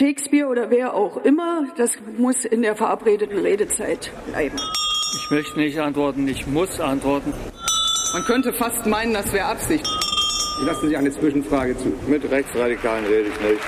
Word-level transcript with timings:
Shakespeare 0.00 0.48
oder 0.48 0.70
wer 0.70 0.94
auch 0.94 1.18
immer, 1.24 1.66
das 1.76 1.90
muss 2.16 2.46
in 2.46 2.62
der 2.62 2.74
verabredeten 2.74 3.38
Redezeit 3.38 4.10
bleiben. 4.30 4.56
Ich 5.14 5.30
möchte 5.30 5.58
nicht 5.58 5.78
antworten, 5.78 6.26
ich 6.26 6.46
muss 6.46 6.80
antworten. 6.80 7.34
Man 8.14 8.22
könnte 8.24 8.54
fast 8.54 8.86
meinen, 8.86 9.12
das 9.12 9.30
wäre 9.30 9.44
Absicht. 9.44 9.86
Ich 10.58 10.66
lasse 10.66 10.88
Sie 10.88 10.96
eine 10.96 11.10
Zwischenfrage 11.10 11.76
zu. 11.76 11.92
Mit 12.08 12.24
Rechtsradikalen 12.30 13.04
rede 13.04 13.28
ich 13.28 13.40
nicht. 13.42 13.60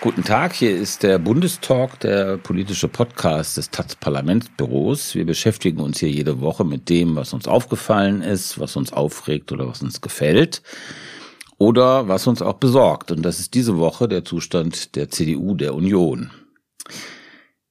Guten 0.00 0.22
Tag, 0.22 0.52
hier 0.52 0.76
ist 0.76 1.02
der 1.02 1.18
Bundestalk, 1.18 1.98
der 1.98 2.36
politische 2.36 2.86
Podcast 2.86 3.56
des 3.56 3.70
taz 3.70 3.96
Parlamentsbüros. 3.96 5.16
Wir 5.16 5.26
beschäftigen 5.26 5.80
uns 5.80 5.98
hier 5.98 6.10
jede 6.10 6.40
Woche 6.40 6.64
mit 6.64 6.88
dem, 6.88 7.16
was 7.16 7.32
uns 7.32 7.48
aufgefallen 7.48 8.22
ist, 8.22 8.60
was 8.60 8.76
uns 8.76 8.92
aufregt 8.92 9.50
oder 9.50 9.66
was 9.66 9.82
uns 9.82 10.00
gefällt 10.00 10.62
oder 11.60 12.08
was 12.08 12.26
uns 12.26 12.40
auch 12.40 12.54
besorgt. 12.54 13.12
Und 13.12 13.22
das 13.22 13.38
ist 13.38 13.52
diese 13.52 13.76
Woche 13.76 14.08
der 14.08 14.24
Zustand 14.24 14.96
der 14.96 15.10
CDU, 15.10 15.54
der 15.54 15.74
Union. 15.74 16.30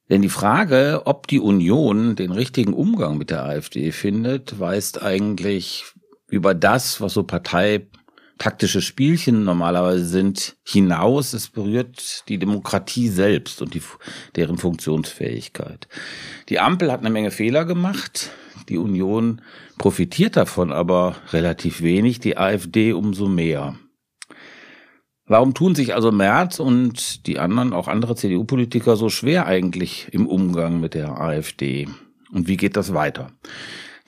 Denn 0.08 0.22
die 0.22 0.28
Frage, 0.28 1.02
ob 1.06 1.26
die 1.26 1.40
Union 1.40 2.14
den 2.14 2.30
richtigen 2.30 2.72
Umgang 2.72 3.18
mit 3.18 3.30
der 3.30 3.44
AfD 3.44 3.90
findet, 3.90 4.60
weist 4.60 5.02
eigentlich 5.02 5.84
über 6.28 6.54
das, 6.54 7.00
was 7.00 7.14
so 7.14 7.24
Partei 7.24 7.88
taktische 8.40 8.80
Spielchen 8.80 9.44
normalerweise 9.44 10.04
sind, 10.04 10.56
hinaus. 10.66 11.34
Es 11.34 11.50
berührt 11.50 12.24
die 12.28 12.38
Demokratie 12.38 13.08
selbst 13.08 13.62
und 13.62 13.74
die, 13.74 13.82
deren 14.34 14.56
Funktionsfähigkeit. 14.56 15.86
Die 16.48 16.58
Ampel 16.58 16.90
hat 16.90 17.00
eine 17.00 17.10
Menge 17.10 17.30
Fehler 17.30 17.64
gemacht. 17.66 18.30
Die 18.68 18.78
Union 18.78 19.42
profitiert 19.78 20.36
davon 20.36 20.72
aber 20.72 21.16
relativ 21.32 21.82
wenig, 21.82 22.18
die 22.18 22.38
AfD 22.38 22.94
umso 22.94 23.28
mehr. 23.28 23.76
Warum 25.26 25.54
tun 25.54 25.74
sich 25.74 25.94
also 25.94 26.10
Merz 26.10 26.58
und 26.60 27.26
die 27.26 27.38
anderen, 27.38 27.72
auch 27.72 27.88
andere 27.88 28.16
CDU-Politiker 28.16 28.96
so 28.96 29.10
schwer 29.10 29.46
eigentlich 29.46 30.08
im 30.12 30.26
Umgang 30.26 30.80
mit 30.80 30.94
der 30.94 31.20
AfD? 31.20 31.88
Und 32.32 32.48
wie 32.48 32.56
geht 32.56 32.76
das 32.76 32.94
weiter? 32.94 33.32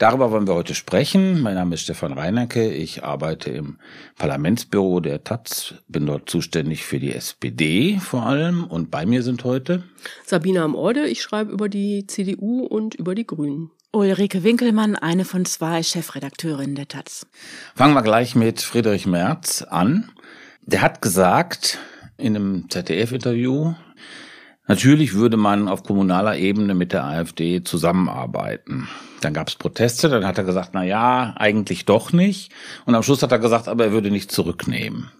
Darüber 0.02 0.32
wollen 0.32 0.48
wir 0.48 0.56
heute 0.56 0.74
sprechen. 0.74 1.42
Mein 1.42 1.54
Name 1.54 1.76
ist 1.76 1.82
Stefan 1.82 2.12
Reinecke. 2.12 2.72
Ich 2.72 3.04
arbeite 3.04 3.50
im 3.50 3.78
Parlamentsbüro 4.18 4.98
der 4.98 5.22
Taz, 5.22 5.74
bin 5.86 6.06
dort 6.06 6.28
zuständig 6.28 6.84
für 6.84 6.98
die 6.98 7.12
SPD 7.12 8.00
vor 8.00 8.26
allem. 8.26 8.64
Und 8.64 8.90
bei 8.90 9.06
mir 9.06 9.22
sind 9.22 9.44
heute 9.44 9.84
Sabine 10.26 10.62
am 10.62 10.74
Orde. 10.74 11.06
Ich 11.06 11.22
schreibe 11.22 11.52
über 11.52 11.68
die 11.68 12.04
CDU 12.08 12.64
und 12.66 12.96
über 12.96 13.14
die 13.14 13.24
Grünen. 13.24 13.70
Ulrike 13.92 14.42
Winkelmann, 14.42 14.96
eine 14.96 15.24
von 15.24 15.44
zwei 15.44 15.84
Chefredakteurinnen 15.84 16.74
der 16.74 16.88
Taz. 16.88 17.24
Fangen 17.76 17.94
wir 17.94 18.02
gleich 18.02 18.34
mit 18.34 18.60
Friedrich 18.60 19.06
Merz 19.06 19.62
an. 19.62 20.10
Der 20.62 20.82
hat 20.82 21.00
gesagt 21.00 21.78
in 22.16 22.34
einem 22.34 22.68
ZDF-Interview, 22.68 23.74
Natürlich 24.68 25.14
würde 25.14 25.36
man 25.36 25.68
auf 25.68 25.82
kommunaler 25.82 26.36
Ebene 26.36 26.74
mit 26.74 26.92
der 26.92 27.04
AfD 27.04 27.64
zusammenarbeiten. 27.64 28.88
Dann 29.20 29.34
gab 29.34 29.48
es 29.48 29.56
Proteste, 29.56 30.08
dann 30.08 30.24
hat 30.24 30.38
er 30.38 30.44
gesagt, 30.44 30.70
na 30.72 30.84
ja, 30.84 31.34
eigentlich 31.36 31.84
doch 31.84 32.12
nicht. 32.12 32.52
Und 32.86 32.94
am 32.94 33.02
Schluss 33.02 33.22
hat 33.22 33.32
er 33.32 33.40
gesagt, 33.40 33.66
aber 33.68 33.86
er 33.86 33.92
würde 33.92 34.10
nicht 34.10 34.30
zurücknehmen. 34.30 35.10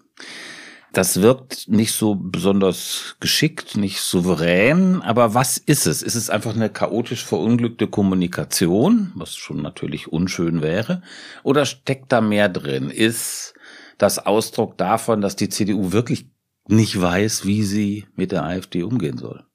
Das 0.93 1.21
wirkt 1.21 1.67
nicht 1.67 1.91
so 1.91 2.13
besonders 2.13 3.15
geschickt, 3.19 3.75
nicht 3.75 3.99
souverän, 3.99 5.01
aber 5.01 5.33
was 5.33 5.57
ist 5.57 5.87
es? 5.87 6.03
Ist 6.03 6.13
es 6.13 6.29
einfach 6.29 6.55
eine 6.55 6.69
chaotisch 6.69 7.25
verunglückte 7.25 7.87
Kommunikation, 7.87 9.11
was 9.15 9.35
schon 9.35 9.63
natürlich 9.63 10.07
unschön 10.13 10.61
wäre? 10.61 11.01
Oder 11.41 11.65
steckt 11.65 12.11
da 12.11 12.21
mehr 12.21 12.47
drin? 12.47 12.91
Ist 12.91 13.55
das 13.97 14.19
Ausdruck 14.19 14.77
davon, 14.77 15.21
dass 15.21 15.35
die 15.35 15.49
CDU 15.49 15.93
wirklich 15.93 16.27
nicht 16.67 16.99
weiß, 16.99 17.45
wie 17.45 17.63
sie 17.63 18.05
mit 18.15 18.31
der 18.31 18.43
AfD 18.43 18.83
umgehen 18.83 19.17
soll. 19.17 19.45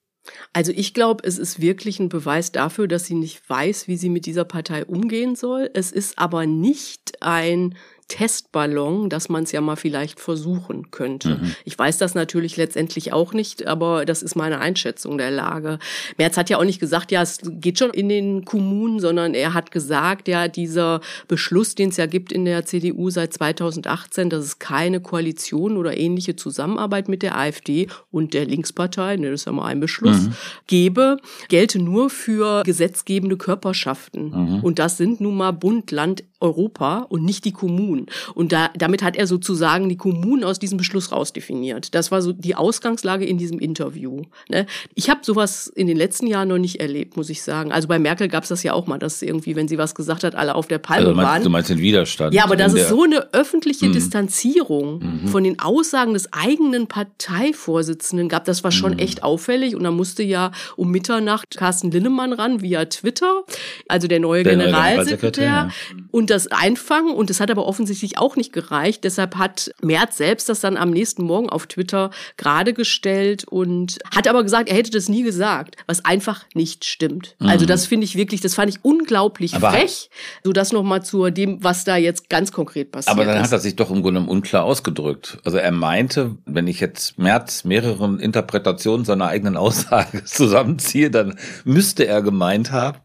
Also 0.53 0.73
ich 0.73 0.93
glaube, 0.93 1.25
es 1.27 1.39
ist 1.39 1.61
wirklich 1.61 2.01
ein 2.01 2.09
Beweis 2.09 2.53
dafür, 2.53 2.87
dass 2.87 3.07
sie 3.07 3.15
nicht 3.15 3.49
weiß, 3.49 3.89
wie 3.89 3.97
sie 3.97 4.11
mit 4.11 4.27
dieser 4.27 4.45
Partei 4.45 4.85
umgehen 4.85 5.37
soll. 5.37 5.71
Es 5.73 5.91
ist 5.91 6.19
aber 6.19 6.47
nicht 6.47 7.23
ein 7.23 7.75
Testballon, 8.09 9.11
dass 9.11 9.29
man 9.29 9.45
es 9.45 9.53
ja 9.53 9.61
mal 9.61 9.77
vielleicht 9.77 10.19
versuchen 10.19 10.91
könnte. 10.91 11.37
Mhm. 11.37 11.55
Ich 11.65 11.79
weiß 11.79 11.99
das 11.99 12.15
natürlich 12.15 12.57
letztendlich 12.57 13.13
auch 13.13 13.35
nicht, 13.35 13.67
aber 13.67 14.07
das 14.07 14.23
ist 14.23 14.35
meine 14.35 14.61
Einschätzung 14.61 15.19
der 15.19 15.31
Lage. 15.31 15.79
Merz 16.17 16.39
hat 16.39 16.49
ja 16.49 16.59
auch 16.59 16.65
nicht 16.65 16.81
gesagt, 16.81 17.13
ja, 17.13 17.21
es 17.21 17.39
geht 17.45 17.79
schon 17.79 17.91
in 17.91 18.09
den 18.09 18.47
Kommunen, 18.47 18.99
sondern 18.99 19.35
er 19.35 19.53
hat 19.53 19.71
gesagt, 19.71 20.27
ja, 20.27 20.49
dieser 20.49 21.01
Beschluss, 21.29 21.75
den 21.75 21.91
es 21.91 21.99
ja 21.99 22.07
gibt 22.07 22.33
in 22.33 22.47
der 22.47 22.65
CDU 22.65 23.11
seit 23.11 23.35
2018, 23.35 24.31
dass 24.31 24.43
es 24.43 24.59
keine 24.59 25.01
Koalition 25.01 25.77
oder 25.77 25.97
ähnliche 25.97 26.35
Zusammenarbeit 26.35 27.09
mit 27.09 27.23
der 27.23 27.37
AfD 27.37 27.89
und 28.11 28.33
der 28.33 28.47
Linkspartei, 28.47 29.17
ne, 29.17 29.31
das 29.31 29.43
ist 29.43 29.45
ja 29.45 29.53
mal 29.53 29.67
ein 29.67 29.81
Beschluss, 29.81 30.23
mhm. 30.23 30.35
gebe, 30.67 31.19
gelte 31.49 31.79
nur 31.79 32.09
für 32.09 32.63
gesetzgebende 32.63 33.37
Körperschaften. 33.37 34.31
Mhm. 34.31 34.61
Und 34.61 34.79
das 34.79 34.97
sind 34.97 35.21
nun 35.21 35.37
mal 35.37 35.53
Bund, 35.53 35.91
Land, 35.91 36.25
Europa 36.41 37.07
und 37.09 37.25
nicht 37.25 37.45
die 37.45 37.53
Kommunen. 37.53 37.98
Und 38.35 38.53
da, 38.53 38.71
damit 38.77 39.03
hat 39.03 39.17
er 39.17 39.27
sozusagen 39.27 39.89
die 39.89 39.97
Kommunen 39.97 40.45
aus 40.45 40.59
diesem 40.59 40.79
Beschluss 40.79 41.13
rausdefiniert. 41.13 41.95
Das 41.95 42.11
war 42.11 42.23
so 42.23 42.33
die 42.33 42.55
Ausgangslage 42.55 43.25
in 43.25 43.39
diesem 43.39 43.59
Interview. 43.59 44.23
Ne? 44.49 44.67
Ich 44.95 45.11
habe 45.11 45.21
sowas 45.23 45.67
in 45.75 45.87
den 45.87 45.97
letzten 45.97 46.27
Jahren 46.27 46.49
noch 46.49 46.59
nicht 46.59 46.81
erlebt, 46.81 47.17
muss 47.17 47.31
ich 47.31 47.43
sagen. 47.43 47.73
Also 47.73 47.89
bei 47.89 47.99
Merkel 47.99 48.29
gab 48.29 48.43
es 48.45 48.49
das 48.49 48.63
ja 48.63 48.73
auch 48.73 48.87
mal, 48.87 48.99
dass 48.99 49.23
irgendwie, 49.23 49.57
wenn 49.57 49.69
sie 49.69 49.79
was 49.79 49.95
gesagt 49.95 50.25
hat, 50.25 50.35
alle 50.35 50.55
auf 50.55 50.67
der 50.67 50.79
Palme 50.79 51.07
also 51.07 51.17
meinst, 51.17 51.31
waren. 51.31 51.43
Du 51.45 51.51
meinst 51.51 51.71
den 51.71 51.79
Widerstand? 51.79 52.35
Ja, 52.35 52.45
aber 52.45 52.57
das 52.57 52.75
ist 52.75 52.89
so 52.89 53.03
eine 53.03 53.33
öffentliche 53.33 53.87
mhm. 53.87 53.93
Distanzierung 53.93 55.23
mhm. 55.23 55.29
von 55.29 55.45
den 55.45 55.59
Aussagen 55.59 56.15
des 56.15 56.33
eigenen 56.33 56.87
Parteivorsitzenden 56.87 58.29
gab. 58.29 58.45
Das 58.45 58.65
war 58.65 58.71
schon 58.71 58.93
mhm. 58.93 58.99
echt 58.99 59.23
auffällig. 59.23 59.75
Und 59.75 59.85
da 59.85 59.91
musste 59.91 60.23
ja 60.23 60.53
um 60.77 60.91
Mitternacht 60.91 61.57
Carsten 61.57 61.91
Linnemann 61.91 62.33
ran 62.33 62.63
via 62.63 62.85
Twitter, 62.85 63.45
also 63.89 64.09
der 64.09 64.21
neue 64.21 64.43
der 64.43 64.57
Generalsekretär. 64.57 65.45
Ja. 65.45 65.69
Und 66.11 66.31
das 66.31 66.47
einfangen 66.49 67.15
und 67.15 67.31
es 67.31 67.41
hat 67.41 67.51
aber 67.51 67.67
offensichtlich 67.67 67.88
auch 68.17 68.37
nicht 68.37 68.53
gereicht. 68.53 69.05
Deshalb 69.05 69.37
hat 69.37 69.71
Merz 69.83 70.17
selbst 70.17 70.49
das 70.49 70.61
dann 70.61 70.77
am 70.77 70.91
nächsten 70.91 71.23
Morgen 71.23 71.49
auf 71.49 71.67
Twitter 71.67 72.11
gerade 72.37 72.73
gestellt 72.73 73.45
und 73.45 73.99
hat 74.15 74.29
aber 74.29 74.43
gesagt, 74.43 74.69
er 74.69 74.77
hätte 74.77 74.91
das 74.91 75.09
nie 75.09 75.23
gesagt, 75.23 75.77
was 75.87 76.05
einfach 76.05 76.45
nicht 76.55 76.85
stimmt. 76.85 77.37
Mhm. 77.39 77.49
Also 77.49 77.67
das 77.67 77.87
finde 77.87 78.05
ich 78.05 78.17
wirklich, 78.17 78.41
das 78.41 78.55
fand 78.55 78.71
ich 78.71 78.85
unglaublich 78.85 79.55
aber 79.55 79.71
frech. 79.71 80.11
So 80.45 80.53
das 80.53 80.73
nochmal 80.73 81.05
zu 81.05 81.31
dem, 81.31 81.63
was 81.63 81.85
da 81.85 81.97
jetzt 81.97 82.29
ganz 82.29 82.53
konkret 82.53 82.93
passiert 82.93 83.15
Aber 83.15 83.25
dann 83.25 83.37
ist. 83.37 83.45
hat 83.45 83.53
er 83.53 83.59
sich 83.59 83.77
doch 83.77 83.91
im 83.91 84.03
Grunde 84.03 84.21
unklar 84.21 84.65
ausgedrückt. 84.65 85.39
Also 85.45 85.59
er 85.59 85.73
meinte, 85.73 86.37
wenn 86.47 86.67
ich 86.67 86.81
jetzt 86.81 87.19
Merz 87.19 87.65
mehrere 87.65 88.17
Interpretationen 88.21 89.05
seiner 89.05 89.27
eigenen 89.27 89.57
Aussage 89.57 90.25
zusammenziehe, 90.25 91.11
dann 91.11 91.39
müsste 91.65 92.07
er 92.07 92.23
gemeint 92.23 92.73
haben, 92.73 92.99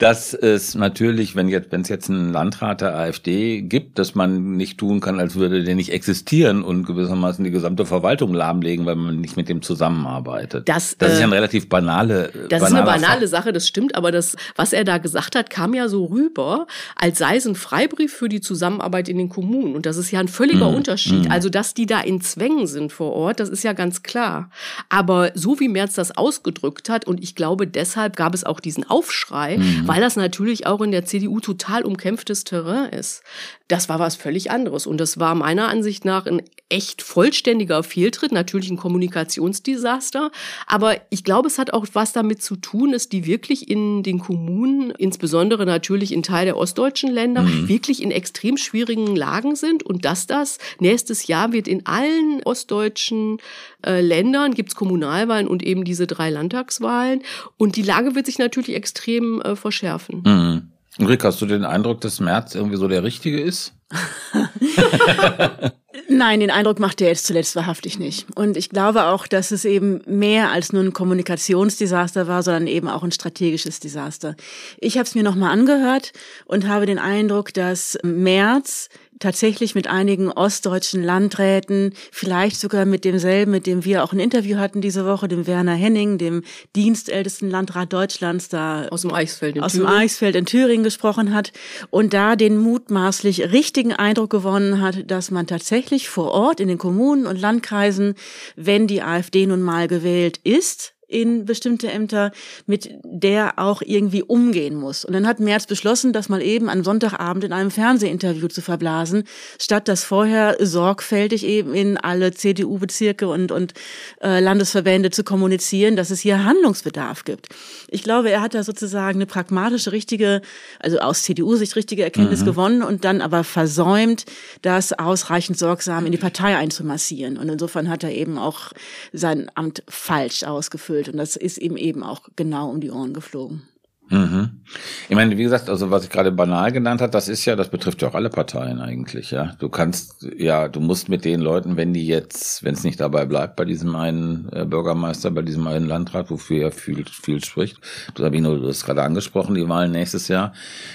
dass 0.00 0.32
es 0.32 0.74
natürlich, 0.74 1.36
wenn 1.36 1.48
jetzt, 1.48 1.70
wenn 1.72 1.82
es 1.82 1.88
jetzt 1.90 2.08
einen 2.08 2.32
Landrat 2.32 2.80
der 2.80 2.96
AfD 2.96 3.60
gibt, 3.60 3.98
dass 3.98 4.14
man 4.14 4.56
nicht 4.56 4.78
tun 4.78 5.00
kann, 5.00 5.20
als 5.20 5.34
würde 5.34 5.62
der 5.62 5.74
nicht 5.74 5.92
existieren 5.92 6.62
und 6.62 6.86
gewissermaßen 6.86 7.44
die 7.44 7.50
gesamte 7.50 7.84
Verwaltung 7.84 8.32
lahmlegen, 8.32 8.86
weil 8.86 8.96
man 8.96 9.20
nicht 9.20 9.36
mit 9.36 9.50
dem 9.50 9.60
zusammenarbeitet. 9.60 10.66
Das, 10.70 10.96
das 10.96 11.12
ist 11.12 11.18
ja 11.18 11.26
eine 11.26 11.34
äh, 11.34 11.38
relativ 11.38 11.68
banale. 11.68 12.32
Das 12.48 12.62
ist 12.62 12.72
eine 12.72 12.82
banale 12.82 13.28
Sache, 13.28 13.52
das 13.52 13.68
stimmt, 13.68 13.94
aber 13.94 14.10
das, 14.10 14.36
was 14.56 14.72
er 14.72 14.84
da 14.84 14.96
gesagt 14.96 15.36
hat, 15.36 15.50
kam 15.50 15.74
ja 15.74 15.86
so 15.86 16.06
rüber, 16.06 16.66
als 16.96 17.18
sei 17.18 17.36
es 17.36 17.46
ein 17.46 17.54
Freibrief 17.54 18.14
für 18.14 18.30
die 18.30 18.40
Zusammenarbeit 18.40 19.10
in 19.10 19.18
den 19.18 19.28
Kommunen. 19.28 19.76
Und 19.76 19.84
das 19.84 19.98
ist 19.98 20.10
ja 20.10 20.20
ein 20.20 20.28
völliger 20.28 20.70
mhm. 20.70 20.76
Unterschied. 20.76 21.26
Mhm. 21.26 21.30
Also, 21.30 21.50
dass 21.50 21.74
die 21.74 21.84
da 21.84 22.00
in 22.00 22.22
Zwängen 22.22 22.66
sind 22.66 22.90
vor 22.90 23.12
Ort, 23.12 23.38
das 23.38 23.50
ist 23.50 23.64
ja 23.64 23.74
ganz 23.74 24.02
klar. 24.02 24.48
Aber 24.88 25.32
so 25.34 25.60
wie 25.60 25.68
Merz 25.68 25.92
das 25.92 26.16
ausgedrückt 26.16 26.88
hat, 26.88 27.06
und 27.06 27.22
ich 27.22 27.34
glaube, 27.34 27.66
deshalb 27.66 28.16
gab 28.16 28.34
es 28.34 28.44
auch 28.44 28.60
diesen 28.60 28.88
Aufschrei, 28.88 29.58
mhm 29.58 29.89
weil 29.90 30.00
das 30.00 30.14
natürlich 30.14 30.68
auch 30.68 30.80
in 30.82 30.92
der 30.92 31.04
CDU 31.04 31.40
total 31.40 31.82
umkämpftes 31.82 32.44
Terrain 32.44 32.90
ist. 32.90 33.24
Das 33.66 33.88
war 33.88 33.98
was 33.98 34.14
völlig 34.14 34.52
anderes. 34.52 34.86
Und 34.86 34.98
das 34.98 35.18
war 35.18 35.34
meiner 35.34 35.66
Ansicht 35.66 36.04
nach 36.04 36.26
ein 36.26 36.42
echt 36.70 37.02
vollständiger 37.02 37.82
Fehltritt, 37.82 38.32
natürlich 38.32 38.70
ein 38.70 38.76
Kommunikationsdesaster. 38.76 40.30
Aber 40.66 40.96
ich 41.10 41.24
glaube, 41.24 41.48
es 41.48 41.58
hat 41.58 41.72
auch 41.72 41.86
was 41.92 42.12
damit 42.12 42.42
zu 42.42 42.56
tun, 42.56 42.92
dass 42.92 43.08
die 43.08 43.26
wirklich 43.26 43.68
in 43.68 44.02
den 44.02 44.18
Kommunen, 44.18 44.90
insbesondere 44.90 45.66
natürlich 45.66 46.12
in 46.12 46.22
Teil 46.22 46.46
der 46.46 46.56
ostdeutschen 46.56 47.10
Länder, 47.10 47.42
mhm. 47.42 47.68
wirklich 47.68 48.02
in 48.02 48.10
extrem 48.10 48.56
schwierigen 48.56 49.14
Lagen 49.14 49.56
sind 49.56 49.82
und 49.82 50.04
dass 50.04 50.26
das 50.26 50.58
nächstes 50.78 51.26
Jahr 51.26 51.52
wird 51.52 51.68
in 51.68 51.84
allen 51.86 52.42
ostdeutschen 52.44 53.38
äh, 53.84 54.00
Ländern 54.00 54.54
gibt's 54.54 54.74
Kommunalwahlen 54.74 55.48
und 55.48 55.62
eben 55.62 55.84
diese 55.84 56.06
drei 56.06 56.30
Landtagswahlen. 56.30 57.22
Und 57.56 57.76
die 57.76 57.82
Lage 57.82 58.14
wird 58.14 58.26
sich 58.26 58.38
natürlich 58.38 58.74
extrem 58.76 59.40
äh, 59.42 59.56
verschärfen. 59.56 60.22
Mhm. 60.24 61.06
Rick, 61.06 61.24
hast 61.24 61.40
du 61.40 61.46
den 61.46 61.64
Eindruck, 61.64 62.00
dass 62.00 62.20
März 62.20 62.54
irgendwie 62.54 62.76
so 62.76 62.88
der 62.88 63.02
Richtige 63.04 63.40
ist? 63.40 63.72
Nein, 66.12 66.40
den 66.40 66.50
Eindruck 66.50 66.80
macht 66.80 67.00
er 67.00 67.06
jetzt 67.06 67.24
zuletzt 67.24 67.54
wahrhaftig 67.54 68.00
nicht. 68.00 68.26
Und 68.34 68.56
ich 68.56 68.68
glaube 68.68 69.04
auch, 69.04 69.28
dass 69.28 69.52
es 69.52 69.64
eben 69.64 70.00
mehr 70.06 70.50
als 70.50 70.72
nur 70.72 70.82
ein 70.82 70.92
Kommunikationsdesaster 70.92 72.26
war, 72.26 72.42
sondern 72.42 72.66
eben 72.66 72.88
auch 72.88 73.04
ein 73.04 73.12
strategisches 73.12 73.78
Desaster. 73.78 74.34
Ich 74.78 74.98
habe 74.98 75.04
es 75.04 75.14
mir 75.14 75.22
nochmal 75.22 75.52
angehört 75.52 76.12
und 76.46 76.66
habe 76.66 76.86
den 76.86 76.98
Eindruck, 76.98 77.54
dass 77.54 77.96
Merz 78.02 78.88
tatsächlich 79.20 79.74
mit 79.74 79.86
einigen 79.86 80.32
ostdeutschen 80.32 81.04
Landräten, 81.04 81.94
vielleicht 82.10 82.58
sogar 82.58 82.84
mit 82.84 83.04
demselben, 83.04 83.52
mit 83.52 83.66
dem 83.66 83.84
wir 83.84 84.02
auch 84.02 84.12
ein 84.12 84.18
Interview 84.18 84.58
hatten 84.58 84.80
diese 84.80 85.06
Woche, 85.06 85.28
dem 85.28 85.46
Werner 85.46 85.74
Henning, 85.74 86.18
dem 86.18 86.42
dienstältesten 86.74 87.48
Landrat 87.48 87.92
Deutschlands, 87.92 88.48
da 88.48 88.88
aus 88.88 89.02
dem 89.02 89.14
Eichsfeld 89.14 89.56
in 89.56 89.62
aus 89.62 89.72
Thüringen. 89.72 89.92
dem 89.92 89.98
Eichsfeld 89.98 90.34
in 90.34 90.46
Thüringen 90.46 90.82
gesprochen 90.82 91.32
hat 91.32 91.52
und 91.90 92.12
da 92.12 92.34
den 92.34 92.56
mutmaßlich 92.56 93.52
richtigen 93.52 93.92
Eindruck 93.92 94.30
gewonnen 94.30 94.80
hat, 94.80 95.10
dass 95.10 95.30
man 95.30 95.46
tatsächlich 95.46 96.08
vor 96.08 96.32
Ort 96.32 96.58
in 96.58 96.68
den 96.68 96.78
Kommunen 96.78 97.26
und 97.26 97.40
Landkreisen, 97.40 98.14
wenn 98.56 98.86
die 98.86 99.02
AfD 99.02 99.46
nun 99.46 99.62
mal 99.62 99.86
gewählt 99.86 100.40
ist, 100.42 100.94
in 101.10 101.44
bestimmte 101.44 101.90
Ämter, 101.90 102.30
mit 102.66 102.90
der 103.02 103.58
auch 103.58 103.82
irgendwie 103.82 104.22
umgehen 104.22 104.74
muss. 104.76 105.04
Und 105.04 105.12
dann 105.12 105.26
hat 105.26 105.40
Merz 105.40 105.66
beschlossen, 105.66 106.12
das 106.12 106.28
mal 106.28 106.40
eben 106.40 106.68
am 106.68 106.84
Sonntagabend 106.84 107.44
in 107.44 107.52
einem 107.52 107.70
Fernsehinterview 107.70 108.48
zu 108.48 108.62
verblasen, 108.62 109.24
statt 109.58 109.88
das 109.88 110.04
vorher 110.04 110.56
sorgfältig 110.60 111.44
eben 111.44 111.74
in 111.74 111.96
alle 111.96 112.32
CDU-Bezirke 112.32 113.28
und, 113.28 113.50
und 113.50 113.74
äh, 114.22 114.40
Landesverbände 114.40 115.10
zu 115.10 115.24
kommunizieren, 115.24 115.96
dass 115.96 116.10
es 116.10 116.20
hier 116.20 116.44
Handlungsbedarf 116.44 117.24
gibt. 117.24 117.48
Ich 117.88 118.04
glaube, 118.04 118.30
er 118.30 118.40
hat 118.40 118.54
da 118.54 118.62
sozusagen 118.62 119.18
eine 119.18 119.26
pragmatische, 119.26 119.92
richtige, 119.92 120.42
also 120.78 120.98
aus 120.98 121.22
CDU-Sicht 121.22 121.74
richtige 121.74 122.04
Erkenntnis 122.04 122.42
mhm. 122.42 122.46
gewonnen 122.46 122.82
und 122.82 123.04
dann 123.04 123.20
aber 123.20 123.42
versäumt, 123.42 124.26
das 124.62 124.92
ausreichend 124.92 125.58
sorgsam 125.58 126.06
in 126.06 126.12
die 126.12 126.18
Partei 126.18 126.56
einzumassieren. 126.56 127.36
Und 127.36 127.48
insofern 127.48 127.88
hat 127.88 128.04
er 128.04 128.12
eben 128.12 128.38
auch 128.38 128.70
sein 129.12 129.50
Amt 129.54 129.82
falsch 129.88 130.44
ausgefüllt 130.44 130.99
erfüllt. 131.00 131.08
Und 131.08 131.18
das 131.18 131.36
ist 131.36 131.58
ihm 131.58 131.76
eben 131.76 132.02
auch 132.02 132.22
genau 132.36 132.70
um 132.70 132.80
die 132.80 132.90
Ohren 132.90 133.14
geflogen. 133.14 133.62
Mhm. 134.10 134.60
Ich 135.08 135.14
meine, 135.14 135.36
wie 135.38 135.42
gesagt, 135.44 135.68
also 135.68 135.90
was 135.90 136.04
ich 136.04 136.10
gerade 136.10 136.32
banal 136.32 136.72
genannt 136.72 137.00
hat, 137.00 137.14
das 137.14 137.28
ist 137.28 137.44
ja, 137.44 137.54
das 137.54 137.68
betrifft 137.68 138.02
ja 138.02 138.08
auch 138.08 138.14
alle 138.14 138.28
Parteien 138.28 138.80
eigentlich, 138.80 139.30
ja. 139.30 139.54
Du 139.58 139.68
kannst, 139.68 140.26
ja, 140.36 140.68
du 140.68 140.80
musst 140.80 141.08
mit 141.08 141.24
den 141.24 141.40
Leuten, 141.40 141.76
wenn 141.76 141.92
die 141.92 142.06
jetzt, 142.06 142.64
wenn 142.64 142.74
es 142.74 142.82
nicht 142.82 143.00
dabei 143.00 143.24
bleibt, 143.24 143.54
bei 143.54 143.64
diesem 143.64 143.94
einen 143.94 144.48
äh, 144.52 144.64
Bürgermeister, 144.64 145.30
bei 145.30 145.42
diesem 145.42 145.66
einen 145.66 145.86
Landrat, 145.86 146.30
wofür 146.30 146.64
er 146.64 146.72
viel, 146.72 147.04
viel 147.04 147.42
spricht, 147.44 147.78
du 148.14 148.22
Sabino, 148.22 148.56
du 148.56 148.68
hast 148.68 148.84
gerade 148.84 149.02
angesprochen, 149.02 149.54
die 149.54 149.68
Wahlen 149.68 149.92
nächstes 149.92 150.26
Jahr, 150.26 150.52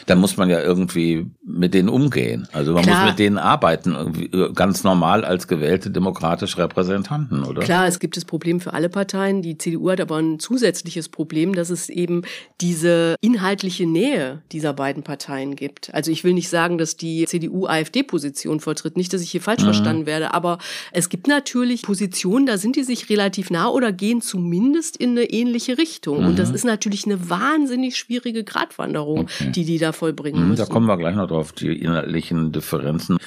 dann 0.08 0.20
muss 0.20 0.36
man 0.36 0.50
ja 0.50 0.62
irgendwie 0.62 1.32
mit 1.46 1.74
denen 1.74 1.90
umgehen. 1.90 2.48
Also 2.52 2.74
man 2.74 2.84
Klar. 2.84 3.02
muss 3.02 3.10
mit 3.12 3.20
denen 3.20 3.38
arbeiten, 3.38 4.30
äh, 4.34 4.52
ganz 4.54 4.84
normal 4.84 5.24
als 5.24 5.48
gewählte 5.48 5.90
demokratische 5.90 6.58
Repräsentanten, 6.58 7.44
oder? 7.44 7.62
Klar, 7.62 7.88
es 7.88 8.00
gibt 8.00 8.18
das 8.18 8.26
Problem 8.26 8.60
für 8.60 8.74
alle 8.74 8.90
Parteien. 8.90 9.42
Die 9.42 9.58
CDU 9.58 9.90
hat 9.90 10.02
aber 10.02 10.18
ein 10.18 10.40
zusätzliches 10.40 11.08
Problem, 11.08 11.56
dass 11.56 11.70
es 11.70 11.90
eben 11.90 12.24
diese 12.60 13.05
inhaltliche 13.22 13.86
Nähe 13.86 14.42
dieser 14.52 14.74
beiden 14.74 15.04
Parteien 15.04 15.56
gibt. 15.56 15.94
Also 15.94 16.12
ich 16.12 16.24
will 16.24 16.34
nicht 16.34 16.50
sagen, 16.50 16.78
dass 16.78 16.98
die 16.98 17.26
CDU-AfD-Position 17.26 18.60
vertritt, 18.60 18.98
nicht, 18.98 19.14
dass 19.14 19.22
ich 19.22 19.32
hier 19.32 19.42
falsch 19.42 19.62
mhm. 19.62 19.66
verstanden 19.66 20.06
werde, 20.06 20.34
aber 20.34 20.58
es 20.92 21.10
gibt 21.10 21.28
natürlich 21.28 21.82
Positionen, 21.84 22.46
da 22.46 22.58
sind 22.58 22.76
die 22.76 22.84
sich 22.84 23.10
relativ 23.10 23.50
nah 23.50 23.70
oder 23.70 23.92
gehen 23.92 24.22
zumindest 24.22 24.98
in 24.98 25.12
eine 25.12 25.26
ähnliche 25.30 25.78
Richtung. 25.78 26.22
Mhm. 26.22 26.28
Und 26.28 26.40
das 26.40 26.50
mhm. 26.50 26.56
ist 26.56 26.66
natürlich 26.66 27.06
eine 27.06 27.30
wahnsinnig 27.30 27.98
schwierige 27.98 28.44
Gratwanderung, 28.44 29.22
okay. 29.22 29.52
die 29.52 29.66
die 29.66 29.78
da 29.78 29.92
vollbringen 29.92 30.44
mhm, 30.44 30.50
müssen. 30.50 30.66
Da 30.66 30.72
kommen 30.72 30.88
wir 30.88 30.98
gleich 30.98 31.16
noch 31.16 31.28
drauf, 31.28 31.52
die 31.52 31.78
inhaltlichen 31.78 32.52
Differenzen 32.52 33.18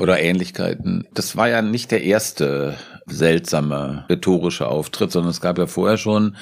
oder 0.00 0.20
Ähnlichkeiten. 0.20 1.06
Das 1.14 1.36
war 1.36 1.48
ja 1.48 1.62
nicht 1.62 1.90
der 1.90 2.02
erste 2.02 2.76
seltsame 3.06 4.04
rhetorische 4.08 4.68
Auftritt, 4.68 5.12
sondern 5.12 5.30
es 5.30 5.40
gab 5.40 5.58
ja 5.58 5.66
vorher 5.66 5.96
schon, 5.96 6.36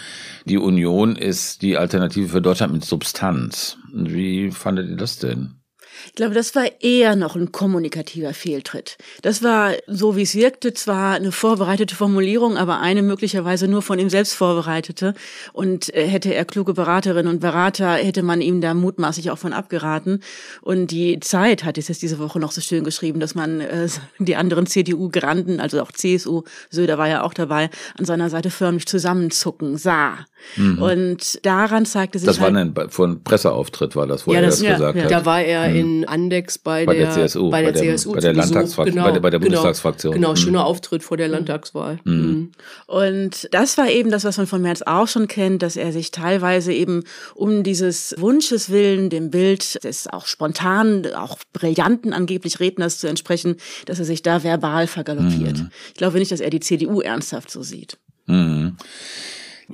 die 0.45 0.59
Union 0.59 1.17
ist 1.17 1.63
die 1.63 1.77
Alternative 1.77 2.29
für 2.29 2.43
Deutschland 2.43 2.73
mit 2.73 2.85
Substanz. 2.85 3.77
Wie 3.93 4.51
fandet 4.51 4.89
ihr 4.89 4.97
das 4.97 5.19
denn? 5.19 5.61
Ich 6.07 6.15
glaube, 6.15 6.35
das 6.35 6.55
war 6.55 6.65
eher 6.81 7.17
noch 7.17 7.37
ein 7.37 7.53
kommunikativer 7.53 8.35
Fehltritt. 8.35 8.97
Das 9.23 9.43
war, 9.43 9.73
so 9.87 10.17
wie 10.17 10.23
es 10.23 10.35
wirkte, 10.35 10.75
zwar 10.75 11.15
eine 11.15 11.33
vorbereitete 11.33 11.95
Formulierung, 11.95 12.57
aber 12.57 12.81
eine 12.81 13.03
möglicherweise 13.03 13.69
nur 13.69 13.83
von 13.83 13.99
ihm 13.99 14.11
selbst 14.11 14.35
vorbereitete. 14.35 15.15
Und 15.53 15.95
äh, 15.95 16.07
hätte 16.07 16.35
er 16.35 16.45
kluge 16.45 16.75
Beraterinnen 16.75 17.33
und 17.33 17.41
Berater, 17.41 17.95
hätte 17.95 18.23
man 18.23 18.41
ihm 18.41 18.61
da 18.61 18.75
mutmaßlich 18.75 19.31
auch 19.31 19.39
von 19.39 19.53
abgeraten. 19.53 20.21
Und 20.63 20.91
die 20.91 21.21
Zeit 21.21 21.65
hat 21.65 21.79
es 21.79 21.89
jetzt 21.89 22.03
diese 22.03 22.19
Woche 22.19 22.39
noch 22.39 22.53
so 22.53 22.61
schön 22.61 22.85
geschrieben, 22.85 23.21
dass 23.21 23.35
man 23.35 23.61
äh, 23.61 23.89
die 24.19 24.37
anderen 24.37 24.67
CDU-Granden, 24.67 25.61
also 25.61 25.83
auch 25.83 25.93
CSU, 25.93 26.43
Söder 26.71 26.99
war 26.99 27.09
ja 27.09 27.23
auch 27.23 27.35
dabei, 27.35 27.71
an 27.97 28.05
seiner 28.05 28.31
Seite 28.31 28.51
förmlich 28.51 28.87
zusammenzucken 28.87 29.77
sah. 29.77 30.27
Mhm. 30.57 30.83
Und 30.83 31.45
daran 31.45 31.87
zeigte 31.87 32.19
sich 32.19 32.27
Das 32.27 32.41
war 32.41 32.53
halt, 32.53 32.79
ein, 32.79 32.91
von 32.91 33.23
Presseauftritt 33.23 33.97
war 33.97 34.07
das, 34.07 34.27
wo 34.27 34.33
ja, 34.33 34.41
er 34.41 34.47
das, 34.47 34.61
das 34.61 34.69
gesagt 34.69 34.97
ja. 34.97 35.05
hat. 35.05 35.11
Da 35.11 35.25
war 35.25 35.43
er 35.43 35.69
mhm. 35.69 35.77
in 35.77 36.09
Andex 36.09 36.59
bei, 36.59 36.87
bei 36.87 36.95
der, 36.95 37.15
der, 37.15 37.27
CSU, 37.27 37.51
bei 37.51 37.63
der, 37.63 37.73
bei 37.73 37.81
der 37.81 37.97
CSU, 37.97 38.13
bei 38.13 38.21
der 38.21 38.35
Landtagsfraktion, 38.35 38.95
genau, 38.95 39.07
bei 39.07 39.13
der, 39.13 39.21
bei 39.21 39.31
der 39.31 39.41
genau. 39.41 39.51
Bundestagsfraktion. 39.51 40.15
Genau, 40.15 40.31
mhm. 40.31 40.37
schöner 40.37 40.67
Auftritt 40.67 41.03
vor 41.03 41.17
der 41.17 41.29
Landtagswahl. 41.29 41.99
Mhm. 42.05 42.15
mhm. 42.15 42.53
Und 42.87 43.49
das 43.53 43.77
war 43.79 43.89
eben 43.89 44.11
das, 44.11 44.25
was 44.25 44.37
man 44.37 44.47
von 44.47 44.63
Merz 44.63 44.83
auch 44.83 45.09
schon 45.09 45.29
kennt, 45.29 45.63
dass 45.63 45.77
er 45.77 45.93
sich 45.93 46.11
teilweise 46.11 46.73
eben 46.73 47.05
um 47.35 47.63
dieses 47.63 48.15
Wunsches 48.19 48.71
willen, 48.71 49.11
dem 49.11 49.31
Bild 49.31 49.83
des 49.85 50.07
auch 50.07 50.27
spontanen, 50.27 51.15
auch 51.15 51.39
brillanten 51.53 52.13
angeblich 52.13 52.61
Redners 52.61 52.99
zu 52.99 53.09
entsprechen, 53.09 53.57
dass 53.87 53.99
er 53.99 54.05
sich 54.05 54.23
da 54.23 54.43
verbal 54.43 54.87
vergaloppiert. 54.87 55.59
Mhm. 55.59 55.71
Ich 55.89 55.95
glaube 55.95 56.19
nicht, 56.19 56.33
dass 56.33 56.41
er 56.41 56.51
die 56.51 56.61
CDU 56.61 57.01
ernsthaft 57.01 57.51
so 57.51 57.63
sieht. 57.63 57.99
Mhm. 58.27 58.77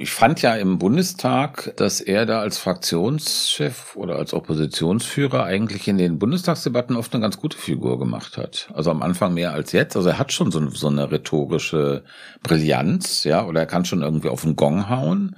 Ich 0.02 0.12
fand 0.12 0.40
ja 0.40 0.54
im 0.54 0.78
Bundestag, 0.78 1.74
dass 1.76 2.00
er 2.00 2.24
da 2.24 2.40
als 2.40 2.56
Fraktionschef 2.56 3.96
oder 3.96 4.16
als 4.16 4.32
Oppositionsführer 4.32 5.44
eigentlich 5.44 5.88
in 5.88 5.98
den 5.98 6.18
Bundestagsdebatten 6.18 6.96
oft 6.96 7.12
eine 7.12 7.20
ganz 7.20 7.36
gute 7.36 7.58
Figur 7.58 7.98
gemacht 7.98 8.38
hat. 8.38 8.70
Also 8.72 8.90
am 8.90 9.02
Anfang 9.02 9.34
mehr 9.34 9.52
als 9.52 9.72
jetzt. 9.72 9.96
Also 9.96 10.08
er 10.08 10.18
hat 10.18 10.32
schon 10.32 10.50
so, 10.50 10.70
so 10.70 10.88
eine 10.88 11.12
rhetorische 11.12 12.02
Brillanz, 12.42 13.24
ja, 13.24 13.44
oder 13.44 13.60
er 13.60 13.66
kann 13.66 13.84
schon 13.84 14.00
irgendwie 14.00 14.30
auf 14.30 14.40
den 14.40 14.56
Gong 14.56 14.88
hauen. 14.88 15.36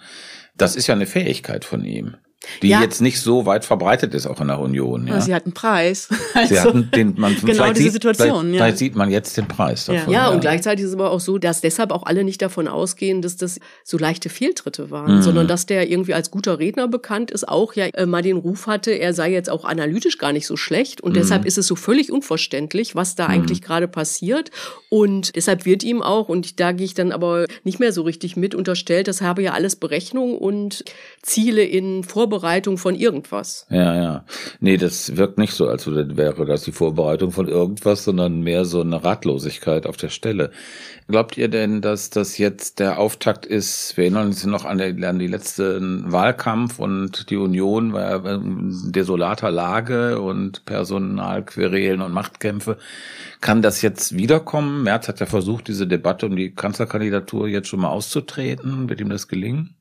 Das 0.56 0.76
ist 0.76 0.86
ja 0.86 0.94
eine 0.94 1.06
Fähigkeit 1.06 1.64
von 1.64 1.84
ihm 1.84 2.14
die 2.62 2.68
ja. 2.68 2.80
jetzt 2.80 3.00
nicht 3.00 3.20
so 3.20 3.46
weit 3.46 3.64
verbreitet 3.64 4.14
ist 4.14 4.26
auch 4.26 4.40
in 4.40 4.48
der 4.48 4.58
Union. 4.58 5.06
Ja. 5.06 5.20
Sie 5.20 5.34
hat 5.34 5.44
einen 5.44 5.54
Preis. 5.54 6.08
Also, 6.34 6.48
Sie 6.54 6.60
hatten 6.60 6.90
den, 6.94 7.14
man, 7.18 7.36
genau 7.36 7.70
diese 7.70 7.84
sieht, 7.84 7.92
Situation. 7.92 8.28
Vielleicht, 8.28 8.54
ja. 8.54 8.58
vielleicht 8.58 8.78
sieht 8.78 8.96
man 8.96 9.10
jetzt 9.10 9.36
den 9.36 9.48
Preis 9.48 9.86
davon. 9.86 10.12
Ja, 10.12 10.26
ja, 10.26 10.30
und 10.30 10.40
gleichzeitig 10.40 10.84
ist 10.84 10.90
es 10.90 10.94
aber 10.94 11.10
auch 11.10 11.20
so, 11.20 11.38
dass 11.38 11.60
deshalb 11.60 11.92
auch 11.92 12.04
alle 12.04 12.24
nicht 12.24 12.42
davon 12.42 12.68
ausgehen, 12.68 13.22
dass 13.22 13.36
das 13.36 13.58
so 13.84 13.98
leichte 13.98 14.28
Fehltritte 14.28 14.90
waren, 14.90 15.16
mhm. 15.16 15.22
sondern 15.22 15.48
dass 15.48 15.66
der 15.66 15.90
irgendwie 15.90 16.14
als 16.14 16.30
guter 16.30 16.58
Redner 16.58 16.88
bekannt 16.88 17.30
ist, 17.30 17.48
auch 17.48 17.74
ja 17.74 17.86
äh, 17.86 18.06
mal 18.06 18.22
den 18.22 18.36
Ruf 18.36 18.66
hatte, 18.66 18.92
er 18.92 19.14
sei 19.14 19.30
jetzt 19.32 19.50
auch 19.50 19.64
analytisch 19.64 20.18
gar 20.18 20.32
nicht 20.32 20.46
so 20.46 20.56
schlecht 20.56 21.00
und 21.00 21.12
mhm. 21.12 21.16
deshalb 21.16 21.44
ist 21.44 21.58
es 21.58 21.66
so 21.66 21.76
völlig 21.76 22.12
unverständlich, 22.12 22.94
was 22.94 23.14
da 23.14 23.28
mhm. 23.28 23.34
eigentlich 23.34 23.62
gerade 23.62 23.88
passiert 23.88 24.50
und 24.88 25.34
deshalb 25.36 25.64
wird 25.64 25.82
ihm 25.82 26.02
auch, 26.02 26.28
und 26.28 26.60
da 26.60 26.72
gehe 26.72 26.86
ich 26.86 26.94
dann 26.94 27.12
aber 27.12 27.46
nicht 27.64 27.80
mehr 27.80 27.92
so 27.92 28.02
richtig 28.02 28.36
mit, 28.36 28.54
unterstellt, 28.54 29.08
das 29.08 29.20
habe 29.20 29.42
ja 29.42 29.52
alles 29.52 29.76
Berechnung 29.76 30.36
und 30.36 30.84
Ziele 31.22 31.62
in 31.62 32.04
Vorbereitung 32.04 32.31
von 32.40 32.94
irgendwas. 32.94 33.66
Ja, 33.70 33.94
ja. 33.94 34.24
Nee, 34.60 34.76
das 34.76 35.16
wirkt 35.16 35.38
nicht 35.38 35.52
so, 35.52 35.68
als 35.68 35.86
wäre 35.86 36.46
das 36.46 36.62
die 36.62 36.72
Vorbereitung 36.72 37.30
von 37.30 37.48
irgendwas, 37.48 38.04
sondern 38.04 38.40
mehr 38.40 38.64
so 38.64 38.80
eine 38.80 39.04
Ratlosigkeit 39.04 39.86
auf 39.86 39.96
der 39.96 40.08
Stelle. 40.08 40.50
Glaubt 41.08 41.36
ihr 41.36 41.48
denn, 41.48 41.82
dass 41.82 42.10
das 42.10 42.38
jetzt 42.38 42.78
der 42.78 42.98
Auftakt 42.98 43.44
ist? 43.44 43.96
Wir 43.96 44.04
erinnern 44.04 44.28
uns 44.28 44.46
noch 44.46 44.64
an, 44.64 44.78
die, 44.78 45.04
an 45.04 45.18
die 45.18 45.26
letzten 45.26 46.10
Wahlkampf 46.10 46.78
und 46.78 47.28
die 47.30 47.36
Union 47.36 47.92
war 47.92 48.24
in 48.24 48.92
desolater 48.92 49.50
Lage 49.50 50.20
und 50.20 50.64
Personalquerelen 50.64 52.00
und 52.00 52.12
Machtkämpfe. 52.12 52.78
Kann 53.40 53.62
das 53.62 53.82
jetzt 53.82 54.16
wiederkommen? 54.16 54.84
Merz 54.84 55.08
hat 55.08 55.20
ja 55.20 55.26
versucht, 55.26 55.68
diese 55.68 55.86
Debatte 55.86 56.26
um 56.26 56.36
die 56.36 56.54
Kanzlerkandidatur 56.54 57.48
jetzt 57.48 57.68
schon 57.68 57.80
mal 57.80 57.90
auszutreten. 57.90 58.88
Wird 58.88 59.00
ihm 59.00 59.10
das 59.10 59.28
gelingen? 59.28 59.76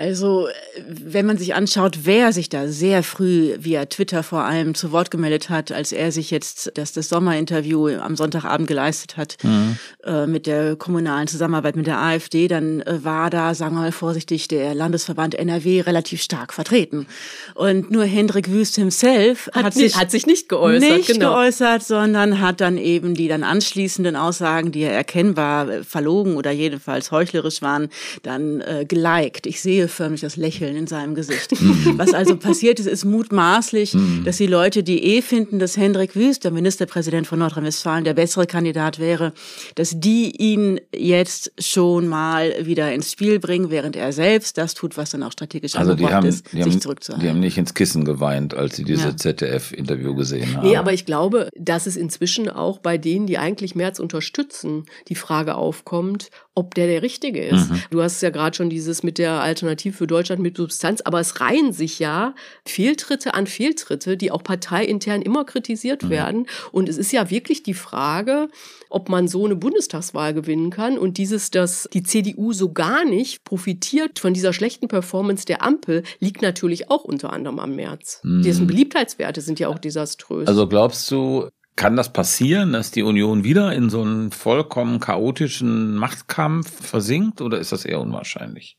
Also, 0.00 0.48
wenn 0.88 1.26
man 1.26 1.36
sich 1.36 1.54
anschaut, 1.54 1.98
wer 2.04 2.32
sich 2.32 2.48
da 2.48 2.68
sehr 2.68 3.02
früh 3.02 3.54
via 3.58 3.84
Twitter 3.84 4.22
vor 4.22 4.44
allem 4.44 4.74
zu 4.74 4.92
Wort 4.92 5.10
gemeldet 5.10 5.50
hat, 5.50 5.72
als 5.72 5.92
er 5.92 6.10
sich 6.10 6.30
jetzt 6.30 6.72
das, 6.76 6.92
das 6.92 7.10
Sommerinterview 7.10 7.88
am 7.98 8.16
Sonntagabend 8.16 8.66
geleistet 8.66 9.18
hat 9.18 9.36
mhm. 9.42 9.76
äh, 10.04 10.26
mit 10.26 10.46
der 10.46 10.76
kommunalen 10.76 11.28
Zusammenarbeit 11.28 11.76
mit 11.76 11.86
der 11.86 11.98
AfD, 11.98 12.48
dann 12.48 12.80
äh, 12.80 13.04
war 13.04 13.28
da, 13.28 13.54
sagen 13.54 13.74
wir 13.74 13.82
mal 13.82 13.92
vorsichtig, 13.92 14.48
der 14.48 14.74
Landesverband 14.74 15.34
NRW 15.34 15.82
relativ 15.82 16.22
stark 16.22 16.54
vertreten. 16.54 17.06
Und 17.54 17.90
nur 17.90 18.04
Hendrik 18.04 18.50
Wüst 18.50 18.76
himself 18.76 19.50
hat, 19.52 19.64
hat, 19.64 19.74
sich, 19.74 19.96
hat 19.96 20.10
sich 20.10 20.26
nicht 20.26 20.48
geäußert, 20.48 20.96
nicht 20.96 21.12
genau. 21.12 21.34
geäußert, 21.34 21.82
sondern 21.82 22.40
hat 22.40 22.62
dann 22.62 22.78
eben 22.78 23.12
die 23.12 23.28
dann 23.28 23.44
anschließenden 23.44 24.16
Aussagen, 24.16 24.72
die 24.72 24.80
ja 24.80 24.88
erkennbar 24.88 25.84
verlogen 25.86 26.36
oder 26.36 26.52
jedenfalls 26.52 27.10
heuchlerisch 27.10 27.60
waren, 27.60 27.90
dann 28.22 28.62
äh, 28.62 28.86
geliked. 28.88 29.44
Ich 29.44 29.60
sehe 29.60 29.89
förmlich 29.90 30.20
das 30.22 30.36
Lächeln 30.36 30.76
in 30.76 30.86
seinem 30.86 31.14
Gesicht. 31.14 31.52
Was 31.98 32.14
also 32.14 32.36
passiert 32.36 32.80
ist, 32.80 32.86
ist 32.86 33.04
mutmaßlich, 33.04 33.96
dass 34.24 34.36
die 34.38 34.46
Leute, 34.46 34.82
die 34.82 35.02
eh 35.02 35.22
finden, 35.22 35.58
dass 35.58 35.76
Hendrik 35.76 36.16
Wüst, 36.16 36.44
der 36.44 36.50
Ministerpräsident 36.50 37.26
von 37.26 37.38
Nordrhein-Westfalen, 37.38 38.04
der 38.04 38.14
bessere 38.14 38.46
Kandidat 38.46 38.98
wäre, 38.98 39.32
dass 39.74 39.98
die 39.98 40.34
ihn 40.36 40.80
jetzt 40.94 41.52
schon 41.58 42.08
mal 42.08 42.52
wieder 42.66 42.92
ins 42.92 43.12
Spiel 43.12 43.38
bringen, 43.38 43.70
während 43.70 43.96
er 43.96 44.12
selbst 44.12 44.58
das 44.58 44.74
tut, 44.74 44.96
was 44.96 45.10
dann 45.10 45.22
auch 45.22 45.32
strategisch 45.32 45.76
Also 45.76 45.96
haben, 46.08 46.26
ist, 46.26 46.48
sich 46.48 46.60
haben, 46.60 46.80
zurückzuhalten. 46.80 47.24
die 47.24 47.30
haben 47.30 47.40
nicht 47.40 47.58
ins 47.58 47.74
Kissen 47.74 48.04
geweint, 48.04 48.54
als 48.54 48.76
sie 48.76 48.84
diese 48.84 49.08
Ja. 49.08 49.16
ZDF-Interview 49.16 50.14
gesehen 50.14 50.56
haben. 50.56 50.66
Nee, 50.68 50.76
aber 50.76 50.92
ich 50.92 51.06
glaube, 51.06 51.48
dass 51.56 51.86
es 51.86 51.96
inzwischen 51.96 52.48
auch 52.48 52.78
bei 52.78 52.98
denen, 52.98 53.26
die 53.26 53.38
eigentlich 53.38 53.74
Merz 53.74 53.98
unterstützen, 53.98 54.84
die 55.08 55.14
Frage 55.14 55.54
aufkommt, 55.54 56.30
ob 56.54 56.74
der 56.74 56.86
der 56.86 57.02
Richtige 57.02 57.42
ist. 57.42 57.70
Mhm. 57.70 57.82
Du 57.90 58.02
hast 58.02 58.20
ja 58.22 58.30
gerade 58.30 58.56
schon 58.56 58.70
dieses 58.70 59.02
mit 59.02 59.18
der 59.18 59.40
Alternative 59.40 59.79
für 59.90 60.06
Deutschland 60.06 60.42
mit 60.42 60.56
Substanz, 60.58 61.00
aber 61.00 61.20
es 61.20 61.40
reihen 61.40 61.72
sich 61.72 61.98
ja 61.98 62.34
Fehltritte 62.66 63.34
an 63.34 63.46
Fehltritte, 63.46 64.16
die 64.16 64.30
auch 64.30 64.42
parteiintern 64.42 65.22
immer 65.22 65.44
kritisiert 65.44 66.04
Mhm. 66.04 66.10
werden. 66.10 66.46
Und 66.72 66.88
es 66.88 66.98
ist 66.98 67.12
ja 67.12 67.30
wirklich 67.30 67.62
die 67.62 67.74
Frage, 67.74 68.48
ob 68.90 69.08
man 69.08 69.26
so 69.28 69.44
eine 69.44 69.56
Bundestagswahl 69.56 70.34
gewinnen 70.34 70.70
kann 70.70 70.98
und 70.98 71.16
dieses, 71.16 71.50
dass 71.50 71.88
die 71.92 72.02
CDU 72.02 72.52
so 72.52 72.72
gar 72.72 73.04
nicht 73.04 73.44
profitiert 73.44 74.18
von 74.18 74.34
dieser 74.34 74.52
schlechten 74.52 74.88
Performance 74.88 75.46
der 75.46 75.62
Ampel, 75.62 76.02
liegt 76.18 76.42
natürlich 76.42 76.90
auch 76.90 77.04
unter 77.04 77.32
anderem 77.32 77.58
am 77.58 77.74
März. 77.76 78.20
Dessen 78.24 78.66
Beliebtheitswerte 78.66 79.40
sind 79.40 79.58
ja 79.58 79.68
auch 79.68 79.78
desaströs. 79.78 80.42
Mhm. 80.42 80.48
Also 80.48 80.66
glaubst 80.68 81.10
du, 81.10 81.48
kann 81.76 81.96
das 81.96 82.12
passieren, 82.12 82.72
dass 82.72 82.90
die 82.90 83.02
Union 83.02 83.44
wieder 83.44 83.72
in 83.72 83.88
so 83.88 84.02
einen 84.02 84.32
vollkommen 84.32 85.00
chaotischen 85.00 85.94
Machtkampf 85.94 86.68
versinkt 86.84 87.40
oder 87.40 87.58
ist 87.58 87.72
das 87.72 87.84
eher 87.84 88.00
unwahrscheinlich? 88.00 88.76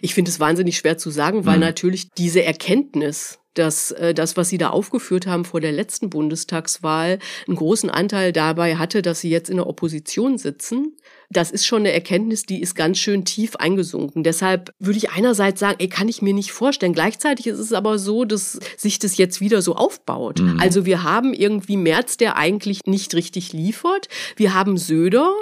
Ich 0.00 0.14
finde 0.14 0.30
es 0.30 0.40
wahnsinnig 0.40 0.76
schwer 0.78 0.98
zu 0.98 1.10
sagen, 1.10 1.44
weil 1.46 1.56
Mhm. 1.56 1.64
natürlich 1.64 2.10
diese 2.16 2.42
Erkenntnis, 2.42 3.38
dass 3.54 3.90
äh, 3.92 4.14
das, 4.14 4.36
was 4.36 4.48
Sie 4.48 4.58
da 4.58 4.70
aufgeführt 4.70 5.26
haben 5.26 5.44
vor 5.44 5.60
der 5.60 5.72
letzten 5.72 6.10
Bundestagswahl, 6.10 7.18
einen 7.46 7.56
großen 7.56 7.90
Anteil 7.90 8.32
dabei 8.32 8.76
hatte, 8.76 9.02
dass 9.02 9.20
Sie 9.20 9.30
jetzt 9.30 9.50
in 9.50 9.56
der 9.56 9.66
Opposition 9.66 10.38
sitzen. 10.38 10.96
Das 11.30 11.50
ist 11.50 11.66
schon 11.66 11.80
eine 11.80 11.92
Erkenntnis, 11.92 12.44
die 12.44 12.62
ist 12.62 12.74
ganz 12.74 12.98
schön 12.98 13.24
tief 13.26 13.56
eingesunken. 13.56 14.22
Deshalb 14.24 14.72
würde 14.78 14.96
ich 14.96 15.10
einerseits 15.10 15.60
sagen, 15.60 15.76
ey, 15.78 15.88
kann 15.88 16.08
ich 16.08 16.22
mir 16.22 16.32
nicht 16.32 16.52
vorstellen. 16.52 16.94
Gleichzeitig 16.94 17.46
ist 17.46 17.58
es 17.58 17.74
aber 17.74 17.98
so, 17.98 18.24
dass 18.24 18.58
sich 18.78 18.98
das 18.98 19.18
jetzt 19.18 19.40
wieder 19.42 19.60
so 19.60 19.74
aufbaut. 19.76 20.40
Mhm. 20.40 20.58
Also 20.58 20.86
wir 20.86 21.02
haben 21.02 21.34
irgendwie 21.34 21.76
Merz, 21.76 22.16
der 22.16 22.36
eigentlich 22.36 22.86
nicht 22.86 23.14
richtig 23.14 23.52
liefert. 23.52 24.08
Wir 24.36 24.54
haben 24.54 24.78
Söder, 24.78 25.34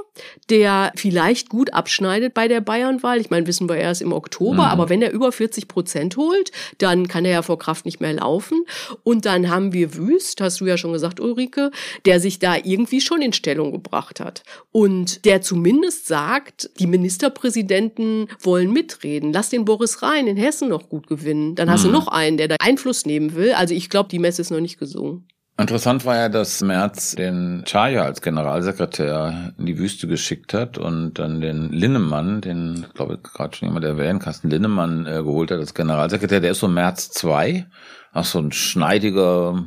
der 0.50 0.92
vielleicht 0.96 1.50
gut 1.50 1.72
abschneidet 1.72 2.34
bei 2.34 2.48
der 2.48 2.60
Bayernwahl. 2.60 3.20
Ich 3.20 3.30
meine, 3.30 3.46
wissen 3.46 3.68
wir 3.68 3.76
erst 3.76 4.02
im 4.02 4.12
Oktober, 4.12 4.54
Mhm. 4.64 4.70
aber 4.70 4.88
wenn 4.88 5.02
er 5.02 5.12
über 5.12 5.30
40 5.30 5.68
Prozent 5.68 6.16
holt, 6.16 6.50
dann 6.78 7.06
kann 7.06 7.24
er 7.24 7.30
ja 7.32 7.42
vor 7.42 7.58
Kraft 7.60 7.84
nicht 7.84 8.00
mehr 8.00 8.12
laufen. 8.14 8.64
Und 9.04 9.24
dann 9.24 9.50
haben 9.50 9.72
wir 9.72 9.94
Wüst, 9.94 10.40
hast 10.40 10.60
du 10.60 10.66
ja 10.66 10.76
schon 10.76 10.92
gesagt, 10.92 11.20
Ulrike, 11.20 11.70
der 12.06 12.18
sich 12.18 12.40
da 12.40 12.56
irgendwie 12.56 13.00
schon 13.00 13.22
in 13.22 13.32
Stellung 13.32 13.70
gebracht 13.70 14.18
hat. 14.18 14.42
Und 14.72 15.24
der 15.24 15.42
zumindest 15.42 15.75
sagt, 16.06 16.70
die 16.78 16.86
Ministerpräsidenten 16.86 18.28
wollen 18.40 18.72
mitreden. 18.72 19.32
Lass 19.32 19.50
den 19.50 19.64
Boris 19.64 20.02
Rhein 20.02 20.26
in 20.26 20.36
Hessen 20.36 20.68
noch 20.68 20.88
gut 20.88 21.06
gewinnen. 21.06 21.54
Dann 21.54 21.70
hast 21.70 21.84
du 21.84 21.90
noch 21.90 22.08
einen, 22.08 22.36
der 22.36 22.48
da 22.48 22.56
Einfluss 22.60 23.06
nehmen 23.06 23.34
will. 23.34 23.52
Also 23.52 23.74
ich 23.74 23.90
glaube, 23.90 24.08
die 24.08 24.18
Messe 24.18 24.42
ist 24.42 24.50
noch 24.50 24.60
nicht 24.60 24.78
gesungen. 24.78 25.26
Interessant 25.58 26.04
war 26.04 26.16
ja, 26.16 26.28
dass 26.28 26.60
Merz 26.60 27.14
den 27.14 27.64
Chaya 27.66 28.02
als 28.02 28.20
Generalsekretär 28.20 29.54
in 29.56 29.64
die 29.64 29.78
Wüste 29.78 30.06
geschickt 30.06 30.52
hat 30.52 30.76
und 30.76 31.14
dann 31.14 31.40
den 31.40 31.70
Linnemann, 31.70 32.42
den, 32.42 32.84
ich 32.86 32.94
glaube 32.94 33.18
gerade 33.18 33.56
schon 33.56 33.68
jemand 33.68 33.86
erwähnt, 33.86 34.22
Carsten 34.22 34.50
Linnemann 34.50 35.06
äh, 35.06 35.22
geholt 35.22 35.50
hat 35.50 35.58
als 35.58 35.72
Generalsekretär. 35.72 36.40
Der 36.40 36.50
ist 36.50 36.60
so 36.60 36.68
Merz 36.68 37.10
2, 37.10 37.66
auch 38.12 38.24
so 38.24 38.38
ein 38.38 38.52
schneidiger 38.52 39.64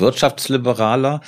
Wirtschaftsliberaler. 0.00 1.20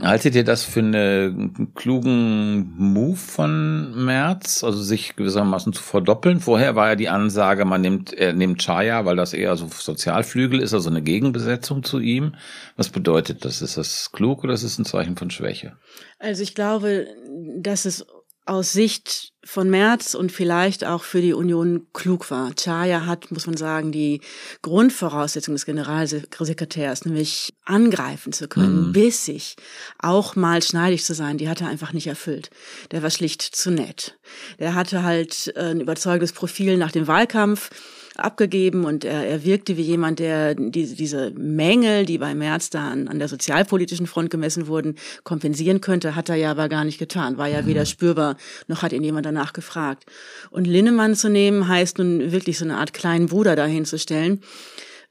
Haltet 0.00 0.36
ihr 0.36 0.44
das 0.44 0.62
für 0.62 0.78
einen 0.78 1.74
klugen 1.74 2.72
Move 2.76 3.16
von 3.16 4.04
Merz, 4.04 4.62
also 4.62 4.80
sich 4.80 5.16
gewissermaßen 5.16 5.72
zu 5.72 5.82
verdoppeln? 5.82 6.38
Vorher 6.38 6.76
war 6.76 6.88
ja 6.88 6.94
die 6.94 7.08
Ansage, 7.08 7.64
man 7.64 7.80
nimmt, 7.80 8.12
er 8.12 8.32
nimmt 8.32 8.62
Chaya, 8.62 9.04
weil 9.04 9.16
das 9.16 9.34
eher 9.34 9.56
so 9.56 9.66
Sozialflügel 9.66 10.60
ist, 10.60 10.72
also 10.72 10.88
eine 10.88 11.02
Gegenbesetzung 11.02 11.82
zu 11.82 11.98
ihm. 11.98 12.36
Was 12.76 12.90
bedeutet 12.90 13.44
das? 13.44 13.60
Ist 13.60 13.76
das 13.76 14.12
klug 14.12 14.44
oder 14.44 14.54
ist 14.54 14.62
es 14.62 14.78
ein 14.78 14.84
Zeichen 14.84 15.16
von 15.16 15.30
Schwäche? 15.30 15.76
Also 16.20 16.44
ich 16.44 16.54
glaube, 16.54 17.08
dass 17.56 17.84
es 17.84 18.06
aus 18.46 18.72
Sicht 18.72 19.32
von 19.44 19.70
Merz 19.70 20.14
und 20.14 20.32
vielleicht 20.32 20.84
auch 20.84 21.04
für 21.04 21.20
die 21.20 21.32
Union 21.32 21.86
klug 21.92 22.30
war. 22.30 22.52
Chaya 22.54 23.06
hat, 23.06 23.30
muss 23.30 23.46
man 23.46 23.56
sagen, 23.56 23.92
die 23.92 24.20
Grundvoraussetzung 24.62 25.54
des 25.54 25.64
Generalsekretärs, 25.64 27.04
nämlich 27.04 27.54
angreifen 27.64 28.32
zu 28.32 28.48
können, 28.48 28.88
Mhm. 28.88 28.92
bissig, 28.92 29.56
auch 29.98 30.36
mal 30.36 30.62
schneidig 30.62 31.04
zu 31.04 31.14
sein, 31.14 31.38
die 31.38 31.48
hat 31.48 31.60
er 31.60 31.68
einfach 31.68 31.92
nicht 31.92 32.06
erfüllt. 32.08 32.50
Der 32.90 33.02
war 33.02 33.10
schlicht 33.10 33.42
zu 33.42 33.70
nett. 33.70 34.18
Der 34.58 34.74
hatte 34.74 35.02
halt 35.02 35.52
äh, 35.56 35.70
ein 35.70 35.80
überzeugendes 35.80 36.32
Profil 36.32 36.76
nach 36.76 36.92
dem 36.92 37.06
Wahlkampf 37.06 37.70
abgegeben 38.16 38.84
und 38.84 39.04
er, 39.04 39.28
er 39.28 39.44
wirkte 39.44 39.76
wie 39.76 39.82
jemand, 39.82 40.18
der 40.18 40.56
die, 40.56 40.92
diese 40.96 41.30
Mängel, 41.36 42.04
die 42.04 42.18
bei 42.18 42.34
Merz 42.34 42.68
da 42.68 42.88
an, 42.88 43.06
an 43.06 43.20
der 43.20 43.28
sozialpolitischen 43.28 44.08
Front 44.08 44.30
gemessen 44.30 44.66
wurden, 44.66 44.96
kompensieren 45.22 45.80
könnte, 45.80 46.16
hat 46.16 46.28
er 46.28 46.34
ja 46.34 46.50
aber 46.50 46.68
gar 46.68 46.84
nicht 46.84 46.98
getan, 46.98 47.38
war 47.38 47.46
ja 47.46 47.64
weder 47.64 47.86
spürbar, 47.86 48.36
noch 48.66 48.82
hat 48.82 48.92
ihn 48.92 49.04
jemand 49.04 49.24
danach 49.24 49.37
gefragt. 49.52 50.04
Und 50.50 50.66
Linnemann 50.66 51.14
zu 51.14 51.28
nehmen, 51.28 51.68
heißt 51.68 51.98
nun 51.98 52.32
wirklich 52.32 52.58
so 52.58 52.64
eine 52.64 52.76
Art 52.76 52.92
kleinen 52.92 53.26
Bruder 53.26 53.56
dahin 53.56 53.84
zu 53.84 53.98
stellen. 53.98 54.42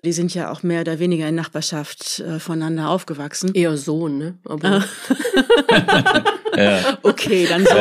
Die 0.05 0.13
sind 0.13 0.33
ja 0.33 0.51
auch 0.51 0.61
mehr 0.61 0.81
oder 0.81 0.99
weniger 0.99 1.27
in 1.27 1.35
Nachbarschaft 1.35 2.19
äh, 2.19 2.39
voneinander 2.39 2.89
aufgewachsen. 2.89 3.53
Eher 3.53 3.77
Sohn, 3.77 4.17
ne? 4.17 4.37
Aber 4.45 4.83
Okay, 7.03 7.47
dann 7.47 7.65
so. 7.65 7.71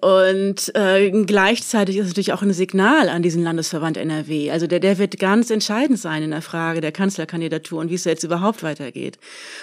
Und 0.00 0.74
äh, 0.74 1.10
gleichzeitig 1.24 1.96
ist 1.96 2.02
es 2.02 2.08
natürlich 2.10 2.34
auch 2.34 2.42
ein 2.42 2.52
Signal 2.52 3.08
an 3.08 3.22
diesen 3.22 3.42
Landesverband 3.42 3.96
NRW. 3.96 4.50
Also 4.50 4.66
der, 4.66 4.78
der 4.78 4.98
wird 4.98 5.18
ganz 5.18 5.50
entscheidend 5.50 5.98
sein 5.98 6.22
in 6.22 6.32
der 6.32 6.42
Frage 6.42 6.82
der 6.82 6.92
Kanzlerkandidatur 6.92 7.80
und 7.80 7.90
wie 7.90 7.94
es 7.94 8.04
jetzt 8.04 8.22
überhaupt 8.22 8.62
weitergeht. 8.62 9.18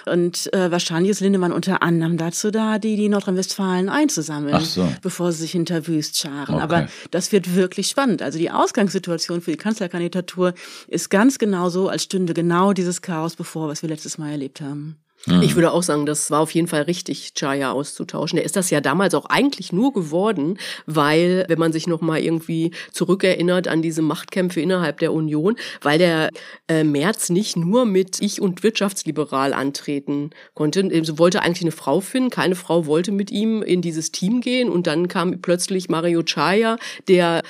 Und 0.07 0.51
äh, 0.53 0.71
wahrscheinlich 0.71 1.11
ist 1.11 1.19
Lindemann 1.19 1.51
unter 1.51 1.83
anderem 1.83 2.17
dazu 2.17 2.49
da, 2.49 2.79
die, 2.79 2.95
die 2.95 3.09
Nordrhein-Westfalen 3.09 3.89
einzusammeln, 3.89 4.59
so. 4.63 4.91
bevor 5.03 5.31
sie 5.31 5.43
sich 5.43 5.51
hinter 5.51 5.87
Wüst 5.87 6.17
scharen. 6.17 6.55
Okay. 6.55 6.63
Aber 6.63 6.87
das 7.11 7.31
wird 7.31 7.55
wirklich 7.55 7.87
spannend. 7.87 8.23
Also 8.23 8.39
die 8.39 8.49
Ausgangssituation 8.49 9.41
für 9.41 9.51
die 9.51 9.57
Kanzlerkandidatur 9.57 10.55
ist 10.87 11.11
ganz 11.11 11.37
genau 11.37 11.69
so, 11.69 11.89
als 11.89 12.03
stünde 12.03 12.33
genau 12.33 12.73
dieses 12.73 13.03
Chaos 13.03 13.35
bevor, 13.35 13.67
was 13.67 13.83
wir 13.83 13.89
letztes 13.89 14.17
Mal 14.17 14.31
erlebt 14.31 14.61
haben. 14.61 14.97
Ich 15.25 15.55
würde 15.55 15.71
auch 15.71 15.83
sagen, 15.83 16.05
das 16.05 16.31
war 16.31 16.41
auf 16.41 16.51
jeden 16.51 16.67
Fall 16.67 16.81
richtig, 16.81 17.33
Chaya 17.33 17.71
auszutauschen. 17.71 18.37
Er 18.37 18.43
ist 18.43 18.57
das 18.57 18.69
ja 18.69 18.81
damals 18.81 19.15
auch 19.15 19.25
eigentlich 19.27 19.71
nur 19.71 19.93
geworden, 19.93 20.57
weil, 20.85 21.45
wenn 21.47 21.59
man 21.59 21.71
sich 21.71 21.87
noch 21.87 22.01
mal 22.01 22.19
irgendwie 22.19 22.71
zurückerinnert 22.91 23.69
an 23.69 23.81
diese 23.81 24.01
Machtkämpfe 24.01 24.59
innerhalb 24.59 24.99
der 24.99 25.13
Union, 25.13 25.55
weil 25.81 25.97
der 25.97 26.29
äh, 26.67 26.83
Merz 26.83 27.29
nicht 27.29 27.55
nur 27.55 27.85
mit 27.85 28.21
Ich 28.21 28.41
und 28.41 28.63
wirtschaftsliberal 28.63 29.53
antreten 29.53 30.31
konnte. 30.55 30.81
Er 30.91 31.17
wollte 31.17 31.41
eigentlich 31.41 31.61
eine 31.61 31.71
Frau 31.71 32.01
finden, 32.01 32.29
keine 32.29 32.55
Frau 32.55 32.85
wollte 32.85 33.13
mit 33.13 33.31
ihm 33.31 33.61
in 33.61 33.81
dieses 33.81 34.11
Team 34.11 34.41
gehen 34.41 34.69
und 34.69 34.87
dann 34.87 35.07
kam 35.07 35.41
plötzlich 35.41 35.87
Mario 35.87 36.23
Chaya, 36.23 36.77
der 37.07 37.43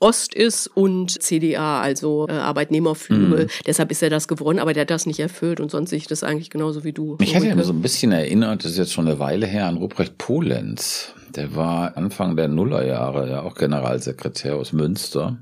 Ost 0.00 0.34
ist 0.34 0.66
und 0.66 1.22
CDA, 1.22 1.80
also 1.80 2.26
äh, 2.26 2.32
Arbeitnehmerflügel. 2.32 3.48
Deshalb 3.66 3.90
ist 3.90 4.02
er 4.02 4.08
das 4.08 4.28
geworden, 4.28 4.58
aber 4.58 4.72
der 4.72 4.82
hat 4.82 4.90
das 4.90 5.04
nicht 5.04 5.20
erfüllt 5.20 5.60
und 5.60 5.70
sonst 5.70 5.90
sehe 5.90 5.98
ich 5.98 6.06
das 6.06 6.24
eigentlich 6.24 6.48
genauso 6.48 6.84
wie 6.84 6.92
du. 6.92 7.16
Mich 7.20 7.34
hätte 7.34 7.46
ja 7.46 7.52
Ulrike. 7.52 7.66
so 7.66 7.72
ein 7.74 7.82
bisschen 7.82 8.10
erinnert, 8.10 8.64
das 8.64 8.72
ist 8.72 8.78
jetzt 8.78 8.92
schon 8.92 9.06
eine 9.06 9.18
Weile 9.18 9.46
her, 9.46 9.66
an 9.66 9.76
Ruprecht 9.76 10.16
Polenz. 10.16 11.12
Der 11.36 11.54
war 11.54 11.96
Anfang 11.96 12.34
der 12.34 12.48
Nullerjahre 12.48 13.30
ja 13.30 13.42
auch 13.42 13.54
Generalsekretär 13.54 14.56
aus 14.56 14.72
Münster, 14.72 15.38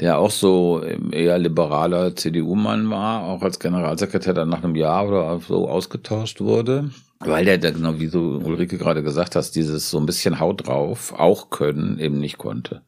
der 0.00 0.18
auch 0.18 0.30
so 0.30 0.82
eher 1.10 1.38
liberaler 1.38 2.14
CDU-Mann 2.14 2.90
war, 2.90 3.24
auch 3.24 3.42
als 3.42 3.58
Generalsekretär 3.58 4.34
dann 4.34 4.50
nach 4.50 4.62
einem 4.62 4.76
Jahr 4.76 5.08
oder 5.08 5.40
so 5.40 5.68
ausgetauscht 5.68 6.40
wurde. 6.40 6.90
Weil 7.20 7.44
der, 7.44 7.58
der 7.58 7.72
genau 7.72 7.98
wie 7.98 8.08
du 8.08 8.38
Ulrike 8.44 8.78
gerade 8.78 9.02
gesagt 9.02 9.36
hast, 9.36 9.52
dieses 9.52 9.90
so 9.90 9.98
ein 9.98 10.06
bisschen 10.06 10.40
Haut 10.40 10.66
drauf, 10.66 11.14
auch 11.16 11.50
können, 11.50 11.98
eben 11.98 12.18
nicht 12.18 12.36
konnte. 12.36 12.82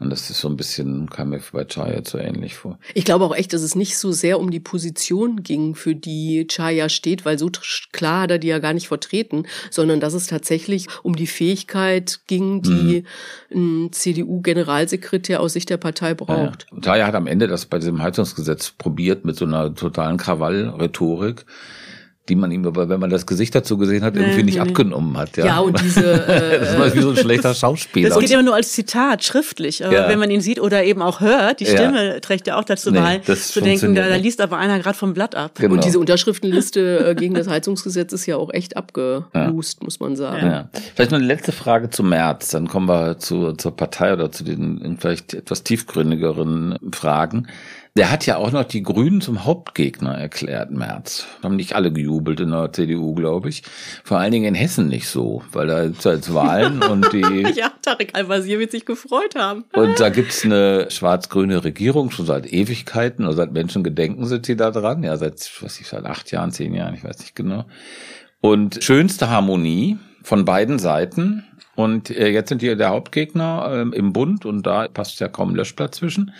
Und 0.00 0.10
das 0.10 0.28
ist 0.28 0.40
so 0.40 0.48
ein 0.48 0.56
bisschen, 0.56 1.08
kam 1.08 1.30
mir 1.30 1.40
bei 1.52 1.64
Chaya 1.64 2.02
zu 2.02 2.18
ähnlich 2.18 2.54
vor. 2.54 2.78
Ich 2.94 3.04
glaube 3.04 3.24
auch 3.24 3.34
echt, 3.34 3.52
dass 3.52 3.62
es 3.62 3.76
nicht 3.76 3.96
so 3.96 4.10
sehr 4.10 4.40
um 4.40 4.50
die 4.50 4.60
Position 4.60 5.42
ging, 5.42 5.74
für 5.74 5.94
die 5.94 6.46
Chaya 6.48 6.88
steht, 6.88 7.24
weil 7.24 7.38
so 7.38 7.50
klar 7.92 8.22
hat 8.22 8.32
er 8.32 8.38
die 8.38 8.48
ja 8.48 8.58
gar 8.58 8.72
nicht 8.72 8.88
vertreten, 8.88 9.46
sondern 9.70 10.00
dass 10.00 10.14
es 10.14 10.26
tatsächlich 10.26 10.88
um 11.02 11.14
die 11.14 11.28
Fähigkeit 11.28 12.20
ging, 12.26 12.62
die 12.62 13.04
ein 13.54 13.90
CDU-Generalsekretär 13.92 15.40
aus 15.40 15.52
Sicht 15.52 15.70
der 15.70 15.76
Partei 15.76 16.14
braucht. 16.14 16.66
Ja, 16.70 16.76
ja. 16.76 16.80
Chaya 16.80 17.06
hat 17.06 17.14
am 17.14 17.26
Ende 17.26 17.46
das 17.46 17.66
bei 17.66 17.78
diesem 17.78 18.02
Heizungsgesetz 18.02 18.70
probiert 18.70 19.24
mit 19.24 19.36
so 19.36 19.44
einer 19.44 19.74
totalen 19.74 20.16
Krawall-Rhetorik. 20.16 21.44
Die 22.28 22.36
man 22.36 22.50
ihm 22.50 22.64
aber, 22.66 22.88
wenn 22.88 23.00
man 23.00 23.10
das 23.10 23.26
Gesicht 23.26 23.54
dazu 23.54 23.76
gesehen 23.76 24.02
hat, 24.02 24.16
irgendwie 24.16 24.36
Nee, 24.38 24.42
nicht 24.44 24.54
nee, 24.54 24.60
abgenommen 24.60 25.16
hat. 25.18 25.36
Ja, 25.36 25.44
Ja, 25.46 25.58
und 25.58 25.78
diese, 25.82 26.26
äh, 26.26 26.60
das 26.60 26.78
war 26.78 26.94
wie 26.94 27.00
so 27.00 27.10
ein 27.10 27.16
schlechter 27.16 27.52
Schauspieler. 27.54 28.08
Das 28.08 28.18
geht 28.18 28.30
immer 28.30 28.42
nur 28.42 28.54
als 28.54 28.72
Zitat, 28.72 29.22
schriftlich. 29.24 29.84
Aber 29.84 29.94
Ja. 29.94 30.08
wenn 30.08 30.18
man 30.18 30.30
ihn 30.30 30.40
sieht 30.40 30.58
oder 30.58 30.84
eben 30.84 31.02
auch 31.02 31.20
hört, 31.20 31.60
die 31.60 31.64
Ja. 31.64 31.72
Stimme 31.72 32.20
trägt 32.22 32.46
ja 32.46 32.58
auch 32.58 32.64
dazu 32.64 32.90
Nee, 32.90 32.98
bei, 33.00 33.20
das 33.26 33.48
zu 33.48 33.60
denken, 33.60 33.94
da, 33.94 34.08
da 34.08 34.16
liest 34.16 34.40
aber 34.40 34.56
einer 34.56 34.78
gerade 34.78 34.96
vom 34.96 35.12
Blatt 35.12 35.34
ab. 35.34 35.52
Genau. 35.56 35.74
Und 35.74 35.84
diese 35.84 35.98
Unterschriftenliste 35.98 37.10
äh, 37.10 37.14
gegen 37.14 37.34
das 37.34 37.46
Heizungsgesetz 37.46 38.12
ist 38.14 38.24
ja 38.24 38.36
auch 38.36 38.50
echt 38.54 38.76
abgelust, 38.76 39.82
muss 39.82 40.00
man 40.00 40.16
sagen. 40.16 40.46
Ja. 40.46 40.68
Vielleicht 40.94 41.10
noch 41.10 41.18
eine 41.18 41.26
letzte 41.26 41.52
Frage 41.52 41.90
zu 41.90 42.02
März, 42.02 42.48
dann 42.48 42.68
kommen 42.68 42.88
wir 42.88 43.18
zu, 43.18 43.52
zur 43.52 43.76
Partei 43.76 44.14
oder 44.14 44.32
zu 44.32 44.44
den 44.44 44.96
vielleicht 44.98 45.34
etwas 45.34 45.62
tiefgründigeren 45.62 46.78
Fragen. 46.92 47.48
Der 47.96 48.10
hat 48.10 48.26
ja 48.26 48.38
auch 48.38 48.50
noch 48.50 48.64
die 48.64 48.82
Grünen 48.82 49.20
zum 49.20 49.44
Hauptgegner 49.44 50.18
erklärt, 50.18 50.72
März. 50.72 51.28
Haben 51.44 51.54
nicht 51.54 51.76
alle 51.76 51.92
gejubelt 51.92 52.40
in 52.40 52.50
der 52.50 52.72
CDU, 52.72 53.14
glaube 53.14 53.48
ich. 53.50 53.62
Vor 54.02 54.18
allen 54.18 54.32
Dingen 54.32 54.46
in 54.46 54.56
Hessen 54.56 54.88
nicht 54.88 55.06
so, 55.06 55.44
weil 55.52 55.68
da 55.68 55.78
ist 55.82 56.04
jetzt 56.04 56.34
Wahlen 56.34 56.82
und 56.90 57.12
die 57.12 57.46
Ja, 57.54 57.70
Tarek 57.82 58.16
Al-Wazir 58.16 58.58
wird 58.58 58.72
sich 58.72 58.84
gefreut 58.84 59.36
haben. 59.36 59.64
und 59.74 60.00
da 60.00 60.08
gibt's 60.08 60.44
eine 60.44 60.90
schwarz-grüne 60.90 61.62
Regierung, 61.62 62.10
schon 62.10 62.26
seit 62.26 62.52
Ewigkeiten, 62.52 63.26
oder 63.26 63.34
seit 63.34 63.52
Menschengedenken 63.52 64.26
sind 64.26 64.44
sie 64.44 64.56
da 64.56 64.72
dran. 64.72 65.04
Ja, 65.04 65.16
seit, 65.16 65.48
was 65.60 65.78
ich, 65.78 65.86
seit 65.86 66.04
acht 66.04 66.32
Jahren, 66.32 66.50
zehn 66.50 66.74
Jahren, 66.74 66.94
ich 66.94 67.04
weiß 67.04 67.20
nicht 67.20 67.36
genau. 67.36 67.64
Und 68.40 68.82
schönste 68.82 69.30
Harmonie 69.30 69.98
von 70.24 70.44
beiden 70.44 70.80
Seiten. 70.80 71.44
Und 71.76 72.10
äh, 72.10 72.28
jetzt 72.28 72.48
sind 72.50 72.62
die 72.62 72.76
der 72.76 72.90
Hauptgegner 72.90 73.68
ähm, 73.72 73.92
im 73.92 74.12
Bund 74.12 74.46
und 74.46 74.64
da 74.64 74.86
passt 74.86 75.18
ja 75.18 75.28
kaum 75.28 75.54
Löschblatt 75.56 75.94
zwischen. 75.94 76.32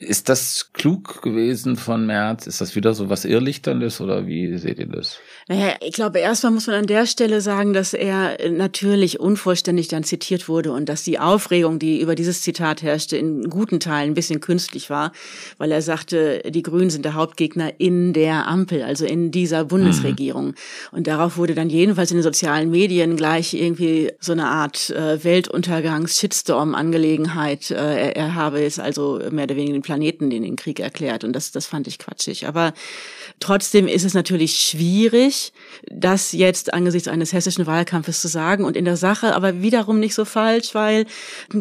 Ist 0.00 0.28
das 0.30 0.70
klug 0.72 1.20
gewesen 1.20 1.76
von 1.76 2.06
Merz? 2.06 2.46
Ist 2.46 2.62
das 2.62 2.74
wieder 2.74 2.94
so 2.94 3.10
was 3.10 3.26
Irrlichterndes 3.26 4.00
oder 4.00 4.26
wie 4.26 4.56
seht 4.56 4.78
ihr 4.78 4.86
das? 4.86 5.18
Naja, 5.46 5.74
ich 5.82 5.92
glaube, 5.92 6.20
erstmal 6.20 6.52
muss 6.52 6.68
man 6.68 6.76
an 6.76 6.86
der 6.86 7.04
Stelle 7.04 7.42
sagen, 7.42 7.74
dass 7.74 7.92
er 7.92 8.38
natürlich 8.50 9.20
unvollständig 9.20 9.88
dann 9.88 10.02
zitiert 10.02 10.48
wurde 10.48 10.72
und 10.72 10.88
dass 10.88 11.02
die 11.02 11.18
Aufregung, 11.18 11.78
die 11.78 12.00
über 12.00 12.14
dieses 12.14 12.40
Zitat 12.40 12.82
herrschte, 12.82 13.18
in 13.18 13.50
guten 13.50 13.78
Teilen 13.78 14.12
ein 14.12 14.14
bisschen 14.14 14.40
künstlich 14.40 14.88
war, 14.88 15.12
weil 15.58 15.70
er 15.70 15.82
sagte, 15.82 16.40
die 16.48 16.62
Grünen 16.62 16.88
sind 16.88 17.04
der 17.04 17.12
Hauptgegner 17.12 17.74
in 17.76 18.14
der 18.14 18.48
Ampel, 18.48 18.82
also 18.82 19.04
in 19.04 19.30
dieser 19.30 19.66
Bundesregierung. 19.66 20.54
Und 20.92 21.08
darauf 21.08 21.36
wurde 21.36 21.54
dann 21.54 21.68
jedenfalls 21.68 22.10
in 22.10 22.16
den 22.16 22.22
sozialen 22.22 22.70
Medien 22.70 23.16
gleich 23.16 23.52
irgendwie 23.52 24.12
so 24.18 24.32
eine 24.32 24.46
Art 24.46 24.88
äh, 24.88 25.22
Weltuntergangs-Shitstorm-Angelegenheit. 25.22 27.70
Äh, 27.70 27.74
er, 27.74 28.16
er 28.16 28.34
habe 28.34 28.60
jetzt 28.60 28.80
also 28.80 29.20
mehr 29.30 29.44
oder 29.44 29.56
weniger 29.56 29.74
den 29.74 29.89
Planeten 29.90 30.30
in 30.30 30.44
den 30.44 30.54
Krieg 30.54 30.78
erklärt 30.78 31.24
und 31.24 31.32
das, 31.32 31.50
das 31.50 31.66
fand 31.66 31.88
ich 31.88 31.98
quatschig. 31.98 32.46
Aber 32.46 32.74
trotzdem 33.40 33.88
ist 33.88 34.04
es 34.04 34.14
natürlich 34.14 34.60
schwierig, 34.60 35.52
das 35.90 36.32
jetzt 36.32 36.72
angesichts 36.72 37.08
eines 37.08 37.32
hessischen 37.32 37.66
Wahlkampfes 37.66 38.20
zu 38.20 38.28
sagen 38.28 38.64
und 38.64 38.76
in 38.76 38.84
der 38.84 38.96
Sache 38.96 39.34
aber 39.34 39.62
wiederum 39.62 39.98
nicht 39.98 40.14
so 40.14 40.24
falsch, 40.24 40.74
weil 40.74 41.06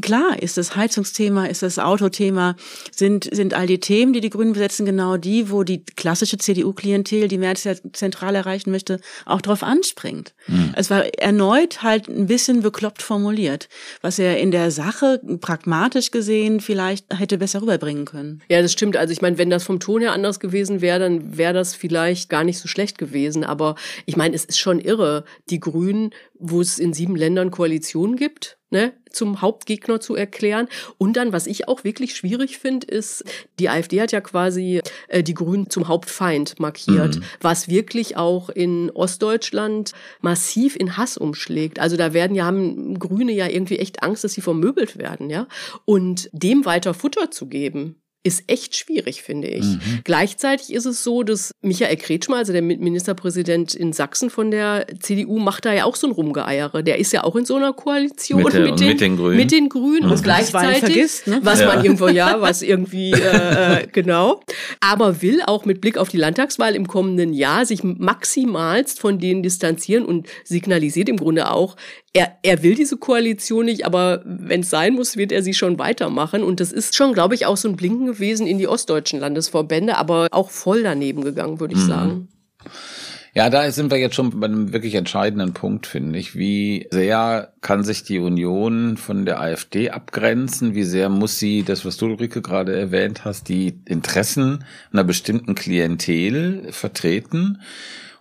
klar 0.01 0.41
ist 0.41 0.57
das 0.57 0.75
Heizungsthema, 0.75 1.45
ist 1.45 1.63
das 1.63 1.79
Autothema, 1.79 2.55
sind, 2.91 3.29
sind 3.33 3.53
all 3.53 3.65
die 3.65 3.79
Themen, 3.79 4.13
die 4.13 4.21
die 4.21 4.29
Grünen 4.29 4.53
besetzen, 4.53 4.85
genau 4.85 5.17
die, 5.17 5.49
wo 5.49 5.63
die 5.63 5.83
klassische 5.83 6.37
CDU-Klientel, 6.37 7.27
die 7.27 7.37
Merz 7.37 7.63
ja 7.63 7.73
zentral 7.93 8.35
erreichen 8.35 8.71
möchte, 8.71 8.99
auch 9.25 9.41
drauf 9.41 9.63
anspringt. 9.63 10.33
Es 10.75 10.89
war 10.89 11.05
erneut 11.19 11.83
halt 11.83 12.07
ein 12.07 12.27
bisschen 12.27 12.61
bekloppt 12.61 13.01
formuliert, 13.01 13.69
was 14.01 14.19
er 14.19 14.37
in 14.39 14.51
der 14.51 14.71
Sache 14.71 15.21
pragmatisch 15.39 16.11
gesehen 16.11 16.59
vielleicht 16.59 17.05
hätte 17.17 17.37
besser 17.37 17.61
rüberbringen 17.61 18.05
können. 18.05 18.41
Ja, 18.49 18.61
das 18.61 18.73
stimmt. 18.73 18.97
Also 18.97 19.13
ich 19.13 19.21
meine, 19.21 19.37
wenn 19.37 19.49
das 19.49 19.63
vom 19.63 19.79
Ton 19.79 20.01
her 20.01 20.11
anders 20.11 20.39
gewesen 20.39 20.81
wäre, 20.81 20.99
dann 20.99 21.37
wäre 21.37 21.53
das 21.53 21.68
vielleicht 21.75 22.29
gar 22.29 22.43
nicht 22.43 22.59
so 22.59 22.67
schlecht 22.67 22.97
gewesen. 22.97 23.43
Aber 23.43 23.75
ich 24.05 24.15
meine, 24.17 24.35
es 24.35 24.45
ist 24.45 24.59
schon 24.59 24.79
irre, 24.79 25.23
die 25.49 25.59
Grünen, 25.59 26.11
wo 26.37 26.61
es 26.61 26.79
in 26.79 26.93
sieben 26.93 27.15
Ländern 27.15 27.51
Koalitionen 27.51 28.15
gibt, 28.15 28.57
ne, 28.69 28.93
zum 29.11 29.41
Hauptgegner 29.41 29.99
zu 29.99 30.15
erklären. 30.15 30.67
Und 30.97 31.17
dann, 31.17 31.33
was 31.33 31.47
ich 31.47 31.67
auch 31.67 31.83
wirklich 31.83 32.15
schwierig 32.15 32.59
finde, 32.59 32.87
ist, 32.87 33.23
die 33.59 33.67
AfD 33.69 33.99
hat 34.01 34.11
ja 34.11 34.21
quasi 34.21 34.81
äh, 35.07 35.23
die 35.23 35.33
Grünen 35.33 35.69
zum 35.69 35.87
Hauptfeind 35.87 36.59
markiert, 36.59 37.15
Mhm. 37.17 37.23
was 37.41 37.67
wirklich 37.67 38.15
auch 38.17 38.49
in 38.49 38.91
Ostdeutschland 38.91 39.91
massiv 40.21 40.75
in 40.75 40.97
Hass 40.97 41.17
umschlägt. 41.17 41.79
Also 41.79 41.97
da 41.97 42.13
werden 42.13 42.35
ja, 42.35 42.45
haben 42.45 42.97
Grüne 42.99 43.31
ja 43.33 43.47
irgendwie 43.47 43.79
echt 43.79 44.03
Angst, 44.03 44.23
dass 44.23 44.33
sie 44.33 44.41
vermöbelt 44.41 44.97
werden, 44.97 45.29
ja. 45.29 45.47
Und 45.85 46.29
dem 46.31 46.65
weiter 46.65 46.93
Futter 46.93 47.31
zu 47.31 47.47
geben, 47.47 48.01
ist 48.23 48.43
echt 48.47 48.75
schwierig, 48.75 49.21
finde 49.21 49.47
ich. 49.47 49.63
Mhm. 49.63 49.79
Gleichzeitig 50.03 50.73
ist 50.73 50.85
es 50.85 51.03
so, 51.03 51.23
dass 51.23 51.51
Michael 51.61 51.95
Kretschmer, 51.95 52.35
also 52.37 52.51
der 52.51 52.61
Ministerpräsident 52.61 53.73
in 53.73 53.93
Sachsen 53.93 54.29
von 54.29 54.51
der 54.51 54.87
CDU, 54.99 55.39
macht 55.39 55.63
da 55.65 55.73
ja 55.73 55.85
auch 55.85 55.95
so 55.95 56.07
ein 56.07 56.11
Rumgeeiere. 56.11 56.83
Der 56.83 56.99
ist 56.99 57.13
ja 57.13 57.23
auch 57.23 57.37
in 57.37 57.45
so 57.45 57.55
einer 57.55 57.71
Koalition 57.71 58.43
Mit 58.43 58.53
der- 58.53 58.71
und 58.73 58.79
mit 58.81 58.99
den 58.99 59.15
Grünen. 59.15 59.37
Mit 59.37 59.51
den 59.51 59.69
Grünen 59.69 60.03
und 60.03 60.11
Was 60.11 60.19
man 60.19 60.23
gleichzeitig, 60.23 60.79
vergisst, 60.79 61.27
ne? 61.27 61.39
was 61.43 61.61
Ja. 61.61 61.67
man 61.67 61.85
irgendwo, 61.85 62.09
ja, 62.09 62.41
was 62.41 62.61
irgendwie, 62.61 63.11
äh, 63.11 63.83
äh, 63.83 63.87
genau. 63.89 64.41
Aber 64.81 65.21
will 65.21 65.41
auch 65.45 65.63
mit 65.63 65.79
Blick 65.79 65.97
auf 65.97 66.09
die 66.09 66.17
Landtagswahl 66.17 66.75
im 66.75 66.87
kommenden 66.87 67.31
Jahr 67.31 67.65
sich 67.65 67.83
maximalst 67.83 68.99
von 68.99 69.19
denen 69.19 69.43
distanzieren 69.43 70.05
und 70.05 70.27
signalisiert 70.43 71.07
im 71.07 71.15
Grunde 71.17 71.49
auch, 71.51 71.77
er, 72.13 72.37
er 72.41 72.63
will 72.63 72.75
diese 72.75 72.97
Koalition 72.97 73.65
nicht, 73.65 73.85
aber 73.85 74.21
wenn 74.25 74.61
es 74.61 74.69
sein 74.69 74.95
muss, 74.95 75.17
wird 75.17 75.31
er 75.31 75.43
sie 75.43 75.53
schon 75.53 75.77
weitermachen. 75.77 76.43
Und 76.43 76.59
das 76.59 76.71
ist 76.71 76.95
schon, 76.95 77.13
glaube 77.13 77.35
ich, 77.35 77.45
auch 77.45 77.57
so 77.57 77.67
ein 77.67 77.75
Blinken 77.75 78.07
gewesen 78.07 78.47
in 78.47 78.57
die 78.57 78.67
ostdeutschen 78.67 79.19
Landesverbände, 79.19 79.97
aber 79.97 80.27
auch 80.31 80.49
voll 80.49 80.83
daneben 80.83 81.23
gegangen, 81.23 81.59
würde 81.59 81.75
ich 81.75 81.81
sagen. 81.81 82.29
Ja, 83.35 83.51
da 83.51 83.71
sind 83.71 83.91
wir 83.91 83.99
jetzt 83.99 84.15
schon 84.15 84.39
bei 84.39 84.47
einem 84.47 84.73
wirklich 84.73 84.95
entscheidenden 84.95 85.53
Punkt, 85.53 85.85
finde 85.85 86.17
ich. 86.17 86.35
Wie 86.35 86.87
sehr 86.89 87.53
kann 87.61 87.83
sich 87.83 88.03
die 88.03 88.17
Union 88.17 88.97
von 88.97 89.25
der 89.25 89.39
AfD 89.39 89.91
abgrenzen? 89.91 90.73
Wie 90.73 90.83
sehr 90.83 91.09
muss 91.09 91.37
sie, 91.37 91.63
das, 91.63 91.85
was 91.85 91.97
du, 91.97 92.07
Ulrike, 92.07 92.41
gerade 92.41 92.77
erwähnt 92.77 93.25
hast, 93.25 93.47
die 93.47 93.79
Interessen 93.85 94.65
einer 94.91 95.03
bestimmten 95.03 95.53
Klientel 95.53 96.71
vertreten? 96.71 97.61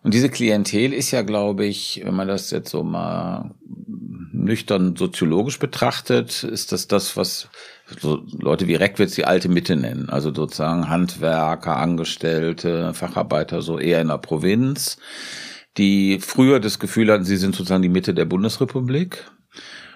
Und 0.03 0.15
diese 0.15 0.29
Klientel 0.29 0.93
ist 0.93 1.11
ja, 1.11 1.23
glaube 1.23 1.65
ich, 1.65 2.03
wenn 2.05 2.15
man 2.15 2.29
das 2.29 2.51
jetzt 2.51 2.71
so 2.71 2.85
mal 2.85 3.55
nüchtern 4.33 4.97
soziologisch 4.97 5.59
betrachtet, 5.59 6.45
ist 6.45 6.73
das 6.73 6.89
das, 6.89 7.17
was 7.17 7.49
so 7.99 8.23
Leute 8.39 8.69
wie 8.69 8.75
Reckwitz 8.75 9.15
die 9.15 9.25
alte 9.25 9.49
Mitte 9.49 9.77
nennen. 9.77 10.11
Also 10.11 10.33
sozusagen 10.33 10.89
Handwerker, 10.89 11.77
Angestellte, 11.77 12.93
Facharbeiter, 12.95 13.63
so 13.63 13.79
eher 13.79 14.01
in 14.01 14.09
der 14.09 14.19
Provinz, 14.19 14.99
die 15.79 16.19
früher 16.21 16.61
das 16.61 16.79
Gefühl 16.79 17.11
hatten, 17.13 17.25
sie 17.25 17.37
sind 17.37 17.55
sozusagen 17.55 17.83
die 17.83 17.89
Mitte 17.89 18.15
der 18.15 18.27
Bundesrepublik. 18.27 19.31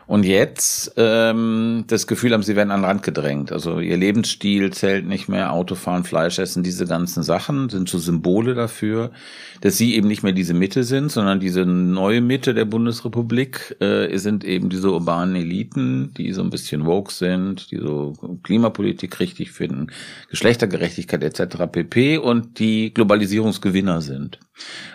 Und 0.06 0.24
jetzt 0.24 0.92
ähm, 0.96 1.84
das 1.86 2.06
Gefühl 2.06 2.32
haben, 2.32 2.42
sie 2.42 2.56
werden 2.56 2.70
an 2.70 2.80
den 2.80 2.86
Rand 2.86 3.02
gedrängt. 3.02 3.52
Also 3.52 3.78
ihr 3.78 3.96
Lebensstil 3.96 4.72
zählt 4.72 5.06
nicht 5.06 5.28
mehr, 5.28 5.52
Autofahren, 5.52 6.04
Fleisch 6.04 6.38
essen, 6.38 6.62
diese 6.62 6.86
ganzen 6.86 7.22
Sachen 7.22 7.68
sind 7.68 7.88
so 7.88 7.98
Symbole 7.98 8.54
dafür, 8.54 9.12
dass 9.60 9.76
sie 9.78 9.94
eben 9.94 10.08
nicht 10.08 10.22
mehr 10.22 10.32
diese 10.32 10.54
Mitte 10.54 10.82
sind, 10.84 11.12
sondern 11.12 11.38
diese 11.38 11.64
neue 11.64 12.20
Mitte 12.20 12.52
der 12.52 12.64
Bundesrepublik 12.64 13.76
äh, 13.80 14.16
sind 14.18 14.44
eben 14.44 14.70
diese 14.70 14.90
urbanen 14.90 15.36
Eliten, 15.36 16.12
die 16.14 16.32
so 16.32 16.42
ein 16.42 16.50
bisschen 16.50 16.84
woke 16.84 17.12
sind, 17.12 17.70
die 17.70 17.76
so 17.76 18.12
Klimapolitik 18.42 19.20
richtig 19.20 19.52
finden, 19.52 19.88
Geschlechtergerechtigkeit 20.30 21.22
etc. 21.22 21.66
pp. 21.70 22.18
und 22.18 22.58
die 22.58 22.92
Globalisierungsgewinner 22.92 24.00
sind. 24.00 24.40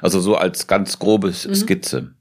Also 0.01 0.19
so 0.19 0.35
als 0.35 0.67
ganz 0.67 0.99
grobe 0.99 1.31
Skizze. 1.31 2.11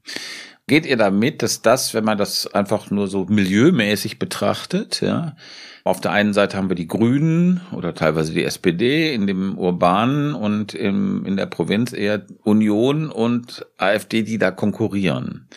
Geht 0.69 0.85
ihr 0.85 0.97
damit, 0.97 1.43
dass 1.43 1.61
das, 1.61 1.93
wenn 1.93 2.03
man 2.03 2.17
das 2.17 2.45
einfach 2.47 2.91
nur 2.91 3.07
so 3.07 3.25
milieumäßig 3.29 4.19
betrachtet, 4.19 4.99
ja, 4.99 5.37
auf 5.85 6.01
der 6.01 6.11
einen 6.11 6.33
Seite 6.33 6.57
haben 6.57 6.67
wir 6.67 6.75
die 6.75 6.89
Grünen 6.89 7.61
oder 7.71 7.95
teilweise 7.95 8.33
die 8.33 8.43
SPD 8.43 9.13
in 9.13 9.25
dem 9.25 9.57
urbanen 9.57 10.33
und 10.33 10.73
im, 10.73 11.25
in 11.25 11.37
der 11.37 11.45
Provinz 11.45 11.93
eher 11.93 12.25
Union 12.43 13.09
und 13.09 13.65
AfD, 13.77 14.23
die 14.23 14.37
da 14.37 14.51
konkurrieren. 14.51 15.47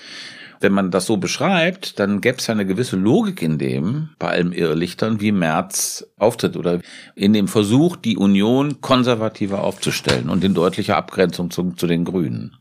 Wenn 0.60 0.72
man 0.72 0.92
das 0.92 1.06
so 1.06 1.16
beschreibt, 1.16 1.98
dann 1.98 2.20
gäbe 2.20 2.38
es 2.38 2.46
ja 2.46 2.54
eine 2.54 2.64
gewisse 2.64 2.94
Logik 2.94 3.42
in 3.42 3.58
dem, 3.58 4.10
bei 4.20 4.28
allem 4.28 4.52
Irrlichtern, 4.52 5.20
wie 5.20 5.32
Merz 5.32 6.06
auftritt 6.18 6.56
oder 6.56 6.80
in 7.16 7.32
dem 7.32 7.48
Versuch, 7.48 7.96
die 7.96 8.16
Union 8.16 8.80
konservativer 8.80 9.64
aufzustellen 9.64 10.28
und 10.30 10.44
in 10.44 10.54
deutlicher 10.54 10.96
Abgrenzung 10.96 11.50
zu, 11.50 11.72
zu 11.72 11.88
den 11.88 12.04
Grünen. 12.04 12.59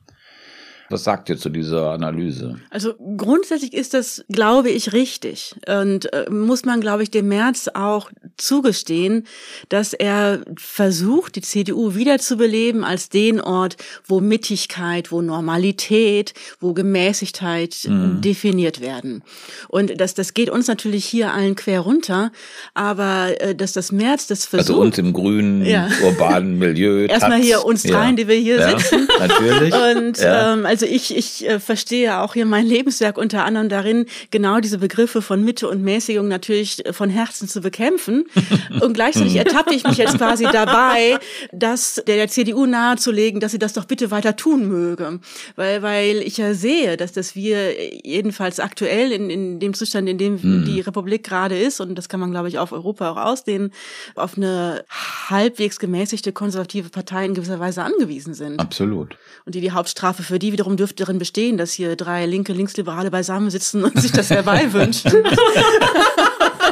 Was 0.89 1.04
sagt 1.04 1.30
ihr 1.30 1.38
zu 1.38 1.49
dieser 1.49 1.91
Analyse? 1.91 2.56
Also 2.71 2.95
grundsätzlich 3.17 3.73
ist 3.73 3.93
das, 3.93 4.25
glaube 4.30 4.69
ich, 4.69 4.93
richtig. 4.93 5.56
Und 5.67 6.12
äh, 6.13 6.30
muss 6.30 6.65
man, 6.65 6.82
glaube 6.82 7.04
ich, 7.04 7.12
dem 7.12 7.28
März 7.28 7.69
auch 7.73 8.10
zugestehen, 8.38 9.25
dass 9.69 9.93
er 9.93 10.41
versucht, 10.58 11.36
die 11.36 11.41
CDU 11.41 11.95
wiederzubeleben 11.95 12.84
als 12.84 13.10
den 13.10 13.39
Ort, 13.39 13.78
wo 14.06 14.19
Mittigkeit, 14.19 15.12
wo 15.12 15.21
Normalität, 15.21 16.34
wo 16.60 16.73
Gemäßigkeit 16.73 17.75
mhm. 17.88 18.21
definiert 18.21 18.82
werden. 18.82 19.23
Und 19.67 19.99
das, 19.99 20.15
das 20.15 20.34
geht 20.34 20.49
uns 20.49 20.67
natürlich 20.67 21.06
hier 21.06 21.34
allen 21.34 21.56
quer 21.56 21.82
runter, 21.82 22.32
aber 22.73 23.39
äh, 23.39 23.54
dass 23.54 23.73
das 23.73 23.91
März 23.91 24.28
das 24.28 24.39
also 24.39 24.49
versucht. 24.49 24.69
Also 24.69 24.82
uns 24.82 24.97
im 24.97 25.13
grünen, 25.13 25.65
ja. 25.65 25.88
urbanen 26.04 26.58
Milieu. 26.58 27.06
Erstmal 27.10 27.41
hier 27.41 27.63
uns 27.65 27.84
dreien, 27.84 28.17
ja. 28.17 28.23
die 28.23 28.28
wir 28.28 28.36
hier 28.36 28.60
ja, 28.60 28.80
sitzen. 28.80 29.08
Natürlich. 29.19 29.73
Und 29.73 30.17
ähm, 30.23 30.65
also 30.82 30.94
ich, 30.94 31.15
ich 31.15 31.46
äh, 31.46 31.60
verstehe 31.60 32.22
auch 32.22 32.34
hier 32.34 32.46
mein 32.46 32.65
Lebenswerk 32.68 33.18
unter 33.18 33.44
anderem 33.44 33.68
darin, 33.68 34.06
genau 34.32 34.60
diese 34.60 34.78
Begriffe 34.78 35.22
von 35.22 35.44
Mitte 35.44 35.68
und 35.68 35.84
Mäßigung 35.84 36.28
natürlich 36.28 36.84
von 36.92 37.10
Herzen 37.10 37.48
zu 37.48 37.62
bekämpfen. 37.62 38.26
Und 38.82 38.94
gleichzeitig 38.94 39.36
ertappe 39.36 39.74
ich 39.74 39.84
mich 39.84 39.98
jetzt 39.98 40.18
quasi 40.18 40.46
dabei, 40.46 41.18
dass 41.52 41.96
der, 42.08 42.15
der 42.15 42.28
CDU 42.28 42.65
nahezulegen, 42.65 43.39
dass 43.39 43.52
sie 43.52 43.60
das 43.60 43.74
doch 43.74 43.86
bitte 43.86 44.12
weiter 44.12 44.36
tun 44.36 44.68
möge. 44.68 45.20
Weil, 45.56 45.82
weil 45.82 46.18
ich 46.18 46.38
ja 46.38 46.54
sehe, 46.54 46.98
dass 46.98 47.12
das 47.12 47.36
wir 47.36 47.74
jedenfalls 48.06 48.60
aktuell 48.60 49.12
in, 49.12 49.30
in 49.30 49.60
dem 49.60 49.74
Zustand, 49.74 50.08
in 50.08 50.18
dem 50.18 50.42
hm. 50.42 50.65
die 50.65 50.82
Republik 50.82 51.24
gerade 51.24 51.58
ist, 51.58 51.82
und 51.82 51.96
das 51.96 52.10
kann 52.10 52.20
man, 52.20 52.32
glaube 52.32 52.48
ich, 52.48 52.60
auf 52.60 52.72
Europa 52.72 53.12
auch 53.12 53.18
ausdehnen, 53.18 53.72
auf 54.15 54.38
eine 54.38 54.86
halbwegs 55.30 55.80
gemäßigte 55.80 56.32
konservative 56.32 56.89
Partei 56.89 57.26
in 57.26 57.34
gewisser 57.34 57.60
Weise 57.60 57.84
angewiesen 57.84 58.34
sind. 58.34 58.60
Absolut. 58.60 59.18
Und 59.46 59.56
die, 59.56 59.62
die 59.62 59.72
Hauptstrafe 59.72 60.24
für 60.24 60.39
die 60.39 60.54
wiederum 60.54 60.68
dürfte 60.77 61.03
darin 61.03 61.19
bestehen, 61.19 61.58
dass 61.58 61.71
hier 61.71 61.95
drei 61.95 62.25
linke 62.25 62.53
Linksliberale 62.53 63.12
beisammen 63.12 63.49
sitzen 63.49 63.84
und 63.84 63.99
sich 64.01 64.12
das 64.12 64.29
herbeiwünschen. 64.29 65.12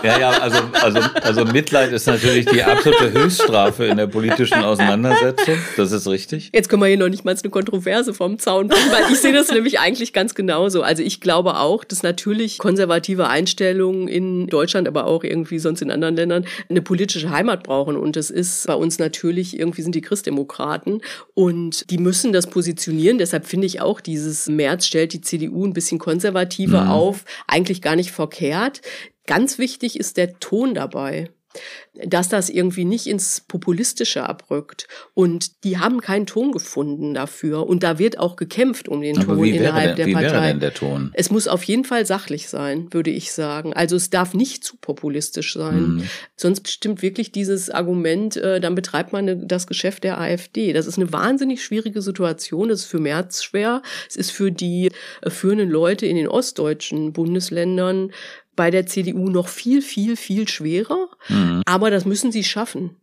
Ja, 0.08 0.20
ja, 0.20 0.30
also, 0.40 0.60
also, 0.82 1.00
also 1.22 1.46
Mitleid 1.46 1.92
ist 1.92 2.08
natürlich 2.08 2.46
die 2.46 2.64
absolute 2.64 3.12
Höchststrafe 3.12 3.86
in 3.86 3.98
der 3.98 4.08
politischen 4.08 4.64
Auseinandersetzung. 4.64 5.56
Das 5.76 5.92
ist 5.92 6.08
richtig. 6.08 6.50
Jetzt 6.54 6.70
können 6.70 6.82
wir 6.82 6.88
hier 6.88 6.98
noch 6.98 7.10
nicht 7.10 7.26
mal 7.26 7.36
eine 7.36 7.52
Kontroverse 7.52 8.14
vom 8.14 8.40
Zaun 8.40 8.68
bringen, 8.70 8.92
weil 8.92 9.12
ich 9.12 9.20
sehe 9.20 9.34
das 9.34 9.52
nämlich 9.52 9.80
eigentlich 9.80 10.14
ganz 10.14 10.34
genauso. 10.34 10.82
Also 10.82 11.04
ich 11.04 11.22
glaube 11.22 11.58
auch, 11.58 11.84
dass 11.84 12.04
natürlich 12.04 12.58
konservative 12.58 13.28
Einstellungen 13.28 14.08
in 14.08 14.48
Deutschland, 14.48 14.88
aber 14.88 15.06
auch 15.06 15.24
irgendwie 15.24 15.60
sonst 15.60 15.82
in 15.82 15.92
anderen 15.92 16.16
Ländern 16.16 16.46
eine 16.70 16.82
politische 16.82 17.30
Heimat 17.30 17.64
brauchen. 17.64 17.98
Und 17.98 18.16
das 18.16 18.30
ist 18.30 18.68
bei 18.68 18.76
uns 18.76 19.00
natürlich, 19.00 19.60
irgendwie 19.60 19.82
sind 19.82 19.96
die 19.96 20.02
Christdemokraten 20.02 21.02
und 21.34 21.90
die 21.92 21.98
müssen 21.98 22.32
das 22.34 22.48
positionieren. 22.48 23.18
Deshalb 23.18 23.46
finde 23.46 23.68
ich 23.68 23.82
auch, 23.82 24.00
dieses 24.00 24.48
März 24.48 24.86
stellt 24.86 25.14
die 25.14 25.22
CDU 25.22 25.66
ein 25.66 25.74
bisschen 25.74 26.00
konservativer 26.00 26.86
mhm. 26.86 26.92
auf, 26.92 27.26
eigentlich 27.48 27.82
gar 27.82 27.96
nicht 27.96 28.12
verkehrt. 28.12 28.82
Ganz 29.28 29.60
wichtig 29.60 30.00
ist 30.00 30.18
der 30.18 30.40
Ton 30.40 30.74
dabei 30.74 31.30
dass 32.06 32.30
das 32.30 32.50
irgendwie 32.50 32.86
nicht 32.86 33.08
ins 33.08 33.42
Populistische 33.42 34.28
abrückt. 34.28 34.88
Und 35.14 35.64
die 35.64 35.80
haben 35.80 36.02
keinen 36.02 36.26
Ton 36.26 36.52
gefunden 36.52 37.14
dafür. 37.14 37.68
Und 37.68 37.84
da 37.84 37.98
wird 37.98 38.20
auch 38.20 38.36
gekämpft 38.36 38.88
um 38.88 39.02
den 39.02 39.18
Aber 39.18 39.36
Ton 39.36 39.46
innerhalb 39.46 39.96
denn, 39.96 40.08
der 40.08 40.14
Partei. 40.14 40.28
Wie 40.28 40.34
wäre 40.34 40.48
denn 40.48 40.60
der 40.60 40.74
Ton? 40.74 41.12
Es 41.14 41.32
muss 41.32 41.48
auf 41.48 41.64
jeden 41.64 41.86
Fall 41.86 42.06
sachlich 42.06 42.50
sein, 42.50 42.88
würde 42.92 43.10
ich 43.10 43.32
sagen. 43.32 43.74
Also 43.74 43.96
es 43.96 44.10
darf 44.10 44.34
nicht 44.34 44.64
zu 44.64 44.78
populistisch 44.78 45.54
sein. 45.54 45.96
Mhm. 45.96 46.04
Sonst 46.36 46.70
stimmt 46.70 47.02
wirklich 47.02 47.32
dieses 47.32 47.70
Argument, 47.70 48.38
äh, 48.38 48.60
dann 48.60 48.76
betreibt 48.76 49.12
man 49.12 49.48
das 49.48 49.68
Geschäft 49.68 50.04
der 50.04 50.20
AfD. 50.20 50.74
Das 50.74 50.86
ist 50.86 50.98
eine 50.98 51.12
wahnsinnig 51.12 51.64
schwierige 51.64 52.02
Situation. 52.02 52.70
Das 52.70 52.82
ist 52.82 52.86
für 52.86 53.00
Merz 53.00 53.44
schwer. 53.44 53.82
Es 54.08 54.16
ist 54.16 54.32
für 54.32 54.52
die 54.52 54.92
äh, 55.22 55.30
führenden 55.30 55.70
Leute 55.70 56.06
in 56.06 56.16
den 56.16 56.28
ostdeutschen 56.28 57.14
Bundesländern 57.14 58.12
bei 58.58 58.70
der 58.72 58.86
CDU 58.86 59.30
noch 59.30 59.48
viel, 59.48 59.82
viel, 59.82 60.18
viel 60.18 60.50
schwerer. 60.50 61.08
Mhm. 61.30 61.62
Aber 61.66 61.90
das 61.90 62.04
müssen 62.04 62.34
sie 62.34 62.44
schaffen. 62.44 62.98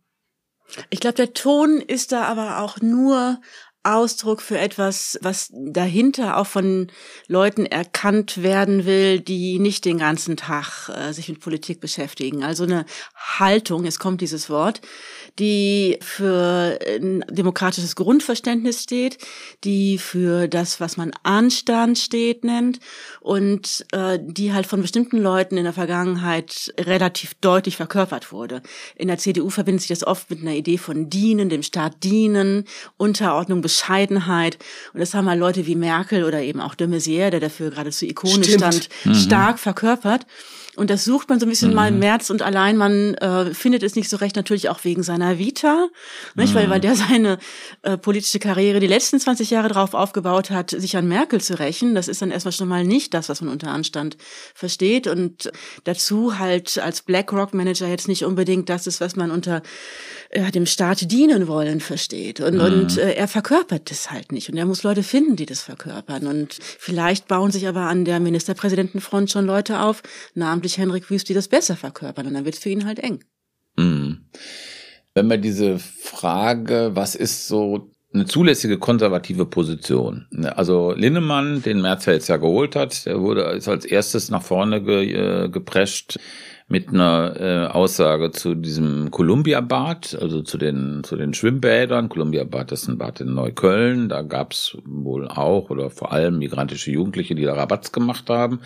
Ich 0.91 0.99
glaube, 0.99 1.15
der 1.15 1.33
Ton 1.33 1.81
ist 1.81 2.11
da 2.11 2.25
aber 2.25 2.59
auch 2.59 2.79
nur 2.81 3.39
Ausdruck 3.85 4.41
für 4.41 4.57
etwas, 4.57 5.17
was 5.21 5.51
dahinter 5.53 6.37
auch 6.37 6.47
von 6.47 6.91
Leuten 7.27 7.67
erkannt 7.67 8.41
werden 8.41 8.85
will, 8.85 9.19
die 9.19 9.59
nicht 9.59 9.85
den 9.85 9.99
ganzen 9.99 10.37
Tag 10.37 10.89
äh, 10.89 11.13
sich 11.13 11.29
mit 11.29 11.39
Politik 11.39 11.81
beschäftigen. 11.81 12.43
Also 12.43 12.63
eine 12.63 12.85
Haltung, 13.15 13.85
es 13.85 13.99
kommt 13.99 14.21
dieses 14.21 14.49
Wort, 14.49 14.81
die 15.39 15.97
für 16.01 16.79
ein 16.87 17.25
demokratisches 17.29 17.95
Grundverständnis 17.95 18.83
steht, 18.83 19.17
die 19.63 19.97
für 19.97 20.47
das, 20.47 20.79
was 20.79 20.95
man 20.95 21.11
Anstand 21.23 21.97
steht, 21.99 22.43
nennt 22.43 22.79
und 23.19 23.85
äh, 23.91 24.17
die 24.21 24.53
halt 24.53 24.65
von 24.65 24.81
bestimmten 24.81 25.17
Leuten 25.17 25.57
in 25.57 25.65
der 25.65 25.73
Vergangenheit 25.73 26.73
relativ 26.79 27.33
deutlich 27.35 27.75
verkörpert 27.75 28.31
wurde. 28.31 28.61
In 28.95 29.09
der 29.09 29.17
CDU 29.17 29.49
verbindet 29.49 29.81
sich 29.81 29.89
das 29.89 30.07
oft 30.07 30.29
mit 30.29 30.41
einer 30.41 30.53
Idee 30.53 30.77
von 30.77 31.09
Dienen, 31.09 31.49
dem 31.49 31.63
Staat 31.63 32.03
dienen, 32.03 32.63
Unterordnung, 32.97 33.61
Bescheidenheit. 33.61 34.57
Und 34.93 35.01
das 35.01 35.13
haben 35.13 35.27
halt 35.27 35.39
Leute 35.39 35.65
wie 35.65 35.75
Merkel 35.75 36.23
oder 36.23 36.41
eben 36.41 36.61
auch 36.61 36.75
de 36.75 36.87
Maizière, 36.87 37.29
der 37.29 37.41
dafür 37.41 37.71
geradezu 37.71 38.05
ikonisch 38.05 38.47
Stimmt. 38.47 38.61
stand, 38.61 38.89
mhm. 39.03 39.15
stark 39.15 39.59
verkörpert. 39.59 40.25
Und 40.75 40.89
das 40.89 41.05
sucht 41.05 41.29
man 41.29 41.39
so 41.39 41.45
ein 41.45 41.49
bisschen 41.49 41.69
mhm. 41.69 41.75
mal 41.75 41.87
im 41.89 41.99
März 41.99 42.29
und 42.29 42.41
allein 42.41 42.77
man 42.77 43.13
äh, 43.15 43.53
findet 43.53 43.83
es 43.83 43.95
nicht 43.95 44.09
so 44.09 44.17
recht, 44.17 44.35
natürlich 44.35 44.69
auch 44.69 44.83
wegen 44.83 45.03
seiner 45.03 45.39
Vita, 45.39 45.87
nicht? 46.35 46.53
Mhm. 46.53 46.57
Weil, 46.57 46.69
weil 46.69 46.79
der 46.79 46.95
seine 46.95 47.37
äh, 47.81 47.97
politische 47.97 48.39
Karriere 48.39 48.79
die 48.79 48.87
letzten 48.87 49.19
20 49.19 49.49
Jahre 49.49 49.69
darauf 49.69 49.93
aufgebaut 49.93 50.51
hat, 50.51 50.71
sich 50.71 50.97
an 50.97 51.07
Merkel 51.07 51.41
zu 51.41 51.57
rächen. 51.59 51.95
Das 51.95 52.07
ist 52.07 52.21
dann 52.21 52.31
erstmal 52.31 52.51
schon 52.51 52.67
mal 52.67 52.83
nicht 52.83 53.13
das, 53.13 53.29
was 53.29 53.41
man 53.41 53.51
unter 53.51 53.69
Anstand 53.69 54.17
versteht. 54.53 55.07
Und 55.07 55.51
dazu 55.83 56.39
halt 56.39 56.77
als 56.77 57.01
BlackRock-Manager 57.01 57.87
jetzt 57.87 58.07
nicht 58.07 58.25
unbedingt 58.25 58.69
das 58.69 58.87
ist, 58.87 59.01
was 59.01 59.15
man 59.15 59.31
unter 59.31 59.61
äh, 60.29 60.51
dem 60.51 60.65
Staat 60.65 61.11
dienen 61.11 61.47
wollen 61.47 61.79
versteht. 61.79 62.39
Und, 62.39 62.55
mhm. 62.55 62.61
und 62.61 62.97
äh, 62.97 63.13
er 63.13 63.27
verkörpert 63.27 63.91
das 63.91 64.11
halt 64.11 64.31
nicht. 64.31 64.49
Und 64.49 64.57
er 64.57 64.65
muss 64.65 64.83
Leute 64.83 65.03
finden, 65.03 65.35
die 65.35 65.45
das 65.45 65.61
verkörpern. 65.61 66.27
Und 66.27 66.57
vielleicht 66.59 67.27
bauen 67.27 67.51
sich 67.51 67.67
aber 67.67 67.81
an 67.81 68.05
der 68.05 68.19
Ministerpräsidentenfront 68.19 69.31
schon 69.31 69.45
Leute 69.45 69.79
auf, 69.79 70.03
namentlich 70.33 70.64
Henrik 70.77 71.09
Wüst, 71.09 71.29
die 71.29 71.33
das 71.33 71.47
besser 71.47 71.75
verkörpern. 71.75 72.27
Und 72.27 72.33
dann 72.33 72.45
wird 72.45 72.55
es 72.55 72.61
für 72.61 72.69
ihn 72.69 72.85
halt 72.85 72.99
eng. 72.99 73.23
Mhm. 73.77 74.25
Wenn 75.13 75.29
wir 75.29 75.37
diese 75.37 75.79
Frage, 75.79 76.91
was 76.93 77.15
ist 77.15 77.47
so 77.47 77.91
eine 78.15 78.25
zulässige 78.25 78.79
konservative 78.79 79.45
Position. 79.45 80.25
Ne, 80.31 80.57
also 80.57 80.93
Linnemann, 80.93 81.61
den 81.61 81.81
Merz 81.81 82.05
ja 82.05 82.13
jetzt 82.13 82.29
ja 82.29 82.37
geholt 82.37 82.75
hat, 82.75 83.05
der 83.05 83.21
wurde 83.21 83.45
als 83.45 83.67
erstes 83.67 84.29
nach 84.29 84.41
vorne 84.41 84.81
ge, 84.81 85.11
äh, 85.11 85.49
geprescht 85.49 86.17
mit 86.67 86.89
einer 86.89 87.35
äh, 87.39 87.67
Aussage 87.67 88.31
zu 88.31 88.55
diesem 88.55 89.11
Columbia-Bad, 89.11 90.17
also 90.19 90.41
zu 90.41 90.57
den, 90.57 91.03
zu 91.03 91.15
den 91.15 91.35
Schwimmbädern. 91.35 92.09
Columbia-Bad 92.09 92.71
ist 92.71 92.87
ein 92.87 92.97
Bad 92.97 93.21
in 93.21 93.35
Neukölln. 93.35 94.09
Da 94.09 94.23
gab's 94.23 94.75
wohl 94.83 95.27
auch 95.27 95.69
oder 95.69 95.91
vor 95.91 96.11
allem 96.11 96.39
migrantische 96.39 96.89
Jugendliche, 96.89 97.35
die 97.35 97.43
da 97.43 97.53
Rabatz 97.53 97.91
gemacht 97.91 98.29
haben. 98.29 98.61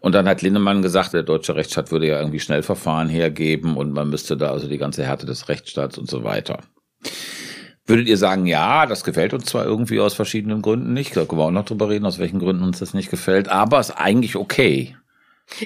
Und 0.00 0.14
dann 0.14 0.26
hat 0.26 0.40
Lindemann 0.40 0.80
gesagt, 0.80 1.12
der 1.12 1.22
deutsche 1.22 1.54
Rechtsstaat 1.54 1.92
würde 1.92 2.06
ja 2.06 2.18
irgendwie 2.18 2.40
Schnellverfahren 2.40 3.10
hergeben 3.10 3.76
und 3.76 3.92
man 3.92 4.08
müsste 4.08 4.38
da 4.38 4.50
also 4.50 4.66
die 4.66 4.78
ganze 4.78 5.04
Härte 5.04 5.26
des 5.26 5.50
Rechtsstaats 5.50 5.98
und 5.98 6.08
so 6.08 6.24
weiter. 6.24 6.60
Würdet 7.86 8.08
ihr 8.08 8.16
sagen, 8.16 8.46
ja, 8.46 8.86
das 8.86 9.04
gefällt 9.04 9.34
uns 9.34 9.44
zwar 9.44 9.66
irgendwie 9.66 10.00
aus 10.00 10.14
verschiedenen 10.14 10.62
Gründen 10.62 10.94
nicht, 10.94 11.14
da 11.14 11.26
können 11.26 11.42
wir 11.42 11.44
auch 11.44 11.50
noch 11.50 11.66
drüber 11.66 11.90
reden, 11.90 12.06
aus 12.06 12.18
welchen 12.18 12.38
Gründen 12.38 12.62
uns 12.62 12.78
das 12.78 12.94
nicht 12.94 13.10
gefällt, 13.10 13.50
aber 13.50 13.78
ist 13.78 13.90
eigentlich 13.90 14.36
okay. 14.36 14.96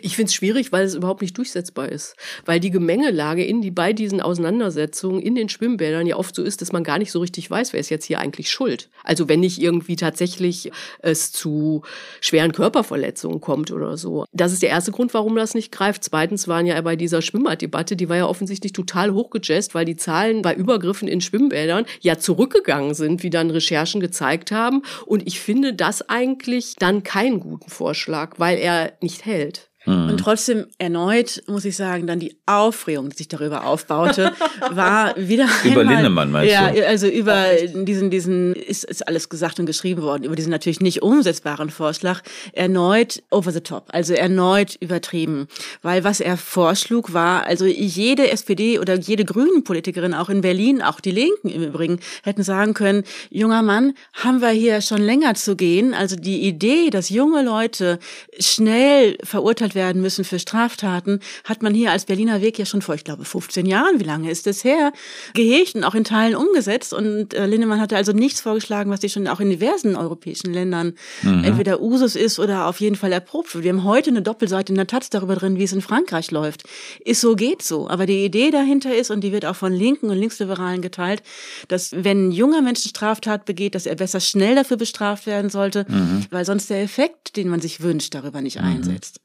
Ich 0.02 0.16
finde 0.16 0.28
es 0.28 0.34
schwierig, 0.34 0.72
weil 0.72 0.84
es 0.84 0.94
überhaupt 0.94 1.22
nicht 1.22 1.38
durchsetzbar 1.38 1.88
ist. 1.88 2.14
Weil 2.44 2.60
die 2.60 2.70
Gemengelage 2.70 3.44
in 3.44 3.62
die, 3.62 3.70
bei 3.70 3.92
diesen 3.92 4.20
Auseinandersetzungen 4.20 5.20
in 5.20 5.34
den 5.34 5.48
Schwimmbädern 5.48 6.06
ja 6.06 6.16
oft 6.16 6.34
so 6.34 6.42
ist, 6.42 6.60
dass 6.60 6.72
man 6.72 6.84
gar 6.84 6.98
nicht 6.98 7.12
so 7.12 7.20
richtig 7.20 7.50
weiß, 7.50 7.72
wer 7.72 7.80
ist 7.80 7.88
jetzt 7.88 8.04
hier 8.04 8.18
eigentlich 8.18 8.50
schuld. 8.50 8.90
Also 9.04 9.28
wenn 9.28 9.40
nicht 9.40 9.60
irgendwie 9.60 9.96
tatsächlich 9.96 10.70
es 10.98 11.32
zu 11.32 11.82
schweren 12.20 12.52
Körperverletzungen 12.52 13.40
kommt 13.40 13.70
oder 13.70 13.96
so. 13.96 14.24
Das 14.32 14.52
ist 14.52 14.62
der 14.62 14.70
erste 14.70 14.92
Grund, 14.92 15.14
warum 15.14 15.36
das 15.36 15.54
nicht 15.54 15.72
greift. 15.72 16.04
Zweitens 16.04 16.48
waren 16.48 16.66
ja 16.66 16.80
bei 16.80 16.96
dieser 16.96 17.22
Schwimmbaddebatte, 17.22 17.96
die 17.96 18.08
war 18.08 18.16
ja 18.16 18.26
offensichtlich 18.26 18.72
total 18.72 19.12
hochgejazzt, 19.12 19.74
weil 19.74 19.84
die 19.84 19.96
Zahlen 19.96 20.42
bei 20.42 20.54
Übergriffen 20.54 21.08
in 21.08 21.20
Schwimmbädern 21.20 21.86
ja 22.00 22.18
zurückgegangen 22.18 22.94
sind, 22.94 23.22
wie 23.22 23.30
dann 23.30 23.50
Recherchen 23.50 24.00
gezeigt 24.00 24.50
haben. 24.50 24.82
Und 25.06 25.26
ich 25.26 25.40
finde 25.40 25.72
das 25.72 26.08
eigentlich 26.08 26.74
dann 26.78 27.02
keinen 27.04 27.40
guten 27.40 27.70
Vorschlag, 27.70 28.34
weil 28.38 28.58
er 28.58 28.92
nicht 29.00 29.24
hält. 29.24 29.67
Und 29.88 30.06
mhm. 30.12 30.16
trotzdem 30.18 30.66
erneut, 30.76 31.42
muss 31.46 31.64
ich 31.64 31.74
sagen, 31.74 32.06
dann 32.06 32.20
die 32.20 32.36
Aufregung, 32.44 33.08
die 33.08 33.16
sich 33.16 33.28
darüber 33.28 33.64
aufbaute, 33.64 34.32
war 34.70 35.16
wieder 35.16 35.48
Über 35.64 35.80
einmal, 35.80 35.94
Lindemann 35.94 36.30
meinst 36.30 36.52
ja, 36.52 36.70
du? 36.70 36.80
Ja, 36.80 36.86
also 36.88 37.06
über 37.06 37.46
diesen, 37.72 38.10
diesen, 38.10 38.52
ist, 38.52 38.84
ist 38.84 39.08
alles 39.08 39.30
gesagt 39.30 39.58
und 39.60 39.64
geschrieben 39.64 40.02
worden, 40.02 40.24
über 40.24 40.36
diesen 40.36 40.50
natürlich 40.50 40.82
nicht 40.82 41.00
umsetzbaren 41.00 41.70
Vorschlag, 41.70 42.20
erneut 42.52 43.22
over 43.30 43.50
the 43.50 43.62
top, 43.62 43.86
also 43.88 44.12
erneut 44.12 44.76
übertrieben. 44.78 45.48
Weil 45.80 46.04
was 46.04 46.20
er 46.20 46.36
vorschlug 46.36 47.14
war, 47.14 47.46
also 47.46 47.64
jede 47.64 48.30
SPD 48.30 48.78
oder 48.78 48.98
jede 48.98 49.24
grünen 49.24 49.64
Politikerin, 49.64 50.12
auch 50.12 50.28
in 50.28 50.42
Berlin, 50.42 50.82
auch 50.82 51.00
die 51.00 51.12
Linken 51.12 51.48
im 51.48 51.62
Übrigen, 51.62 51.98
hätten 52.24 52.42
sagen 52.42 52.74
können, 52.74 53.04
junger 53.30 53.62
Mann, 53.62 53.94
haben 54.12 54.42
wir 54.42 54.50
hier 54.50 54.82
schon 54.82 55.00
länger 55.00 55.34
zu 55.34 55.56
gehen. 55.56 55.94
Also 55.94 56.14
die 56.14 56.42
Idee, 56.42 56.90
dass 56.90 57.08
junge 57.08 57.42
Leute 57.42 57.98
schnell 58.38 59.16
verurteilt 59.24 59.74
werden 59.74 59.77
müssen 60.00 60.24
für 60.24 60.38
Straftaten, 60.38 61.20
hat 61.44 61.62
man 61.62 61.74
hier 61.74 61.90
als 61.90 62.04
Berliner 62.04 62.40
Weg 62.40 62.58
ja 62.58 62.66
schon 62.66 62.82
vor, 62.82 62.94
ich 62.94 63.04
glaube, 63.04 63.24
15 63.24 63.66
Jahren, 63.66 64.00
wie 64.00 64.04
lange 64.04 64.30
ist 64.30 64.46
das 64.46 64.64
her, 64.64 64.92
gehegt 65.34 65.74
und 65.74 65.84
auch 65.84 65.94
in 65.94 66.04
Teilen 66.04 66.34
umgesetzt. 66.34 66.92
Und 66.92 67.34
äh, 67.34 67.46
Lindemann 67.46 67.80
hatte 67.80 67.96
also 67.96 68.12
nichts 68.12 68.40
vorgeschlagen, 68.40 68.90
was 68.90 69.00
sich 69.00 69.12
schon 69.12 69.26
auch 69.26 69.40
in 69.40 69.50
diversen 69.50 69.96
europäischen 69.96 70.52
Ländern 70.52 70.94
mhm. 71.22 71.44
entweder 71.44 71.80
Usus 71.80 72.16
ist 72.16 72.38
oder 72.38 72.66
auf 72.66 72.80
jeden 72.80 72.96
Fall 72.96 73.12
erprobt 73.12 73.54
wird. 73.54 73.64
Wir 73.64 73.72
haben 73.72 73.84
heute 73.84 74.10
eine 74.10 74.22
Doppelseite 74.22 74.72
in 74.72 74.76
der 74.76 74.86
Taz 74.86 75.10
darüber 75.10 75.36
drin, 75.36 75.58
wie 75.58 75.64
es 75.64 75.72
in 75.72 75.80
Frankreich 75.80 76.30
läuft. 76.30 76.64
Ist 77.04 77.20
so, 77.20 77.34
geht 77.34 77.62
so. 77.62 77.88
Aber 77.88 78.06
die 78.06 78.24
Idee 78.24 78.50
dahinter 78.50 78.94
ist, 78.94 79.10
und 79.10 79.22
die 79.22 79.32
wird 79.32 79.44
auch 79.44 79.56
von 79.56 79.72
Linken 79.72 80.10
und 80.10 80.18
Linksliberalen 80.18 80.82
geteilt, 80.82 81.22
dass 81.68 81.92
wenn 81.92 82.28
ein 82.28 82.32
junger 82.32 82.62
Mensch 82.62 82.80
eine 82.80 82.90
Straftat 82.90 83.44
begeht, 83.44 83.74
dass 83.74 83.86
er 83.86 83.94
besser 83.94 84.20
schnell 84.20 84.54
dafür 84.54 84.76
bestraft 84.76 85.26
werden 85.26 85.50
sollte, 85.50 85.86
mhm. 85.88 86.26
weil 86.30 86.44
sonst 86.44 86.70
der 86.70 86.82
Effekt, 86.82 87.36
den 87.36 87.48
man 87.48 87.60
sich 87.60 87.80
wünscht, 87.80 88.14
darüber 88.14 88.40
nicht 88.40 88.58
mhm. 88.58 88.66
einsetzt. 88.66 89.20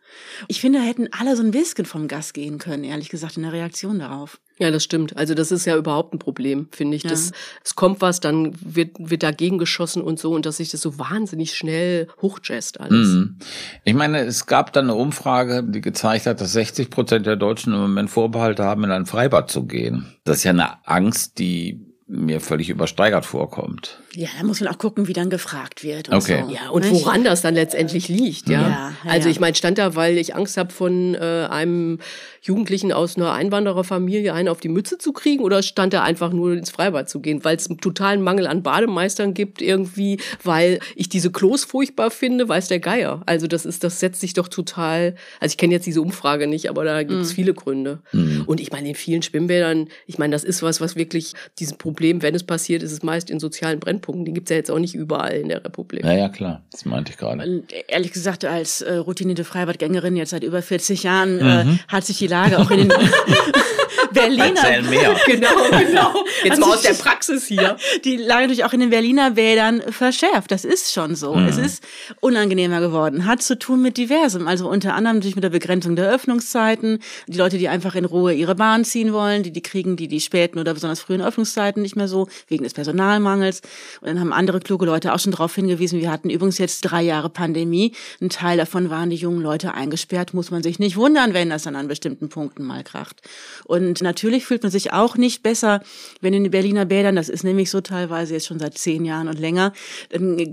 Ich 0.48 0.62
finde, 0.62 0.80
da 0.80 0.86
hätten 0.86 1.08
alle 1.12 1.36
so 1.36 1.44
ein 1.44 1.52
bisschen 1.52 1.86
vom 1.86 2.08
Gas 2.08 2.34
gehen 2.34 2.58
können, 2.58 2.84
ehrlich 2.84 3.10
gesagt, 3.10 3.38
in 3.38 3.44
der 3.44 3.54
Reaktion 3.54 4.00
darauf. 4.00 4.40
Ja, 4.60 4.70
das 4.70 4.84
stimmt. 4.84 5.18
Also 5.18 5.34
das 5.34 5.52
ist 5.52 5.66
ja 5.66 5.76
überhaupt 5.76 6.14
ein 6.14 6.20
Problem, 6.20 6.68
finde 6.72 6.96
ich. 6.96 7.04
Ja. 7.04 7.10
Das, 7.10 7.32
es 7.64 7.76
kommt 7.76 8.02
was, 8.02 8.20
dann 8.20 8.54
wird, 8.62 8.92
wird 9.00 9.24
dagegen 9.24 9.58
geschossen 9.58 10.02
und 10.02 10.20
so 10.20 10.34
und 10.34 10.46
dass 10.46 10.58
sich 10.58 10.70
das 10.70 10.82
so 10.82 11.00
wahnsinnig 11.00 11.56
schnell 11.56 12.08
hochjazzt 12.22 12.80
alles. 12.80 13.10
Mhm. 13.10 13.38
Ich 13.84 13.94
meine, 13.94 14.20
es 14.20 14.46
gab 14.46 14.72
dann 14.74 14.86
eine 14.86 14.96
Umfrage, 14.96 15.64
die 15.64 15.82
gezeigt 15.82 16.28
hat, 16.28 16.40
dass 16.40 16.54
60 16.54 16.90
Prozent 16.90 17.26
der 17.26 17.36
Deutschen 17.36 17.74
im 17.74 17.80
Moment 17.80 18.10
Vorbehalte 18.10 18.64
haben, 18.64 18.84
in 18.84 18.92
ein 18.92 19.06
Freibad 19.06 19.50
zu 19.50 19.66
gehen. 19.66 20.06
Das 20.24 20.38
ist 20.38 20.44
ja 20.44 20.52
eine 20.52 20.88
Angst, 20.88 21.40
die 21.40 21.93
mir 22.08 22.42
völlig 22.42 22.70
übersteigert 22.70 23.26
vorkommt. 23.26 24.00
Ja, 24.14 24.28
da 24.38 24.46
muss 24.46 24.60
man 24.60 24.72
auch 24.72 24.78
gucken, 24.78 25.08
wie 25.08 25.14
dann 25.14 25.30
gefragt 25.30 25.84
wird. 25.84 26.10
Und 26.10 26.16
okay. 26.16 26.44
So. 26.48 26.54
Ja, 26.54 26.70
und 26.70 26.84
Nicht? 26.84 26.94
woran 26.94 27.24
das 27.24 27.42
dann 27.42 27.56
letztendlich 27.56 28.10
liegt, 28.10 28.50
ja. 28.50 28.62
ja 28.62 28.94
also 29.06 29.30
ich 29.30 29.40
meine, 29.40 29.56
stand 29.56 29.78
da, 29.78 29.96
weil 29.96 30.18
ich 30.18 30.36
Angst 30.36 30.58
habe, 30.58 30.72
von 30.72 31.16
äh, 31.16 31.48
einem 31.50 32.00
Jugendlichen 32.42 32.92
aus 32.92 33.16
einer 33.16 33.32
Einwandererfamilie 33.32 34.34
einen 34.34 34.50
auf 34.50 34.60
die 34.60 34.70
Mütze 34.70 34.98
zu 34.98 35.14
kriegen, 35.14 35.44
oder 35.44 35.64
stand 35.64 35.94
da 35.94 36.04
einfach 36.04 36.32
nur 36.32 36.54
ins 36.54 36.70
Freibad 36.70 37.10
zu 37.10 37.22
gehen, 37.22 37.44
weil 37.44 37.56
es 37.56 37.70
einen 37.70 37.80
totalen 37.80 38.22
Mangel 38.22 38.48
an 38.48 38.62
Bademeistern 38.64 39.34
gibt 39.34 39.62
irgendwie, 39.62 40.20
weil 40.44 40.80
ich 40.96 41.10
diese 41.10 41.32
Klos 41.32 41.64
furchtbar 41.64 42.12
finde, 42.12 42.48
weiß 42.48 42.68
der 42.68 42.80
Geier. 42.80 43.24
Also 43.26 43.48
das 43.48 43.66
ist, 43.66 43.84
das 43.84 44.00
setzt 44.00 44.22
sich 44.22 44.34
doch 44.34 44.50
total. 44.50 45.16
Also 45.40 45.54
ich 45.54 45.58
kenne 45.58 45.74
jetzt 45.74 45.88
diese 45.88 46.02
Umfrage 46.02 46.48
nicht, 46.48 46.70
aber 46.70 46.84
da 46.84 47.02
gibt 47.04 47.22
es 47.22 47.32
mhm. 47.32 47.36
viele 47.36 47.54
Gründe. 47.54 48.02
Mhm. 48.12 48.44
Und 48.46 48.60
ich 48.60 48.72
meine, 48.72 48.90
in 48.90 48.96
vielen 48.96 49.24
Schwimmbädern, 49.24 49.88
ich 50.06 50.18
meine, 50.18 50.34
das 50.34 50.44
ist 50.44 50.62
was, 50.62 50.82
was 50.82 50.96
wirklich 50.96 51.34
diesen 51.58 51.78
Problem, 51.78 51.93
wenn 52.00 52.36
es 52.36 52.44
passiert, 52.44 52.84
ist 52.84 52.92
es 52.92 53.04
meist 53.04 53.30
in 53.30 53.40
sozialen 53.40 53.80
Brennpunkten. 53.80 54.26
Die 54.26 54.34
gibt's 54.34 54.50
ja 54.50 54.58
jetzt 54.58 54.72
auch 54.72 54.80
nicht 54.80 54.96
überall 54.96 55.34
in 55.34 55.50
der 55.50 55.64
Republik. 55.64 56.04
Ja, 56.04 56.14
ja, 56.14 56.30
klar. 56.30 56.62
Das 56.72 56.86
meinte 56.86 57.12
ich 57.12 57.18
gerade. 57.18 57.44
Und 57.44 57.74
ehrlich 57.88 58.12
gesagt, 58.12 58.46
als 58.46 58.82
äh, 58.82 58.96
routinierte 58.96 59.44
Freibadgängerin 59.44 60.16
jetzt 60.16 60.32
seit 60.32 60.44
über 60.44 60.62
40 60.62 61.04
Jahren 61.04 61.40
äh, 61.40 61.64
mhm. 61.64 61.80
hat 61.88 62.06
sich 62.06 62.18
die 62.18 62.28
Lage 62.28 62.60
auch 62.60 62.72
in 62.72 62.90
den 62.90 62.94
Berliner. 64.14 64.46
Erzähl 64.56 64.84
mehr. 64.84 65.16
Genau, 65.26 65.48
genau. 65.70 66.26
Jetzt 66.44 66.60
mal 66.60 66.74
aus 66.74 66.82
der 66.82 66.94
Praxis 66.94 67.46
hier. 67.46 67.78
Die 68.04 68.18
Lage 68.18 68.44
natürlich 68.44 68.66
auch 68.66 68.74
in 68.74 68.82
den 68.82 68.90
Berliner 68.90 69.32
Bädern 69.32 69.82
verschärft. 69.90 70.52
Das 70.52 70.66
ist 70.66 70.92
schon 70.92 71.16
so. 71.16 71.34
Mhm. 71.34 71.48
Es 71.48 71.58
ist 71.58 71.84
unangenehmer 72.20 72.82
geworden. 72.82 73.26
Hat 73.26 73.42
zu 73.42 73.58
tun 73.58 73.82
mit 73.82 73.98
diversem. 73.98 74.48
Also 74.48 74.70
unter 74.70 74.94
anderem 74.94 75.18
natürlich 75.18 75.36
mit 75.36 75.44
der 75.44 75.50
Begrenzung 75.50 75.96
der 75.96 76.10
Öffnungszeiten. 76.10 77.00
Die 77.28 77.38
Leute, 77.38 77.58
die 77.58 77.68
einfach 77.68 77.96
in 77.96 78.06
Ruhe 78.06 78.34
ihre 78.34 78.56
Bahn 78.56 78.86
ziehen 78.86 79.14
wollen, 79.14 79.44
die 79.44 79.52
die 79.52 79.62
kriegen, 79.62 79.96
die 79.96 80.08
die 80.08 80.20
späten 80.20 80.60
oder 80.60 80.74
besonders 80.74 81.00
frühen 81.00 81.22
Öffnungszeiten 81.22 81.82
nicht 81.82 81.96
mehr 81.96 82.08
so, 82.08 82.28
wegen 82.48 82.64
des 82.64 82.74
Personalmangels. 82.74 83.62
Und 84.02 84.08
dann 84.08 84.20
haben 84.20 84.34
andere 84.34 84.60
kluge 84.60 84.86
Leute 84.86 85.14
auch 85.14 85.20
schon 85.20 85.32
darauf 85.32 85.56
hingewiesen, 85.56 86.00
wir 86.00 86.12
hatten 86.12 86.30
übrigens 86.30 86.58
jetzt 86.58 86.82
drei 86.82 87.02
Jahre 87.02 87.30
Pandemie. 87.30 87.94
Ein 88.22 88.30
Teil 88.30 88.58
davon 88.58 88.90
waren 88.90 89.10
die 89.10 89.16
jungen 89.16 89.42
Leute 89.42 89.74
eingesperrt. 89.74 90.34
Muss 90.34 90.52
man 90.52 90.64
sich 90.64 90.80
nicht 90.80 90.98
wundern, 90.98 91.34
wenn 91.34 91.50
das 91.50 91.64
dann 91.64 91.76
an 91.76 91.88
bestimmten 91.88 92.30
Punkten 92.30 92.64
mal 92.64 92.84
kracht. 92.84 93.22
Und 93.66 94.02
natürlich 94.04 94.46
fühlt 94.46 94.64
man 94.64 94.72
sich 94.72 94.94
auch 94.94 95.18
nicht 95.18 95.44
besser, 95.44 95.82
wenn 96.22 96.34
in 96.34 96.44
den 96.44 96.52
Berliner 96.52 96.86
Bädern, 96.86 97.16
das 97.16 97.30
ist 97.30 97.44
nämlich 97.44 97.70
so 97.70 97.82
teilweise 97.82 98.34
jetzt 98.34 98.48
schon 98.48 98.60
seit 98.60 98.78
zehn 98.78 99.06
Jahren 99.06 99.28
und 99.28 99.40
länger, 99.40 99.74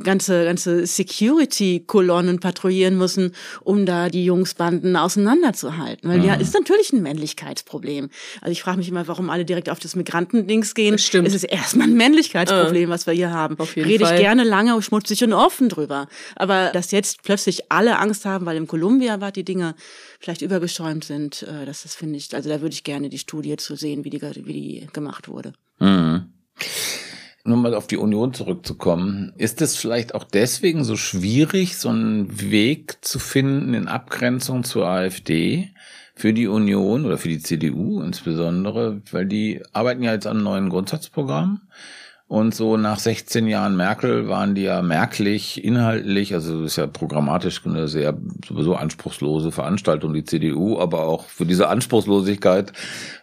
ganze, 0.02 0.44
ganze 0.44 0.86
Security-Kolonnen 0.86 2.40
patrouillieren 2.40 2.96
müssen, 2.96 3.34
um 3.62 3.86
da 3.86 4.08
die 4.08 4.24
Jungsbanden 4.24 4.96
auseinanderzuhalten. 4.96 6.08
Weil 6.08 6.18
mhm. 6.18 6.24
ja, 6.24 6.34
ist 6.34 6.54
natürlich 6.54 6.92
ein 6.92 7.02
Männlichkeitsproblem. 7.02 8.10
Also 8.40 8.52
ich 8.52 8.62
frage 8.62 8.78
mich 8.78 8.88
immer, 8.88 9.06
warum 9.08 9.30
alle 9.30 9.44
direkt 9.44 9.68
auf 9.68 9.78
das 9.78 9.96
Migrantendings 9.96 10.74
gehen. 10.74 10.92
Das 10.92 11.04
stimmt. 11.04 11.28
Es 11.28 11.34
ist 11.34 11.44
erstmal 11.44 11.88
ein 11.88 11.96
Männlichkeitsproblem, 11.96 12.88
äh, 12.88 12.92
was 12.92 13.06
wir 13.06 13.14
hier 13.14 13.30
haben. 13.30 13.58
Auf 13.58 13.76
jeden 13.76 13.88
Rede 13.88 14.06
Fall. 14.06 14.14
ich 14.14 14.20
gerne 14.20 14.44
lange, 14.44 14.80
schmutzig 14.82 15.22
und 15.24 15.32
offen 15.32 15.68
drüber. 15.68 16.08
Aber 16.36 16.70
dass 16.72 16.90
jetzt 16.90 17.22
plötzlich 17.22 17.70
alle 17.70 17.98
Angst 17.98 18.24
haben, 18.24 18.46
weil 18.46 18.56
im 18.56 18.66
Columbia 18.66 19.20
war 19.20 19.32
die 19.32 19.44
Dinge 19.44 19.74
vielleicht 20.20 20.42
übergeschäumt 20.42 21.04
sind, 21.04 21.42
äh, 21.42 21.64
das, 21.64 21.82
das 21.82 21.96
finde 21.96 22.18
ich, 22.18 22.32
also 22.34 22.48
da 22.48 22.60
würde 22.60 22.74
ich 22.74 22.84
gerne 22.84 23.08
die 23.08 23.18
Studie 23.18 23.56
zu 23.56 23.74
sehen, 23.74 24.04
wie 24.04 24.10
die, 24.10 24.22
wie 24.22 24.52
die 24.52 24.86
gemacht 24.92 25.28
wurde. 25.28 25.52
Mhm. 25.80 26.26
Nur 27.42 27.56
mal 27.56 27.74
auf 27.74 27.86
die 27.86 27.96
Union 27.96 28.34
zurückzukommen. 28.34 29.32
Ist 29.36 29.62
es 29.62 29.76
vielleicht 29.76 30.14
auch 30.14 30.24
deswegen 30.24 30.84
so 30.84 30.94
schwierig, 30.96 31.78
so 31.78 31.88
einen 31.88 32.50
Weg 32.50 32.98
zu 33.00 33.18
finden 33.18 33.72
in 33.72 33.88
Abgrenzung 33.88 34.62
zur 34.62 34.86
AfD 34.86 35.70
für 36.14 36.34
die 36.34 36.48
Union 36.48 37.06
oder 37.06 37.16
für 37.16 37.28
die 37.28 37.40
CDU 37.40 38.02
insbesondere, 38.02 39.00
weil 39.10 39.24
die 39.24 39.62
arbeiten 39.72 40.02
ja 40.02 40.12
jetzt 40.12 40.26
an 40.26 40.36
einem 40.36 40.44
neuen 40.44 40.68
Grundsatzprogramm. 40.68 41.62
Und 42.30 42.54
so 42.54 42.76
nach 42.76 43.00
16 43.00 43.48
Jahren 43.48 43.76
Merkel 43.76 44.28
waren 44.28 44.54
die 44.54 44.62
ja 44.62 44.82
merklich, 44.82 45.64
inhaltlich, 45.64 46.32
also 46.32 46.62
das 46.62 46.70
ist 46.70 46.76
ja 46.76 46.86
programmatisch 46.86 47.66
eine 47.66 47.88
sehr 47.88 48.16
sowieso 48.46 48.76
anspruchslose 48.76 49.50
Veranstaltung, 49.50 50.14
die 50.14 50.22
CDU, 50.22 50.78
aber 50.78 51.06
auch 51.06 51.24
für 51.24 51.44
diese 51.44 51.66
Anspruchslosigkeit, 51.66 52.72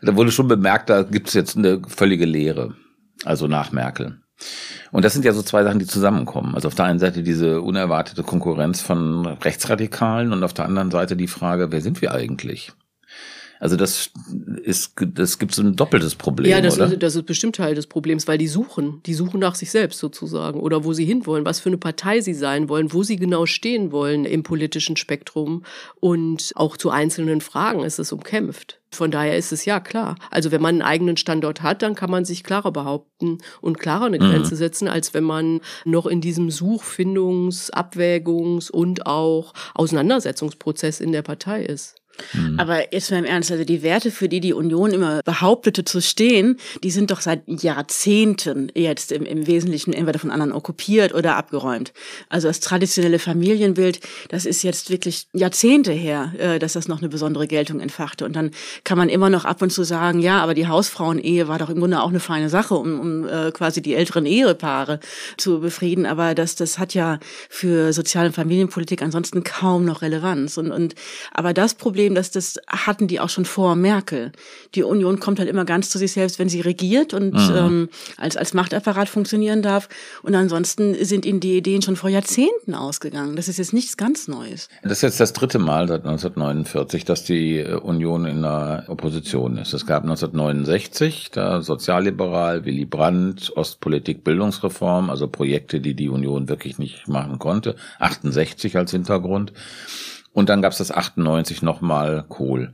da 0.02 0.18
wurde 0.18 0.34
schon 0.34 0.50
bemerkt, 0.50 0.90
da 0.90 1.04
gibt 1.04 1.30
es 1.30 1.36
jetzt 1.36 1.56
eine 1.56 1.82
völlige 1.88 2.26
Leere, 2.26 2.76
also 3.24 3.48
nach 3.48 3.72
Merkel. 3.72 4.20
Und 4.92 5.06
das 5.06 5.14
sind 5.14 5.24
ja 5.24 5.32
so 5.32 5.42
zwei 5.42 5.64
Sachen, 5.64 5.80
die 5.80 5.88
zusammenkommen. 5.88 6.54
Also 6.54 6.68
auf 6.68 6.76
der 6.76 6.84
einen 6.84 7.00
Seite 7.00 7.24
diese 7.24 7.62
unerwartete 7.62 8.24
Konkurrenz 8.24 8.82
von 8.82 9.26
Rechtsradikalen 9.26 10.34
und 10.34 10.44
auf 10.44 10.54
der 10.54 10.66
anderen 10.66 10.92
Seite 10.92 11.16
die 11.16 11.28
Frage, 11.28 11.72
wer 11.72 11.80
sind 11.80 12.02
wir 12.02 12.12
eigentlich? 12.12 12.74
Also 13.60 13.76
das 13.76 14.12
ist, 14.64 14.94
das 15.00 15.40
gibt 15.40 15.54
so 15.54 15.62
ein 15.62 15.76
doppeltes 15.76 16.16
Problem. 16.16 16.52
Ja, 16.52 16.62
das, 16.62 16.76
oder? 16.76 16.94
Ist, 16.94 17.02
das 17.02 17.16
ist 17.16 17.26
bestimmt 17.26 17.56
Teil 17.56 17.76
des 17.76 17.88
Problems, 17.88 18.28
weil 18.28 18.38
die 18.38 18.48
suchen, 18.48 19.02
die 19.06 19.14
suchen 19.14 19.40
nach 19.40 19.56
sich 19.56 19.72
selbst 19.72 20.00
sozusagen 20.00 20.60
oder 20.60 20.84
wo 20.84 20.94
sie 20.94 21.06
hinwollen, 21.06 21.46
was 21.46 21.60
für 21.60 21.70
eine 21.70 21.78
Partei 21.78 22.22
sie 22.22 22.34
sein 22.34 22.70
wollen, 22.70 22.94
wo 22.94 23.04
sie 23.04 23.16
genau 23.16 23.46
stehen 23.46 23.92
wollen 23.92 24.26
im 24.26 24.44
politischen 24.44 24.98
Spektrum 24.98 25.64
und 26.00 26.52
auch 26.56 26.78
zu 26.78 26.90
einzelnen 26.90 27.42
Fragen 27.42 27.84
ist 27.84 28.00
es 28.00 28.12
umkämpft. 28.12 28.80
Von 28.90 29.12
daher 29.12 29.38
ist 29.38 29.52
es 29.52 29.66
ja 29.66 29.80
klar. 29.80 30.16
Also 30.32 30.52
wenn 30.52 30.62
man 30.62 30.76
einen 30.76 30.82
eigenen 30.82 31.18
Standort 31.18 31.62
hat, 31.62 31.82
dann 31.82 31.94
kann 31.94 32.10
man 32.10 32.24
sich 32.24 32.44
klarer 32.44 32.72
behaupten 32.72 33.40
und 33.60 33.80
klarer 33.80 34.06
eine 34.06 34.18
mhm. 34.18 34.32
Grenze 34.32 34.56
setzen, 34.56 34.88
als 34.88 35.14
wenn 35.14 35.26
man 35.26 35.60
noch 35.84 36.06
in 36.06 36.22
diesem 36.22 36.50
Suchfindungs-, 36.50 37.72
Abwägungs- 37.72 38.72
und 38.72 39.06
auch 39.06 39.54
Auseinandersetzungsprozess 39.74 41.02
in 41.02 41.12
der 41.12 41.22
Partei 41.22 41.64
ist. 41.64 41.96
Mhm. 42.34 42.60
Aber 42.60 42.94
jetzt 42.94 43.12
mal 43.12 43.20
im 43.20 43.26
Ernst, 43.26 43.52
also 43.52 43.64
die 43.64 43.84
Werte, 43.84 44.12
für 44.12 44.30
die 44.30 44.40
die 44.40 44.54
Union 44.54 44.92
immer 44.92 45.22
behauptete 45.24 45.86
zu 45.86 46.02
stehen, 46.02 46.58
die 46.84 46.92
sind 46.92 47.12
doch 47.12 47.22
seit 47.22 47.44
Jahrzehnten 47.48 48.72
jetzt 48.76 49.12
im, 49.12 49.26
im 49.26 49.48
Wesentlichen 49.48 49.94
entweder 49.94 50.20
von 50.20 50.32
anderen 50.32 50.52
okkupiert 50.52 51.14
oder 51.14 51.36
abgeräumt. 51.36 51.94
Also 52.30 52.48
das 52.48 52.60
traditionelle 52.60 53.20
Familienbild, 53.20 54.00
das 54.30 54.46
ist 54.46 54.64
jetzt 54.64 54.90
wirklich 54.90 55.28
Jahrzehnte 55.34 55.92
her, 55.92 56.34
äh, 56.38 56.60
dass 56.60 56.74
das 56.74 56.88
noch 56.88 57.00
eine 57.00 57.10
besondere 57.10 57.48
Geltung 57.48 57.80
entfachte. 57.80 58.26
Und 58.26 58.36
dann 58.36 58.52
kann 58.84 58.98
man 58.98 59.10
immer 59.10 59.30
noch 59.30 59.46
ab 59.46 59.62
und 59.62 59.72
zu 59.72 59.84
sagen, 59.84 60.20
ja, 60.20 60.42
aber 60.42 60.54
die 60.54 60.68
Hausfrauenehe 60.68 61.48
war 61.48 61.60
doch 61.60 61.70
im 61.70 61.80
Grunde 61.80 62.02
auch 62.02 62.10
eine 62.10 62.20
feine 62.20 62.50
Sache, 62.50 62.76
um, 62.76 63.00
um 63.00 63.28
äh, 63.28 63.52
quasi 63.52 63.82
die 63.82 63.96
älteren 63.96 64.26
Ehepaare 64.26 65.00
zu 65.38 65.60
befrieden. 65.60 66.06
Aber 66.06 66.36
das, 66.36 66.56
das 66.56 66.80
hat 66.80 66.94
ja 66.94 67.20
für 67.50 67.94
Sozial- 67.94 68.28
und 68.28 68.34
Familienpolitik 68.34 69.02
ansonsten 69.02 69.44
kaum 69.44 69.86
noch 69.86 70.02
Relevanz. 70.02 70.58
Und, 70.58 70.72
und 70.72 70.96
aber 71.34 71.54
das 71.54 71.74
Problem 71.74 72.07
Problem, 72.08 72.16
dass 72.16 72.32
das 72.32 72.60
hatten 72.68 73.08
die 73.08 73.20
auch 73.20 73.30
schon 73.30 73.44
vor 73.44 73.76
Merkel. 73.76 74.32
Die 74.76 74.84
Union 74.84 75.20
kommt 75.20 75.40
halt 75.40 75.50
immer 75.50 75.66
ganz 75.66 75.90
zu 75.90 75.98
sich 75.98 76.14
selbst, 76.14 76.40
wenn 76.40 76.48
sie 76.48 76.62
regiert 76.62 77.14
und 77.14 77.34
mhm. 77.34 77.56
ähm, 77.56 77.90
als, 78.16 78.38
als 78.38 78.54
Machtapparat 78.54 79.10
funktionieren 79.10 79.62
darf. 79.62 79.90
Und 80.24 80.36
ansonsten 80.36 80.96
sind 81.04 81.26
ihnen 81.26 81.40
die 81.42 81.58
Ideen 81.58 81.82
schon 81.82 81.98
vor 81.98 82.10
Jahrzehnten 82.10 82.76
ausgegangen. 82.76 83.36
Das 83.36 83.50
ist 83.50 83.58
jetzt 83.58 83.74
nichts 83.74 83.98
ganz 83.98 84.28
Neues. 84.28 84.70
Das 84.84 84.94
ist 84.94 85.02
jetzt 85.02 85.20
das 85.20 85.34
dritte 85.34 85.60
Mal 85.60 85.88
seit 85.88 86.06
1949, 86.06 87.04
dass 87.04 87.26
die 87.26 87.58
äh, 87.58 87.74
Union 87.74 88.26
in 88.26 88.42
der 88.42 88.86
Opposition 88.88 89.58
ist. 89.58 89.74
Es 89.74 89.86
gab 89.86 90.04
1969 90.04 91.32
da 91.32 91.62
sozialliberal 91.62 92.64
Willy 92.64 92.86
Brandt, 92.86 93.52
Ostpolitik, 93.56 94.24
Bildungsreform, 94.24 95.10
also 95.10 95.28
Projekte, 95.28 95.82
die 95.82 95.94
die 95.94 96.10
Union 96.10 96.48
wirklich 96.48 96.80
nicht 96.80 97.08
machen 97.10 97.38
konnte. 97.38 97.76
68 98.00 98.78
als 98.78 98.92
Hintergrund. 98.92 99.52
Und 100.38 100.50
dann 100.50 100.62
gab 100.62 100.72
es 100.72 100.78
das 100.78 100.92
98 100.92 101.64
nochmal 101.64 102.24
Kohl. 102.30 102.72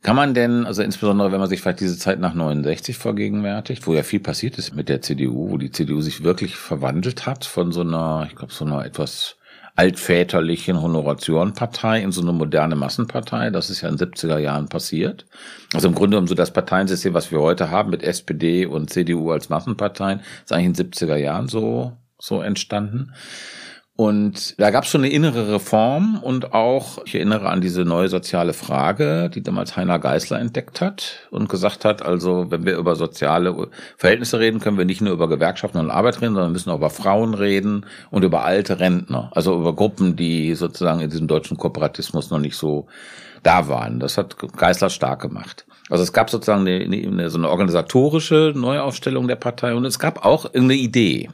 Kann 0.00 0.16
man 0.16 0.32
denn, 0.32 0.64
also 0.64 0.80
insbesondere 0.80 1.30
wenn 1.30 1.40
man 1.40 1.48
sich 1.50 1.60
vielleicht 1.60 1.80
diese 1.80 1.98
Zeit 1.98 2.20
nach 2.20 2.32
69 2.32 2.96
vergegenwärtigt, 2.96 3.86
wo 3.86 3.92
ja 3.92 4.02
viel 4.02 4.20
passiert 4.20 4.56
ist 4.56 4.74
mit 4.74 4.88
der 4.88 5.02
CDU, 5.02 5.50
wo 5.50 5.58
die 5.58 5.70
CDU 5.70 6.00
sich 6.00 6.24
wirklich 6.24 6.56
verwandelt 6.56 7.26
hat 7.26 7.44
von 7.44 7.70
so 7.70 7.82
einer, 7.82 8.26
ich 8.30 8.34
glaube, 8.34 8.54
so 8.54 8.64
einer 8.64 8.82
etwas 8.86 9.36
altväterlichen 9.74 10.80
Honoratiorenpartei 10.80 12.00
in 12.00 12.12
so 12.12 12.22
eine 12.22 12.32
moderne 12.32 12.76
Massenpartei. 12.76 13.50
Das 13.50 13.68
ist 13.68 13.82
ja 13.82 13.90
in 13.90 13.98
den 13.98 14.12
70er 14.12 14.38
Jahren 14.38 14.70
passiert. 14.70 15.26
Also 15.74 15.88
im 15.88 15.94
Grunde 15.94 16.14
genommen 16.14 16.28
so 16.28 16.34
das 16.34 16.50
Parteiensystem, 16.50 17.12
was 17.12 17.30
wir 17.30 17.40
heute 17.40 17.70
haben 17.70 17.90
mit 17.90 18.04
SPD 18.04 18.64
und 18.64 18.88
CDU 18.88 19.32
als 19.32 19.50
Massenparteien, 19.50 20.20
ist 20.42 20.50
eigentlich 20.50 20.64
in 20.64 20.72
den 20.72 20.92
70er 20.92 21.16
Jahren 21.16 21.48
so, 21.48 21.92
so 22.18 22.40
entstanden. 22.40 23.12
Und 23.96 24.60
da 24.60 24.70
gab 24.70 24.84
es 24.84 24.90
schon 24.90 25.00
eine 25.00 25.12
innere 25.12 25.50
Reform 25.54 26.18
und 26.22 26.52
auch, 26.52 26.98
ich 27.06 27.14
erinnere 27.14 27.48
an 27.48 27.62
diese 27.62 27.86
neue 27.86 28.10
soziale 28.10 28.52
Frage, 28.52 29.30
die 29.30 29.42
damals 29.42 29.74
Heiner 29.74 29.98
Geißler 29.98 30.38
entdeckt 30.38 30.82
hat 30.82 31.26
und 31.30 31.48
gesagt 31.48 31.86
hat, 31.86 32.02
also 32.04 32.50
wenn 32.50 32.66
wir 32.66 32.76
über 32.76 32.94
soziale 32.94 33.68
Verhältnisse 33.96 34.38
reden, 34.38 34.60
können 34.60 34.76
wir 34.76 34.84
nicht 34.84 35.00
nur 35.00 35.14
über 35.14 35.30
Gewerkschaften 35.30 35.78
und 35.78 35.90
Arbeit 35.90 36.20
reden, 36.20 36.34
sondern 36.34 36.52
müssen 36.52 36.68
auch 36.68 36.76
über 36.76 36.90
Frauen 36.90 37.32
reden 37.32 37.86
und 38.10 38.22
über 38.22 38.44
alte 38.44 38.80
Rentner, 38.80 39.30
also 39.34 39.58
über 39.58 39.74
Gruppen, 39.74 40.14
die 40.14 40.54
sozusagen 40.54 41.00
in 41.00 41.08
diesem 41.08 41.26
deutschen 41.26 41.56
Kooperatismus 41.56 42.28
noch 42.28 42.38
nicht 42.38 42.56
so 42.56 42.88
da 43.42 43.68
waren. 43.68 43.98
Das 43.98 44.18
hat 44.18 44.36
Geißler 44.38 44.90
stark 44.90 45.22
gemacht. 45.22 45.64
Also 45.88 46.02
es 46.02 46.12
gab 46.12 46.28
sozusagen 46.28 46.66
eine, 46.68 46.84
eine, 46.84 47.30
so 47.30 47.38
eine 47.38 47.48
organisatorische 47.48 48.52
Neuaufstellung 48.54 49.26
der 49.26 49.36
Partei 49.36 49.74
und 49.74 49.86
es 49.86 49.98
gab 49.98 50.26
auch 50.26 50.52
eine 50.52 50.74
Idee. 50.74 51.30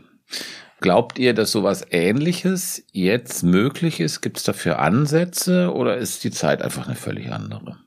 Glaubt 0.83 1.21
ihr, 1.21 1.33
dass 1.33 1.53
sowas 1.53 1.87
Ähnliches 1.93 2.85
jetzt 2.91 3.45
möglich 3.45 4.01
ist? 4.01 4.21
Gibt 4.21 4.39
es 4.39 4.43
dafür 4.43 4.81
Ansätze 4.81 5.73
oder 5.73 5.97
ist 5.97 6.25
die 6.25 6.33
Zeit 6.33 6.61
einfach 6.61 6.87
eine 6.89 6.97
völlig 6.97 7.31
andere? 7.31 7.79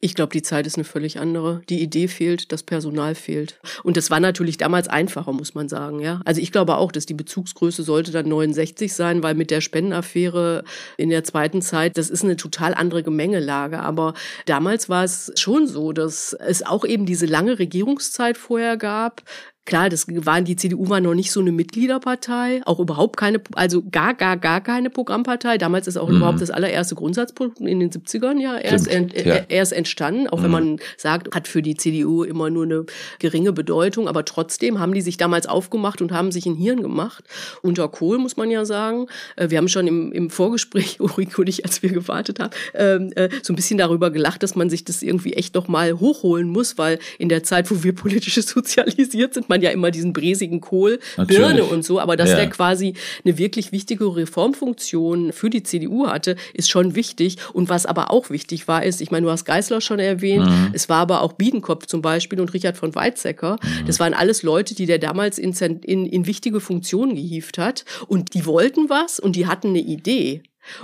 Ich 0.00 0.14
glaube, 0.14 0.32
die 0.32 0.42
Zeit 0.42 0.66
ist 0.66 0.76
eine 0.76 0.84
völlig 0.84 1.20
andere. 1.20 1.60
Die 1.68 1.82
Idee 1.82 2.08
fehlt, 2.08 2.52
das 2.52 2.62
Personal 2.62 3.14
fehlt. 3.14 3.60
Und 3.84 3.98
das 3.98 4.10
war 4.10 4.18
natürlich 4.18 4.56
damals 4.56 4.88
einfacher, 4.88 5.32
muss 5.32 5.54
man 5.54 5.68
sagen, 5.68 6.00
ja. 6.00 6.22
Also 6.24 6.40
ich 6.40 6.52
glaube 6.52 6.78
auch, 6.78 6.90
dass 6.90 7.04
die 7.04 7.14
Bezugsgröße 7.14 7.82
sollte 7.82 8.12
dann 8.12 8.28
69 8.28 8.94
sein, 8.94 9.22
weil 9.22 9.34
mit 9.34 9.50
der 9.50 9.60
Spendenaffäre 9.60 10.64
in 10.96 11.10
der 11.10 11.22
zweiten 11.22 11.60
Zeit, 11.60 11.98
das 11.98 12.08
ist 12.08 12.24
eine 12.24 12.36
total 12.36 12.72
andere 12.72 13.02
Gemengelage. 13.02 13.80
Aber 13.80 14.14
damals 14.46 14.88
war 14.88 15.04
es 15.04 15.32
schon 15.36 15.66
so, 15.66 15.92
dass 15.92 16.32
es 16.32 16.64
auch 16.64 16.86
eben 16.86 17.04
diese 17.04 17.26
lange 17.26 17.58
Regierungszeit 17.58 18.38
vorher 18.38 18.78
gab, 18.78 19.22
Klar, 19.66 19.90
das 19.90 20.06
waren, 20.08 20.44
die 20.44 20.54
CDU 20.54 20.88
war 20.88 21.00
noch 21.00 21.14
nicht 21.14 21.32
so 21.32 21.40
eine 21.40 21.50
Mitgliederpartei, 21.50 22.62
auch 22.64 22.78
überhaupt 22.78 23.16
keine, 23.16 23.40
also 23.54 23.82
gar, 23.82 24.14
gar, 24.14 24.36
gar 24.36 24.60
keine 24.60 24.90
Programmpartei. 24.90 25.58
Damals 25.58 25.88
ist 25.88 25.96
auch 25.96 26.08
mhm. 26.08 26.18
überhaupt 26.18 26.40
das 26.40 26.52
allererste 26.52 26.94
Grundsatzpunkt 26.94 27.58
in 27.58 27.80
den 27.80 27.90
70ern 27.90 28.40
ja 28.40 28.56
erst, 28.56 28.86
ent, 28.86 29.12
ja. 29.12 29.40
erst 29.48 29.72
entstanden, 29.72 30.28
auch 30.28 30.38
mhm. 30.38 30.44
wenn 30.44 30.50
man 30.52 30.78
sagt, 30.96 31.34
hat 31.34 31.48
für 31.48 31.62
die 31.62 31.76
CDU 31.76 32.22
immer 32.22 32.48
nur 32.48 32.62
eine 32.62 32.86
geringe 33.18 33.52
Bedeutung, 33.52 34.06
aber 34.06 34.24
trotzdem 34.24 34.78
haben 34.78 34.94
die 34.94 35.00
sich 35.00 35.16
damals 35.16 35.46
aufgemacht 35.46 36.00
und 36.00 36.12
haben 36.12 36.30
sich 36.30 36.46
in 36.46 36.54
Hirn 36.54 36.80
gemacht. 36.80 37.24
Unter 37.62 37.88
Kohl 37.88 38.18
muss 38.18 38.36
man 38.36 38.52
ja 38.52 38.64
sagen, 38.64 39.08
äh, 39.34 39.50
wir 39.50 39.58
haben 39.58 39.68
schon 39.68 39.88
im, 39.88 40.12
im 40.12 40.30
Vorgespräch, 40.30 41.00
Ulrike 41.00 41.40
und 41.40 41.48
ich, 41.48 41.64
als 41.64 41.82
wir 41.82 41.90
gewartet 41.90 42.38
haben, 42.38 42.50
ähm, 42.74 43.10
äh, 43.16 43.30
so 43.42 43.52
ein 43.52 43.56
bisschen 43.56 43.78
darüber 43.78 44.12
gelacht, 44.12 44.44
dass 44.44 44.54
man 44.54 44.70
sich 44.70 44.84
das 44.84 45.02
irgendwie 45.02 45.32
echt 45.32 45.56
noch 45.56 45.66
mal 45.66 45.98
hochholen 45.98 46.48
muss, 46.48 46.78
weil 46.78 47.00
in 47.18 47.28
der 47.28 47.42
Zeit, 47.42 47.68
wo 47.68 47.82
wir 47.82 47.96
politisch 47.96 48.34
sozialisiert 48.46 49.34
sind, 49.34 49.48
man 49.56 49.62
ja 49.62 49.70
immer 49.70 49.90
diesen 49.90 50.12
bräsigen 50.12 50.60
Kohl, 50.60 51.00
Natürlich. 51.16 51.42
Birne 51.42 51.64
und 51.64 51.84
so, 51.84 51.98
aber 51.98 52.16
dass 52.16 52.30
ja. 52.30 52.36
der 52.36 52.50
quasi 52.50 52.94
eine 53.24 53.38
wirklich 53.38 53.72
wichtige 53.72 54.14
Reformfunktion 54.14 55.32
für 55.32 55.50
die 55.50 55.62
CDU 55.62 56.06
hatte, 56.06 56.36
ist 56.52 56.70
schon 56.70 56.94
wichtig. 56.94 57.36
Und 57.52 57.68
was 57.68 57.86
aber 57.86 58.10
auch 58.10 58.30
wichtig 58.30 58.68
war, 58.68 58.84
ist, 58.84 59.00
ich 59.00 59.10
meine, 59.10 59.26
du 59.26 59.32
hast 59.32 59.44
Geißler 59.44 59.80
schon 59.80 59.98
erwähnt, 59.98 60.46
mhm. 60.46 60.70
es 60.72 60.88
war 60.88 60.98
aber 60.98 61.22
auch 61.22 61.32
Biedenkopf 61.32 61.86
zum 61.86 62.02
Beispiel 62.02 62.40
und 62.40 62.52
Richard 62.52 62.76
von 62.76 62.94
Weizsäcker. 62.94 63.58
Mhm. 63.62 63.86
Das 63.86 63.98
waren 63.98 64.14
alles 64.14 64.42
Leute, 64.42 64.74
die 64.74 64.86
der 64.86 64.98
damals 64.98 65.38
in, 65.38 65.52
in, 65.52 66.06
in 66.06 66.26
wichtige 66.26 66.60
Funktionen 66.60 67.14
gehievt 67.14 67.58
hat 67.58 67.84
und 68.06 68.34
die 68.34 68.44
wollten 68.44 68.90
was 68.90 69.18
und 69.18 69.36
die 69.36 69.46
hatten 69.46 69.68
eine 69.68 69.80
Idee. 69.80 70.42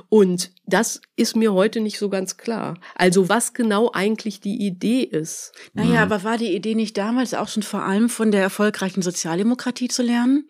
Und 0.09 0.51
das 0.67 1.01
ist 1.17 1.37
mir 1.37 1.53
heute 1.53 1.81
nicht 1.81 1.99
so 1.99 2.09
ganz 2.09 2.37
klar. 2.37 2.79
Also 2.95 3.29
was 3.29 3.53
genau 3.53 3.91
eigentlich 3.93 4.41
die 4.41 4.65
Idee 4.65 5.03
ist. 5.03 5.53
Naja, 5.75 5.91
mhm. 5.91 6.13
aber 6.13 6.25
war 6.25 6.39
die 6.39 6.55
Idee 6.55 6.75
nicht 6.75 6.97
damals 6.97 7.35
auch 7.35 7.49
schon 7.49 7.63
vor 7.63 7.83
allem 7.83 8.09
von 8.09 8.31
der 8.31 8.43
erfolgreichen 8.43 9.03
Sozialdemokratie 9.03 9.89
zu 9.89 10.03
lernen? 10.03 10.49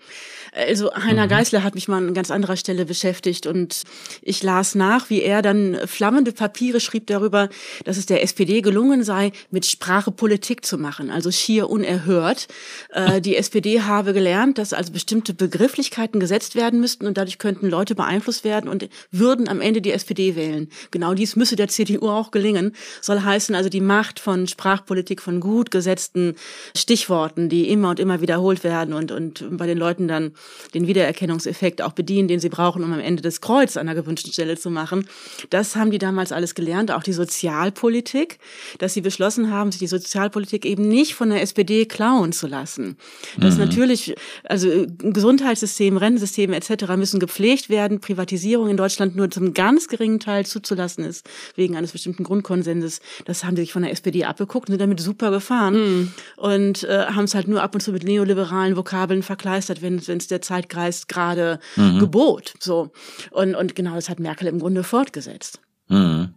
Also 0.52 0.94
Heiner 0.94 1.24
mhm. 1.24 1.30
Geißler 1.30 1.62
hat 1.62 1.74
mich 1.74 1.88
mal 1.88 1.96
an 1.96 2.12
ganz 2.14 2.30
anderer 2.30 2.56
Stelle 2.56 2.84
beschäftigt 2.84 3.46
und 3.46 3.84
ich 4.20 4.42
las 4.42 4.74
nach, 4.74 5.08
wie 5.08 5.22
er 5.22 5.40
dann 5.40 5.78
flammende 5.86 6.32
Papiere 6.32 6.78
schrieb 6.78 7.06
darüber, 7.06 7.48
dass 7.84 7.96
es 7.96 8.06
der 8.06 8.22
SPD 8.22 8.60
gelungen 8.60 9.02
sei, 9.02 9.32
mit 9.50 9.64
Sprache 9.64 10.10
Politik 10.12 10.64
zu 10.66 10.76
machen, 10.76 11.10
also 11.10 11.30
schier 11.30 11.70
unerhört. 11.70 12.48
Äh, 12.90 13.22
die 13.22 13.36
SPD 13.36 13.80
habe 13.80 14.12
gelernt, 14.12 14.58
dass 14.58 14.74
also 14.74 14.92
bestimmte 14.92 15.32
Begrifflichkeiten 15.32 16.20
gesetzt 16.20 16.54
werden 16.54 16.80
müssten 16.80 17.06
und 17.06 17.16
dadurch 17.16 17.38
könnten 17.38 17.68
Leute 17.68 17.94
beeinflusst 17.94 18.44
werden 18.44 18.68
und 18.68 18.88
würden 19.22 19.48
am 19.48 19.61
Ende 19.61 19.80
die 19.80 19.92
SPD 19.92 20.35
wählen. 20.35 20.68
Genau 20.90 21.14
dies 21.14 21.37
müsse 21.37 21.56
der 21.56 21.68
CDU 21.68 22.08
auch 22.08 22.32
gelingen. 22.32 22.74
Soll 23.00 23.20
heißen 23.20 23.54
also 23.54 23.68
die 23.68 23.80
Macht 23.80 24.18
von 24.18 24.46
Sprachpolitik, 24.46 25.22
von 25.22 25.40
gut 25.40 25.70
gesetzten 25.70 26.35
Stichworten, 26.76 27.48
die 27.48 27.68
immer 27.68 27.90
und 27.90 28.00
immer 28.00 28.20
wiederholt 28.20 28.64
werden 28.64 28.92
und, 28.92 29.12
und 29.12 29.44
bei 29.56 29.66
den 29.66 29.78
Leuten 29.78 30.08
dann 30.08 30.32
den 30.74 30.87
Wiedererkennungseffekt 30.87 31.80
auch 31.82 31.92
bedienen, 31.92 32.28
den 32.28 32.40
sie 32.40 32.48
brauchen, 32.48 32.82
um 32.82 32.92
am 32.92 33.00
Ende 33.00 33.22
das 33.22 33.40
Kreuz 33.40 33.76
an 33.76 33.87
der 33.87 33.94
gewünschten 33.94 34.32
Stelle 34.32 34.58
zu 34.58 34.70
machen. 34.70 35.06
Das 35.50 35.76
haben 35.76 35.92
die 35.92 35.98
damals 35.98 36.32
alles 36.32 36.54
gelernt, 36.54 36.90
auch 36.90 37.04
die 37.04 37.12
Sozialpolitik, 37.12 38.38
dass 38.78 38.94
sie 38.94 39.00
beschlossen 39.00 39.50
haben, 39.50 39.70
sich 39.70 39.78
die 39.78 39.87
Sozialpolitik 39.87 40.64
eben 40.64 40.88
nicht 40.88 41.14
von 41.14 41.30
der 41.30 41.42
SPD 41.42 41.87
klauen 41.87 42.32
zu 42.32 42.48
lassen. 42.48 42.96
Das 43.38 43.54
mhm. 43.54 43.61
natürlich, 43.61 44.14
also 44.44 44.68
Gesundheitssystem, 44.98 45.96
Rentensystem 45.96 46.52
etc. 46.52 46.96
müssen 46.96 47.20
gepflegt 47.20 47.68
werden, 47.68 48.00
Privatisierung 48.00 48.68
in 48.68 48.76
Deutschland 48.76 49.12
nur 49.14 49.31
zum 49.31 49.55
ganz 49.55 49.88
geringen 49.88 50.20
Teil 50.20 50.46
zuzulassen 50.46 51.05
ist, 51.05 51.29
wegen 51.55 51.77
eines 51.77 51.92
bestimmten 51.92 52.25
Grundkonsenses. 52.25 53.01
Das 53.25 53.44
haben 53.44 53.57
sie 53.57 53.62
sich 53.62 53.72
von 53.72 53.83
der 53.83 53.92
SPD 53.92 54.25
abgeguckt 54.25 54.68
und 54.68 54.72
sind 54.72 54.81
damit 54.81 55.01
super 55.01 55.31
gefahren 55.31 55.75
mhm. 55.75 56.12
und 56.37 56.85
äh, 56.85 57.07
haben 57.07 57.25
es 57.25 57.35
halt 57.35 57.48
nur 57.48 57.62
ab 57.62 57.75
und 57.75 57.81
zu 57.81 57.92
mit 57.92 58.05
neoliberalen 58.05 58.77
Vokabeln 58.77 59.22
verkleistert, 59.22 59.83
wenn 59.83 59.96
es 59.96 60.27
der 60.27 60.42
Zeitgeist 60.42 61.09
gerade 61.09 61.59
mhm. 61.77 61.98
gebot. 61.98 62.55
So. 62.59 62.90
Und, 63.31 63.55
und 63.55 63.75
genau 63.75 63.94
das 63.94 64.09
hat 64.09 64.20
Merkel 64.20 64.48
im 64.48 64.59
Grunde 64.59 64.85
fortgesetzt. 64.85 65.61
Mhm. 65.88 66.35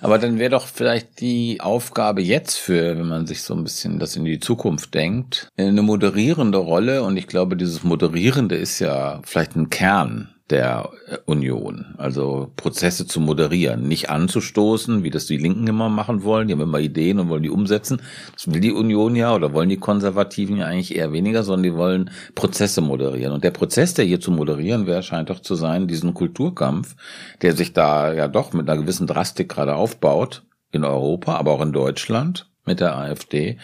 Aber 0.00 0.18
dann 0.18 0.38
wäre 0.38 0.50
doch 0.50 0.66
vielleicht 0.66 1.20
die 1.20 1.60
Aufgabe 1.60 2.22
jetzt 2.22 2.56
für, 2.56 2.96
wenn 2.96 3.06
man 3.06 3.26
sich 3.26 3.42
so 3.42 3.54
ein 3.54 3.62
bisschen 3.62 3.98
das 3.98 4.16
in 4.16 4.24
die 4.24 4.40
Zukunft 4.40 4.94
denkt, 4.94 5.48
eine 5.58 5.82
moderierende 5.82 6.58
Rolle. 6.58 7.02
Und 7.02 7.16
ich 7.16 7.26
glaube, 7.26 7.56
dieses 7.56 7.82
Moderierende 7.82 8.56
ist 8.56 8.78
ja 8.78 9.20
vielleicht 9.24 9.56
ein 9.56 9.68
Kern 9.68 10.34
der 10.50 10.90
Union. 11.26 11.94
Also 11.96 12.50
Prozesse 12.56 13.06
zu 13.06 13.20
moderieren, 13.20 13.86
nicht 13.86 14.10
anzustoßen, 14.10 15.02
wie 15.02 15.10
das 15.10 15.26
die 15.26 15.36
Linken 15.36 15.66
immer 15.66 15.88
machen 15.88 16.24
wollen. 16.24 16.48
Die 16.48 16.54
haben 16.54 16.60
immer 16.60 16.80
Ideen 16.80 17.18
und 17.18 17.28
wollen 17.28 17.42
die 17.42 17.50
umsetzen. 17.50 18.02
Das 18.34 18.52
will 18.52 18.60
die 18.60 18.72
Union 18.72 19.14
ja 19.16 19.34
oder 19.34 19.52
wollen 19.52 19.68
die 19.68 19.76
Konservativen 19.76 20.56
ja 20.56 20.66
eigentlich 20.66 20.96
eher 20.96 21.12
weniger, 21.12 21.42
sondern 21.42 21.62
die 21.62 21.76
wollen 21.76 22.10
Prozesse 22.34 22.80
moderieren. 22.80 23.32
Und 23.32 23.44
der 23.44 23.52
Prozess, 23.52 23.94
der 23.94 24.04
hier 24.04 24.20
zu 24.20 24.30
moderieren 24.30 24.86
wäre, 24.86 25.02
scheint 25.02 25.30
doch 25.30 25.40
zu 25.40 25.54
sein, 25.54 25.86
diesen 25.86 26.14
Kulturkampf, 26.14 26.96
der 27.42 27.54
sich 27.54 27.72
da 27.72 28.12
ja 28.12 28.28
doch 28.28 28.52
mit 28.52 28.68
einer 28.68 28.80
gewissen 28.80 29.06
Drastik 29.06 29.48
gerade 29.48 29.74
aufbaut, 29.74 30.42
in 30.72 30.84
Europa, 30.84 31.34
aber 31.36 31.52
auch 31.52 31.62
in 31.62 31.72
Deutschland 31.72 32.48
mit 32.64 32.80
der 32.80 32.96
AfD, 32.96 33.58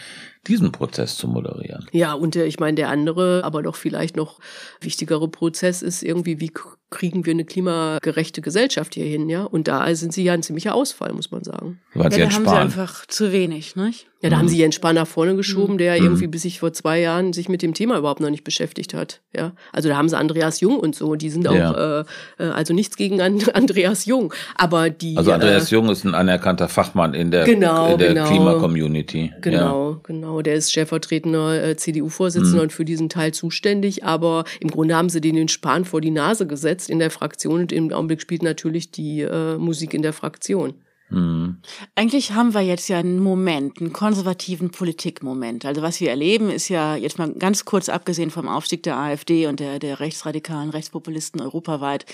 diesen 0.47 0.71
Prozess 0.71 1.17
zu 1.17 1.27
moderieren. 1.27 1.87
Ja, 1.91 2.13
und 2.13 2.35
der, 2.35 2.47
ich 2.47 2.59
meine, 2.59 2.75
der 2.75 2.89
andere, 2.89 3.41
aber 3.43 3.63
doch 3.63 3.75
vielleicht 3.75 4.15
noch 4.15 4.39
wichtigere 4.81 5.27
Prozess 5.27 5.81
ist 5.81 6.03
irgendwie, 6.03 6.39
wie 6.39 6.51
kriegen 6.89 7.25
wir 7.25 7.33
eine 7.33 7.45
klimagerechte 7.45 8.41
Gesellschaft 8.41 8.95
hier 8.95 9.05
hin, 9.05 9.29
ja? 9.29 9.43
Und 9.43 9.67
da 9.67 9.93
sind 9.95 10.13
sie 10.13 10.23
ja 10.23 10.33
ein 10.33 10.43
ziemlicher 10.43 10.73
Ausfall, 10.73 11.13
muss 11.13 11.31
man 11.31 11.43
sagen. 11.43 11.79
Ja, 11.93 12.07
da 12.07 12.29
haben 12.29 12.45
sie 12.45 12.57
einfach 12.57 13.05
zu 13.07 13.31
wenig, 13.31 13.75
nicht? 13.75 14.07
Ja, 14.21 14.29
da 14.29 14.37
mhm. 14.37 14.39
haben 14.39 14.47
sie 14.47 14.57
Jens 14.57 14.75
Spahn 14.75 14.95
nach 14.95 15.07
vorne 15.07 15.35
geschoben, 15.35 15.73
mhm. 15.73 15.77
der 15.79 15.99
mhm. 15.99 16.05
irgendwie 16.05 16.27
bis 16.27 16.41
sich 16.41 16.59
vor 16.59 16.73
zwei 16.73 16.99
Jahren 16.99 17.33
sich 17.33 17.49
mit 17.49 17.61
dem 17.61 17.73
Thema 17.73 17.97
überhaupt 17.97 18.19
noch 18.19 18.31
nicht 18.31 18.43
beschäftigt 18.43 18.93
hat. 18.93 19.21
Ja, 19.35 19.53
also 19.71 19.89
da 19.89 19.97
haben 19.97 20.09
sie 20.09 20.17
Andreas 20.17 20.59
Jung 20.59 20.79
und 20.79 20.95
so, 20.95 21.15
die 21.15 21.29
sind 21.29 21.47
auch 21.47 21.53
ja. 21.53 21.99
äh, 21.99 22.05
äh 22.39 22.43
also 22.49 22.73
nichts 22.73 22.95
gegen 22.95 23.21
Andreas 23.21 24.05
Jung, 24.05 24.33
aber 24.55 24.89
die 24.89 25.17
also 25.17 25.31
Andreas 25.33 25.71
äh, 25.71 25.75
Jung 25.75 25.89
ist 25.89 26.03
ein 26.03 26.15
anerkannter 26.15 26.67
Fachmann 26.67 27.13
in 27.13 27.29
der 27.29 27.45
genau, 27.45 27.93
in 27.93 27.99
der 27.99 28.13
genau, 28.13 28.27
Klimacommunity. 28.27 29.33
Genau, 29.41 29.91
ja. 29.91 29.99
genau, 30.03 30.41
der 30.41 30.55
ist 30.55 30.71
stellvertretender 30.71 31.63
äh, 31.63 31.75
CDU-Vorsitzender 31.75 32.57
mhm. 32.57 32.63
und 32.63 32.73
für 32.73 32.85
diesen 32.85 33.09
Teil 33.09 33.33
zuständig, 33.33 34.03
aber 34.03 34.45
im 34.59 34.71
Grunde 34.71 34.95
haben 34.95 35.09
sie 35.09 35.21
den 35.21 35.35
den 35.35 35.47
Spahn 35.47 35.85
vor 35.85 36.01
die 36.01 36.11
Nase 36.11 36.47
gesetzt 36.47 36.76
in 36.89 36.99
der 36.99 37.11
Fraktion 37.11 37.61
und 37.61 37.71
im 37.71 37.91
Augenblick 37.91 38.21
spielt 38.21 38.43
natürlich 38.43 38.91
die 38.91 39.21
äh, 39.21 39.57
Musik 39.57 39.93
in 39.93 40.01
der 40.01 40.13
Fraktion. 40.13 40.75
Mhm. 41.09 41.59
Eigentlich 41.95 42.33
haben 42.33 42.53
wir 42.53 42.61
jetzt 42.61 42.89
ja 42.89 42.99
einen 42.99 43.21
Moment, 43.21 43.79
einen 43.79 43.93
konservativen 43.93 44.71
Politikmoment. 44.71 45.65
Also 45.65 45.81
was 45.81 46.01
wir 46.01 46.09
erleben, 46.09 46.49
ist 46.49 46.67
ja 46.67 46.97
jetzt 46.97 47.17
mal 47.17 47.31
ganz 47.33 47.63
kurz 47.63 47.87
abgesehen 47.87 48.29
vom 48.29 48.47
Aufstieg 48.49 48.83
der 48.83 48.97
AfD 48.97 49.47
und 49.47 49.61
der, 49.61 49.79
der 49.79 50.01
rechtsradikalen 50.01 50.69
Rechtspopulisten 50.69 51.39
europaweit, 51.39 52.05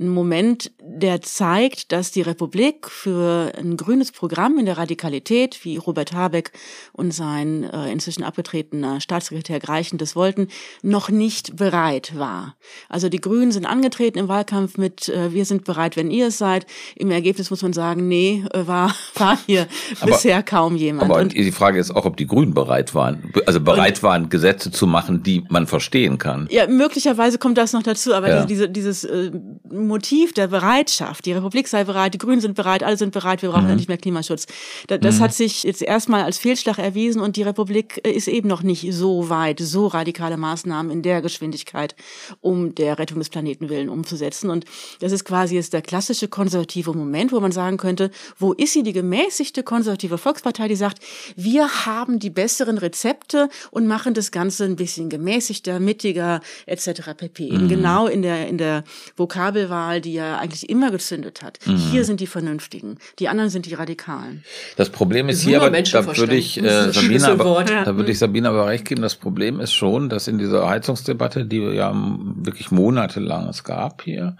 ein 0.00 0.08
Moment, 0.08 0.72
der 0.82 1.22
zeigt, 1.22 1.92
dass 1.92 2.10
die 2.10 2.22
Republik 2.22 2.90
für 2.90 3.52
ein 3.56 3.76
grünes 3.76 4.10
Programm 4.10 4.58
in 4.58 4.66
der 4.66 4.78
Radikalität, 4.78 5.64
wie 5.64 5.76
Robert 5.76 6.12
Habeck 6.12 6.50
und 6.92 7.12
sein 7.12 7.64
äh, 7.64 7.92
inzwischen 7.92 8.24
abgetretener 8.24 9.00
Staatssekretär 9.00 9.60
Greichen 9.60 9.98
das 9.98 10.16
wollten, 10.16 10.48
noch 10.82 11.08
nicht 11.08 11.56
bereit 11.56 12.18
war. 12.18 12.56
Also 12.88 13.08
die 13.08 13.20
Grünen 13.20 13.52
sind 13.52 13.66
angetreten 13.66 14.18
im 14.18 14.28
Wahlkampf 14.28 14.76
mit 14.76 15.08
äh, 15.08 15.32
Wir 15.32 15.44
sind 15.44 15.64
bereit, 15.64 15.96
wenn 15.96 16.10
ihr 16.10 16.28
es 16.28 16.38
seid. 16.38 16.66
Im 16.96 17.12
Ergebnis 17.12 17.50
muss 17.50 17.62
man 17.62 17.72
sagen, 17.72 18.08
nee, 18.08 18.39
äh, 18.52 18.66
war, 18.66 18.94
war 19.14 19.38
hier 19.46 19.66
aber, 20.00 20.12
bisher 20.12 20.42
kaum 20.42 20.76
jemand. 20.76 21.10
Aber 21.10 21.20
und 21.20 21.32
die 21.34 21.52
Frage 21.52 21.78
ist 21.78 21.90
auch, 21.90 22.04
ob 22.04 22.16
die 22.16 22.26
Grünen 22.26 22.54
bereit 22.54 22.94
waren, 22.94 23.32
also 23.46 23.60
bereit 23.60 24.02
waren, 24.02 24.28
Gesetze 24.28 24.70
zu 24.70 24.86
machen, 24.86 25.22
die 25.22 25.44
man 25.48 25.66
verstehen 25.66 26.18
kann. 26.18 26.48
Ja, 26.50 26.66
möglicherweise 26.66 27.38
kommt 27.38 27.58
das 27.58 27.72
noch 27.72 27.82
dazu, 27.82 28.14
aber 28.14 28.28
ja. 28.28 28.44
diese, 28.44 28.68
dieses 28.68 29.04
äh, 29.04 29.30
Motiv 29.70 30.32
der 30.32 30.48
Bereitschaft, 30.48 31.26
die 31.26 31.32
Republik 31.32 31.68
sei 31.68 31.84
bereit, 31.84 32.14
die 32.14 32.18
Grünen 32.18 32.40
sind 32.40 32.54
bereit, 32.54 32.82
alle 32.82 32.96
sind 32.96 33.12
bereit, 33.12 33.42
wir 33.42 33.50
brauchen 33.50 33.68
mhm. 33.68 33.76
nicht 33.76 33.88
mehr 33.88 33.98
Klimaschutz. 33.98 34.46
Das, 34.86 35.00
das 35.00 35.18
mhm. 35.18 35.22
hat 35.22 35.34
sich 35.34 35.64
jetzt 35.64 35.82
erstmal 35.82 36.22
als 36.22 36.38
Fehlschlag 36.38 36.78
erwiesen 36.78 37.20
und 37.20 37.36
die 37.36 37.42
Republik 37.42 38.00
äh, 38.04 38.10
ist 38.10 38.28
eben 38.28 38.48
noch 38.48 38.62
nicht 38.62 38.92
so 38.92 39.28
weit, 39.28 39.60
so 39.60 39.86
radikale 39.86 40.36
Maßnahmen 40.36 40.90
in 40.90 41.02
der 41.02 41.22
Geschwindigkeit, 41.22 41.94
um 42.40 42.74
der 42.74 42.98
Rettung 42.98 43.18
des 43.18 43.28
Planeten 43.28 43.68
willen 43.68 43.88
umzusetzen. 43.88 44.50
Und 44.50 44.64
das 45.00 45.12
ist 45.12 45.24
quasi 45.24 45.56
jetzt 45.56 45.72
der 45.72 45.82
klassische 45.82 46.28
konservative 46.28 46.92
Moment, 46.92 47.32
wo 47.32 47.40
man 47.40 47.52
sagen 47.52 47.76
könnte, 47.76 48.10
wo 48.38 48.52
ist 48.52 48.72
sie, 48.72 48.82
die 48.82 48.92
gemäßigte 48.92 49.62
konservative 49.62 50.18
Volkspartei, 50.18 50.68
die 50.68 50.76
sagt, 50.76 50.98
wir 51.36 51.86
haben 51.86 52.18
die 52.18 52.30
besseren 52.30 52.78
Rezepte 52.78 53.48
und 53.70 53.86
machen 53.86 54.14
das 54.14 54.30
Ganze 54.30 54.64
ein 54.64 54.76
bisschen 54.76 55.08
gemäßigter, 55.08 55.80
mittiger 55.80 56.40
etc. 56.66 57.14
pp. 57.16 57.44
Eben 57.46 57.64
mhm. 57.64 57.68
genau 57.68 58.06
in 58.06 58.22
der, 58.22 58.48
in 58.48 58.58
der 58.58 58.84
Vokabelwahl, 59.16 60.00
die 60.00 60.14
ja 60.14 60.38
eigentlich 60.38 60.68
immer 60.68 60.90
gezündet 60.90 61.42
hat. 61.42 61.58
Mhm. 61.66 61.76
Hier 61.76 62.04
sind 62.04 62.20
die 62.20 62.26
Vernünftigen, 62.26 62.98
die 63.18 63.28
anderen 63.28 63.50
sind 63.50 63.66
die 63.66 63.74
Radikalen. 63.74 64.44
Das 64.76 64.90
Problem 64.90 65.28
ist 65.28 65.42
hier, 65.42 65.60
aber 65.60 65.70
da 65.70 66.16
würde 66.16 66.36
ich, 66.36 66.62
äh, 66.62 66.92
Sabine, 66.92 67.28
aber, 67.28 67.64
da 67.64 67.96
würde 67.96 68.12
ich 68.12 68.18
Sabine 68.18 68.48
aber 68.48 68.66
recht 68.66 68.84
geben, 68.84 69.02
das 69.02 69.14
Problem 69.14 69.60
ist 69.60 69.72
schon, 69.72 70.08
dass 70.08 70.28
in 70.28 70.38
dieser 70.38 70.68
Heizungsdebatte, 70.68 71.44
die 71.44 71.58
ja 71.58 71.92
wirklich 71.94 72.70
monatelang 72.70 73.48
es 73.48 73.64
gab 73.64 74.02
hier, 74.02 74.36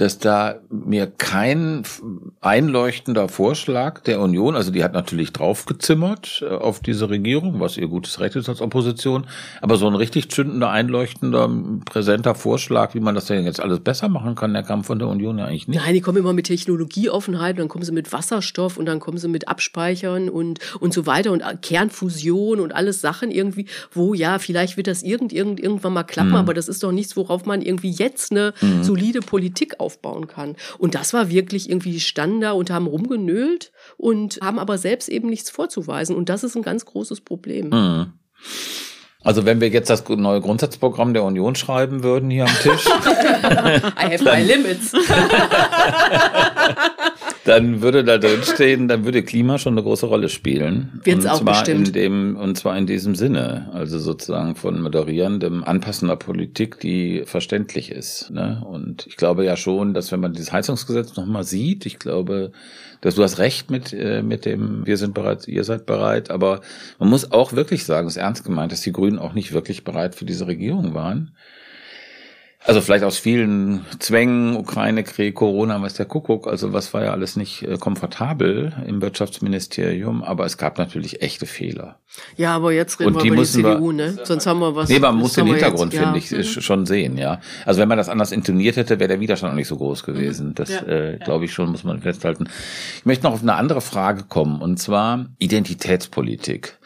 dass 0.00 0.18
da 0.18 0.60
mir 0.70 1.06
kein 1.06 1.82
einleuchtender 2.40 3.28
Vorschlag 3.28 4.00
der 4.00 4.20
Union, 4.20 4.56
also 4.56 4.70
die 4.70 4.82
hat 4.82 4.94
natürlich 4.94 5.32
draufgezimmert 5.32 6.42
äh, 6.42 6.54
auf 6.54 6.80
diese 6.80 7.10
Regierung, 7.10 7.60
was 7.60 7.76
ihr 7.76 7.86
gutes 7.86 8.18
Recht 8.18 8.34
ist 8.34 8.48
als 8.48 8.62
Opposition, 8.62 9.26
aber 9.60 9.76
so 9.76 9.86
ein 9.86 9.94
richtig 9.94 10.30
zündender, 10.30 10.70
einleuchtender, 10.70 11.50
präsenter 11.84 12.34
Vorschlag, 12.34 12.94
wie 12.94 13.00
man 13.00 13.14
das 13.14 13.26
denn 13.26 13.44
jetzt 13.44 13.60
alles 13.60 13.80
besser 13.80 14.08
machen 14.08 14.36
kann, 14.36 14.54
der 14.54 14.62
kam 14.62 14.84
von 14.84 14.98
der 14.98 15.08
Union 15.08 15.36
ja 15.36 15.44
eigentlich 15.44 15.68
nicht. 15.68 15.78
Nein, 15.78 15.92
die 15.92 16.00
kommen 16.00 16.16
immer 16.16 16.32
mit 16.32 16.46
Technologieoffenheit, 16.46 17.58
dann 17.58 17.68
kommen 17.68 17.84
sie 17.84 17.92
mit 17.92 18.10
Wasserstoff 18.10 18.78
und 18.78 18.86
dann 18.86 19.00
kommen 19.00 19.18
sie 19.18 19.28
mit 19.28 19.48
Abspeichern 19.48 20.30
und, 20.30 20.60
und 20.80 20.94
so 20.94 21.04
weiter 21.04 21.30
und 21.30 21.42
Kernfusion 21.60 22.58
und 22.60 22.74
alles 22.74 23.02
Sachen 23.02 23.30
irgendwie, 23.30 23.66
wo 23.92 24.14
ja, 24.14 24.38
vielleicht 24.38 24.78
wird 24.78 24.86
das 24.86 25.02
irgend, 25.02 25.34
irgend, 25.34 25.60
irgendwann 25.60 25.92
mal 25.92 26.04
klappen, 26.04 26.30
mhm. 26.30 26.36
aber 26.36 26.54
das 26.54 26.68
ist 26.68 26.82
doch 26.82 26.92
nichts, 26.92 27.18
worauf 27.18 27.44
man 27.44 27.60
irgendwie 27.60 27.90
jetzt 27.90 28.30
eine 28.30 28.54
mhm. 28.62 28.82
solide 28.82 29.20
Politik 29.20 29.74
auf 29.78 29.89
aufbauen 29.90 30.28
kann. 30.28 30.56
Und 30.78 30.94
das 30.94 31.12
war 31.12 31.30
wirklich 31.30 31.68
irgendwie, 31.68 31.90
die 31.90 32.00
standen 32.00 32.40
da 32.40 32.52
und 32.52 32.70
haben 32.70 32.86
rumgenölt 32.86 33.72
und 33.96 34.38
haben 34.40 34.60
aber 34.60 34.78
selbst 34.78 35.08
eben 35.08 35.28
nichts 35.28 35.50
vorzuweisen. 35.50 36.14
Und 36.14 36.28
das 36.28 36.44
ist 36.44 36.56
ein 36.56 36.62
ganz 36.62 36.84
großes 36.84 37.22
Problem. 37.22 37.70
Mhm. 37.70 38.12
Also 39.22 39.44
wenn 39.44 39.60
wir 39.60 39.68
jetzt 39.68 39.90
das 39.90 40.08
neue 40.08 40.40
Grundsatzprogramm 40.40 41.12
der 41.12 41.24
Union 41.24 41.54
schreiben 41.54 42.02
würden 42.02 42.30
hier 42.30 42.44
am 42.44 42.54
Tisch. 42.62 42.86
I 42.86 44.12
have 44.12 44.24
my 44.24 44.42
limits. 44.42 44.92
dann 47.50 47.82
würde 47.82 48.04
da 48.04 48.18
drin 48.18 48.42
stehen, 48.42 48.86
dann 48.88 49.04
würde 49.04 49.22
Klima 49.22 49.58
schon 49.58 49.74
eine 49.74 49.82
große 49.82 50.06
Rolle 50.06 50.28
spielen. 50.28 51.00
Wird's 51.02 51.24
und 51.24 51.30
auch 51.30 51.40
zwar 51.40 51.54
bestimmt. 51.54 51.88
in 51.88 51.94
dem 51.94 52.36
und 52.36 52.56
zwar 52.56 52.78
in 52.78 52.86
diesem 52.86 53.14
Sinne, 53.14 53.68
also 53.72 53.98
sozusagen 53.98 54.54
von 54.54 54.80
moderierendem, 54.80 55.64
anpassender 55.64 56.16
Politik, 56.16 56.78
die 56.80 57.22
verständlich 57.24 57.90
ist. 57.90 58.30
Ne? 58.30 58.62
Und 58.64 59.06
ich 59.06 59.16
glaube 59.16 59.44
ja 59.44 59.56
schon, 59.56 59.94
dass 59.94 60.12
wenn 60.12 60.20
man 60.20 60.32
dieses 60.32 60.52
Heizungsgesetz 60.52 61.16
nochmal 61.16 61.44
sieht, 61.44 61.86
ich 61.86 61.98
glaube, 61.98 62.52
dass 63.00 63.16
du 63.16 63.22
hast 63.22 63.38
recht 63.38 63.70
mit 63.70 63.92
äh, 63.92 64.22
mit 64.22 64.44
dem, 64.44 64.86
wir 64.86 64.96
sind 64.96 65.14
bereit, 65.14 65.48
ihr 65.48 65.64
seid 65.64 65.86
bereit, 65.86 66.30
aber 66.30 66.60
man 66.98 67.10
muss 67.10 67.32
auch 67.32 67.52
wirklich 67.54 67.84
sagen, 67.84 68.06
es 68.06 68.16
ist 68.16 68.22
ernst 68.22 68.44
gemeint, 68.44 68.70
dass 68.70 68.82
die 68.82 68.92
Grünen 68.92 69.18
auch 69.18 69.32
nicht 69.34 69.52
wirklich 69.52 69.82
bereit 69.82 70.14
für 70.14 70.24
diese 70.24 70.46
Regierung 70.46 70.94
waren. 70.94 71.32
Also 72.62 72.82
vielleicht 72.82 73.04
aus 73.04 73.16
vielen 73.16 73.86
Zwängen, 74.00 74.54
Ukraine-Krieg, 74.54 75.34
Corona, 75.34 75.80
was 75.80 75.94
der 75.94 76.04
Kuckuck, 76.04 76.46
also 76.46 76.74
was 76.74 76.92
war 76.92 77.02
ja 77.02 77.12
alles 77.12 77.34
nicht 77.34 77.62
äh, 77.62 77.78
komfortabel 77.78 78.74
im 78.86 79.00
Wirtschaftsministerium, 79.00 80.22
aber 80.22 80.44
es 80.44 80.58
gab 80.58 80.76
natürlich 80.76 81.22
echte 81.22 81.46
Fehler. 81.46 81.96
Ja, 82.36 82.54
aber 82.54 82.72
jetzt 82.72 83.00
reden 83.00 83.14
Und 83.14 83.24
wir 83.24 83.32
über 83.32 83.42
die 83.42 83.48
CDU, 83.48 83.86
wir, 83.86 83.92
ne? 83.94 84.18
Sonst 84.24 84.46
haben 84.46 84.60
wir 84.60 84.76
was. 84.76 84.90
Nee, 84.90 84.98
man 84.98 85.16
muss 85.16 85.32
den 85.32 85.46
Hintergrund, 85.46 85.94
finde 85.94 86.18
ich, 86.18 86.30
mhm. 86.30 86.42
schon 86.44 86.84
sehen, 86.84 87.16
ja. 87.16 87.40
Also 87.64 87.80
wenn 87.80 87.88
man 87.88 87.96
das 87.96 88.10
anders 88.10 88.30
intoniert 88.30 88.76
hätte, 88.76 89.00
wäre 89.00 89.08
der 89.08 89.20
Widerstand 89.20 89.52
auch 89.52 89.56
nicht 89.56 89.68
so 89.68 89.76
groß 89.76 90.02
gewesen. 90.02 90.48
Mhm. 90.48 90.54
Das, 90.54 90.68
ja. 90.68 90.82
äh, 90.82 91.18
glaube 91.18 91.46
ich 91.46 91.54
schon, 91.54 91.70
muss 91.70 91.84
man 91.84 92.02
festhalten. 92.02 92.46
Ich 92.98 93.06
möchte 93.06 93.24
noch 93.24 93.32
auf 93.32 93.42
eine 93.42 93.54
andere 93.54 93.80
Frage 93.80 94.24
kommen, 94.24 94.60
und 94.60 94.78
zwar 94.78 95.26
Identitätspolitik. 95.38 96.78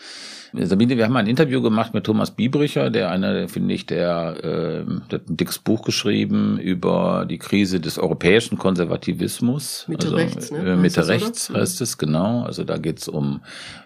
Sabine, 0.57 0.97
wir 0.97 1.05
haben 1.05 1.17
ein 1.17 1.27
Interview 1.27 1.61
gemacht 1.61 1.95
mit 1.95 2.05
Thomas 2.05 2.31
Biebricher, 2.31 2.89
der 2.91 3.11
einer, 3.11 3.49
finde 3.49 3.75
ich, 3.75 3.87
der, 3.87 4.37
äh, 4.39 4.85
der 5.11 5.19
hat 5.19 5.29
ein 5.29 5.37
dickes 5.37 5.59
Buch 5.59 5.83
geschrieben 5.83 6.59
über 6.59 7.27
die 7.29 7.39
Krise 7.39 7.81
des 7.81 7.99
europäischen 7.99 8.57
Konservativismus. 8.57 9.87
Mitte 9.89 10.07
also, 10.07 10.17
rechts, 10.17 10.51
ne? 10.53 10.59
Äh, 10.59 10.77
Mitte 10.77 11.09
rechts 11.09 11.51
oder? 11.51 11.61
heißt 11.61 11.81
es, 11.81 11.99
genau. 11.99 12.43
Also 12.43 12.63
da 12.63 12.79
geht's 12.79 13.09
um 13.09 13.41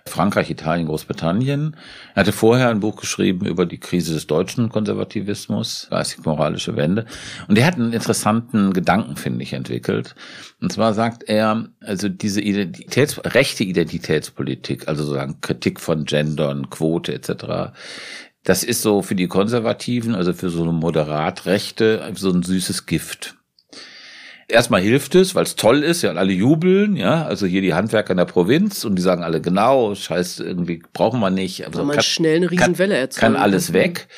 Frankreich, 0.04 0.50
Italien, 0.50 0.86
Großbritannien. 0.86 1.74
Er 2.14 2.20
hatte 2.20 2.32
vorher 2.32 2.68
ein 2.68 2.80
Buch 2.80 2.96
geschrieben 2.96 3.46
über 3.46 3.64
die 3.64 3.78
Krise 3.78 4.12
des 4.12 4.26
deutschen 4.26 4.68
Konservativismus, 4.68 5.86
geistig-moralische 5.90 6.76
Wende. 6.76 7.06
Und 7.48 7.56
er 7.56 7.66
hat 7.66 7.76
einen 7.76 7.94
interessanten 7.94 8.74
Gedanken, 8.74 9.16
finde 9.16 9.42
ich, 9.42 9.54
entwickelt. 9.54 10.14
Und 10.60 10.72
zwar 10.72 10.92
sagt 10.92 11.22
er, 11.28 11.68
also 11.80 12.08
diese 12.08 12.40
Identitäts 12.40 13.20
rechte 13.24 13.64
Identitätspolitik, 13.64 14.88
also 14.88 15.04
sozusagen 15.04 15.40
Kritik 15.40 15.80
von 15.80 16.04
Gendern, 16.04 16.57
Quote 16.66 17.14
etc., 17.14 17.72
das 18.44 18.64
ist 18.64 18.80
so 18.80 19.02
für 19.02 19.14
die 19.14 19.26
Konservativen, 19.28 20.14
also 20.14 20.32
für 20.32 20.48
so 20.48 20.62
eine 20.62 20.72
moderat 20.72 21.44
Rechte, 21.44 22.10
so 22.14 22.30
ein 22.30 22.42
süßes 22.42 22.86
Gift. 22.86 23.36
Erstmal 24.50 24.80
hilft 24.80 25.14
es, 25.14 25.34
weil 25.34 25.42
es 25.42 25.56
toll 25.56 25.82
ist, 25.82 26.00
ja, 26.00 26.10
und 26.10 26.16
alle 26.16 26.32
jubeln, 26.32 26.96
ja, 26.96 27.26
also 27.26 27.44
hier 27.44 27.60
die 27.60 27.74
Handwerker 27.74 28.12
in 28.12 28.16
der 28.16 28.24
Provinz 28.24 28.84
und 28.84 28.96
die 28.96 29.02
sagen 29.02 29.22
alle 29.22 29.42
genau, 29.42 29.94
scheiß, 29.94 30.40
irgendwie 30.40 30.82
brauchen 30.94 31.20
wir 31.20 31.28
nicht. 31.28 31.66
Also 31.66 31.80
kann 31.80 31.88
man 31.88 32.00
schnell 32.00 32.36
eine 32.36 32.50
Riesenwelle 32.50 32.96
erzeugen. 32.96 33.34
Kann 33.34 33.36
alles 33.36 33.74
weg. 33.74 34.08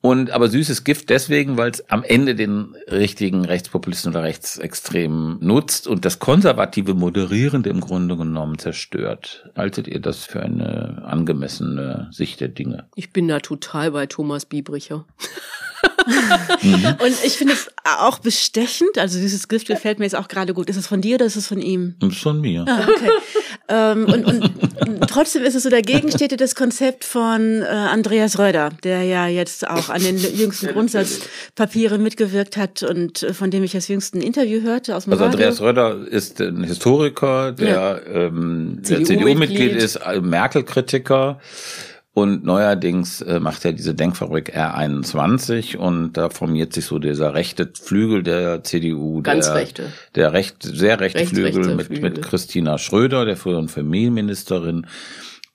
Und 0.00 0.30
aber 0.30 0.48
süßes 0.48 0.84
Gift 0.84 1.10
deswegen, 1.10 1.56
weil 1.56 1.72
es 1.72 1.90
am 1.90 2.04
Ende 2.04 2.36
den 2.36 2.76
richtigen 2.88 3.44
Rechtspopulisten 3.44 4.12
oder 4.12 4.22
Rechtsextremen 4.22 5.38
nutzt 5.40 5.88
und 5.88 6.04
das 6.04 6.20
konservative 6.20 6.94
Moderierende 6.94 7.68
im 7.68 7.80
Grunde 7.80 8.16
genommen 8.16 8.58
zerstört. 8.60 9.50
Haltet 9.56 9.88
ihr 9.88 10.00
das 10.00 10.24
für 10.24 10.40
eine 10.40 11.02
angemessene 11.04 12.08
Sicht 12.12 12.40
der 12.40 12.48
Dinge? 12.48 12.86
Ich 12.94 13.12
bin 13.12 13.26
da 13.26 13.40
total 13.40 13.90
bei 13.90 14.06
Thomas 14.06 14.46
Biebricher. 14.46 15.04
mhm. 16.62 16.96
Und 17.02 17.14
ich 17.24 17.36
finde 17.36 17.54
es 17.54 17.68
auch 17.84 18.20
bestechend. 18.20 18.98
Also 18.98 19.18
dieses 19.18 19.48
Gift 19.48 19.66
gefällt 19.66 19.98
mir 19.98 20.04
jetzt 20.04 20.16
auch 20.16 20.28
gerade 20.28 20.54
gut. 20.54 20.70
Ist 20.70 20.76
es 20.76 20.86
von 20.86 21.00
dir 21.00 21.16
oder 21.16 21.26
ist 21.26 21.36
es 21.36 21.48
von 21.48 21.60
ihm? 21.60 21.96
Ist 22.00 22.20
von 22.20 22.40
mir. 22.40 22.64
Ah, 22.68 22.86
okay. 22.88 23.10
Ähm, 23.68 24.06
und, 24.06 24.24
und 24.26 25.08
trotzdem 25.08 25.42
ist 25.42 25.54
es 25.54 25.62
so, 25.62 25.70
dagegen 25.70 26.10
steht 26.10 26.38
das 26.40 26.54
Konzept 26.54 27.04
von 27.04 27.62
äh, 27.62 27.66
Andreas 27.66 28.38
Röder, 28.38 28.70
der 28.82 29.02
ja 29.02 29.26
jetzt 29.26 29.68
auch 29.68 29.90
an 29.90 30.02
den 30.02 30.16
jüngsten 30.16 30.68
Grundsatzpapieren 30.68 32.02
mitgewirkt 32.02 32.56
hat 32.56 32.82
und 32.82 33.22
äh, 33.22 33.34
von 33.34 33.50
dem 33.50 33.62
ich 33.64 33.72
das 33.72 33.88
jüngste 33.88 34.18
Interview 34.18 34.62
hörte 34.62 34.96
aus 34.96 35.04
dem 35.04 35.12
Also 35.12 35.24
Andreas 35.24 35.60
Röder 35.60 35.98
ist 36.08 36.40
ein 36.40 36.64
Historiker, 36.64 37.52
der 37.52 37.68
ja. 37.68 38.26
ähm, 38.26 38.80
CDU-Mitglied 38.82 39.72
CDU 39.72 39.84
ist, 39.84 39.96
äh, 39.96 40.20
Merkel-Kritiker 40.20 41.40
und 42.14 42.44
neuerdings 42.44 43.20
äh, 43.20 43.38
macht 43.38 43.64
er 43.64 43.72
diese 43.72 43.94
Denkfabrik 43.94 44.56
R21 44.56 45.76
und 45.76 46.14
da 46.14 46.30
formiert 46.30 46.72
sich 46.72 46.86
so 46.86 46.98
dieser 46.98 47.34
rechte 47.34 47.70
Flügel 47.80 48.22
der 48.22 48.64
CDU. 48.64 49.22
Ganz 49.22 49.46
der, 49.46 49.54
rechte. 49.54 49.92
Der 50.14 50.32
recht, 50.32 50.62
sehr 50.62 50.98
rechte 50.98 51.26
Flügel 51.26 51.76
mit, 51.76 51.86
Flügel 51.86 52.10
mit 52.10 52.22
Christina 52.22 52.78
Schröder, 52.78 53.24
der 53.24 53.36
früheren 53.36 53.68
Familienministerin. 53.68 54.86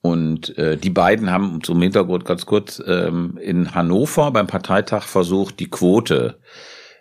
Und 0.02 0.58
äh, 0.58 0.78
die 0.78 0.90
beiden 0.90 1.32
haben 1.32 1.64
zum 1.64 1.82
Hintergrund 1.82 2.26
ganz 2.26 2.46
kurz 2.46 2.82
ähm, 2.86 3.38
in 3.42 3.74
Hannover 3.74 4.32
beim 4.32 4.48
Parteitag 4.48 5.04
versucht, 5.04 5.60
die 5.60 5.70
Quote 5.70 6.40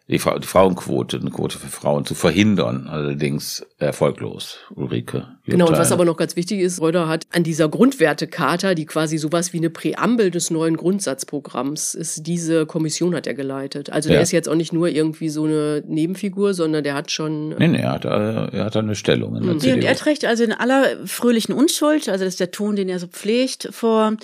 die, 0.08 0.18
Fra 0.18 0.38
die 0.38 0.46
Frauenquote, 0.46 1.18
eine 1.18 1.30
Quote 1.30 1.58
für 1.58 1.68
Frauen 1.68 2.04
zu 2.04 2.14
verhindern, 2.14 2.88
allerdings 2.88 3.64
erfolglos, 3.78 4.58
Ulrike. 4.74 5.28
Genau, 5.46 5.68
und 5.68 5.78
was 5.78 5.92
aber 5.92 6.04
noch 6.04 6.16
ganz 6.16 6.36
wichtig 6.36 6.60
ist, 6.60 6.80
Reuter 6.80 7.08
hat 7.08 7.26
an 7.30 7.44
dieser 7.44 7.68
Grundwertecharta, 7.68 8.74
die 8.74 8.86
quasi 8.86 9.18
sowas 9.18 9.52
wie 9.52 9.58
eine 9.58 9.70
Präambel 9.70 10.30
des 10.30 10.50
neuen 10.50 10.76
Grundsatzprogramms 10.76 11.94
ist, 11.94 12.26
diese 12.26 12.66
Kommission 12.66 13.14
hat 13.14 13.26
er 13.26 13.34
geleitet. 13.34 13.90
Also 13.90 14.08
der 14.08 14.20
ist 14.20 14.32
jetzt 14.32 14.48
auch 14.48 14.54
nicht 14.54 14.72
nur 14.72 14.88
irgendwie 14.88 15.28
so 15.28 15.44
eine 15.44 15.82
Nebenfigur, 15.86 16.54
sondern 16.54 16.84
der 16.84 16.94
hat 16.94 17.10
schon... 17.10 17.50
Nee, 17.50 17.68
nee, 17.68 17.78
er 17.78 17.92
hat, 17.92 18.04
er 18.04 18.64
hat 18.64 18.76
eine 18.76 18.94
Stellung 18.94 19.36
in 19.36 19.44
der 19.44 19.54
Mhm. 19.54 19.60
CDU. 19.60 19.74
Und 19.74 19.84
er 19.84 19.94
trägt 19.96 20.24
also 20.24 20.44
in 20.44 20.52
aller 20.52 21.06
fröhlichen 21.06 21.54
Unschuld, 21.54 22.08
also 22.08 22.24
das 22.24 22.34
ist 22.34 22.40
der 22.40 22.50
Ton, 22.50 22.76
den 22.76 22.88
er 22.88 22.98
so 22.98 23.06
pflegt, 23.06 23.68
vor, 23.72 24.16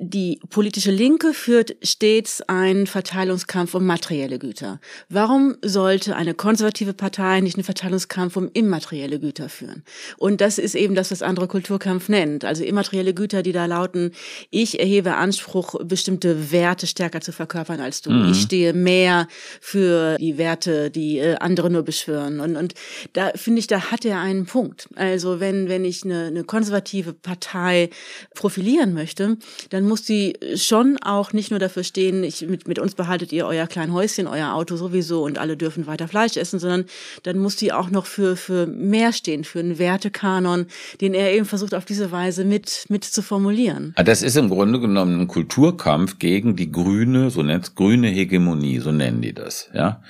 die 0.00 0.38
politische 0.48 0.92
Linke 0.92 1.34
führt 1.34 1.74
stets 1.82 2.40
einen 2.42 2.86
Verteilungskampf 2.86 3.74
um 3.74 3.84
materielle 3.84 4.38
Güter. 4.38 4.80
Warum 5.08 5.56
sollte 5.60 6.14
eine 6.14 6.34
konservative 6.34 6.94
Partei 6.94 7.40
nicht 7.40 7.56
einen 7.56 7.64
Verteilungskampf 7.64 8.36
um 8.36 8.48
immaterielle 8.52 9.18
Güter 9.18 9.48
führen? 9.48 9.82
Und 10.16 10.40
das 10.40 10.58
ist 10.58 10.76
eben 10.76 10.94
das, 10.94 11.10
was 11.10 11.20
andere 11.20 11.48
Kulturkampf 11.48 12.08
nennt. 12.08 12.44
Also 12.44 12.62
immaterielle 12.62 13.12
Güter, 13.12 13.42
die 13.42 13.50
da 13.50 13.66
lauten, 13.66 14.12
ich 14.50 14.78
erhebe 14.78 15.16
Anspruch, 15.16 15.74
bestimmte 15.84 16.52
Werte 16.52 16.86
stärker 16.86 17.20
zu 17.20 17.32
verkörpern 17.32 17.80
als 17.80 18.00
du. 18.00 18.10
Mhm. 18.10 18.30
Ich 18.30 18.42
stehe 18.42 18.74
mehr 18.74 19.26
für 19.60 20.16
die 20.18 20.38
Werte, 20.38 20.92
die 20.92 21.18
äh, 21.18 21.36
andere 21.40 21.70
nur 21.70 21.82
beschwören. 21.82 22.38
Und, 22.38 22.56
und 22.56 22.74
da 23.14 23.32
finde 23.34 23.58
ich, 23.58 23.66
da 23.66 23.90
hat 23.90 24.04
er 24.04 24.20
einen 24.20 24.46
Punkt. 24.46 24.88
Also 24.94 25.40
wenn, 25.40 25.68
wenn 25.68 25.84
ich 25.84 26.04
eine, 26.04 26.26
eine 26.26 26.44
konservative 26.44 27.14
Partei 27.14 27.90
profilieren 28.36 28.94
möchte, 28.94 29.38
dann 29.70 29.87
muss 29.88 30.02
die 30.02 30.34
schon 30.54 30.98
auch 31.02 31.32
nicht 31.32 31.50
nur 31.50 31.58
dafür 31.58 31.82
stehen, 31.82 32.22
ich, 32.22 32.46
mit, 32.46 32.68
mit 32.68 32.78
uns 32.78 32.94
behaltet 32.94 33.32
ihr 33.32 33.46
euer 33.46 33.66
klein 33.66 33.92
Häuschen, 33.92 34.26
euer 34.26 34.54
Auto 34.54 34.76
sowieso 34.76 35.24
und 35.24 35.38
alle 35.38 35.56
dürfen 35.56 35.86
weiter 35.86 36.08
Fleisch 36.08 36.36
essen, 36.36 36.58
sondern 36.58 36.84
dann 37.22 37.38
muss 37.38 37.56
die 37.56 37.72
auch 37.72 37.90
noch 37.90 38.06
für, 38.06 38.36
für 38.36 38.66
mehr 38.66 39.12
stehen, 39.12 39.44
für 39.44 39.60
einen 39.60 39.78
Wertekanon, 39.78 40.66
den 41.00 41.14
er 41.14 41.32
eben 41.32 41.46
versucht 41.46 41.74
auf 41.74 41.84
diese 41.84 42.12
Weise 42.12 42.44
mit, 42.44 42.84
mit 42.88 43.04
zu 43.04 43.22
formulieren. 43.22 43.94
Ah, 43.96 44.04
Das 44.04 44.22
ist 44.22 44.36
im 44.36 44.48
Grunde 44.48 44.78
genommen 44.80 45.22
ein 45.22 45.28
Kulturkampf 45.28 46.18
gegen 46.18 46.54
die 46.54 46.70
grüne, 46.70 47.30
so 47.30 47.42
nennt's 47.42 47.74
grüne 47.74 48.08
Hegemonie, 48.08 48.78
so 48.80 48.92
nennen 48.92 49.22
die 49.22 49.32
das, 49.32 49.70
ja. 49.74 50.02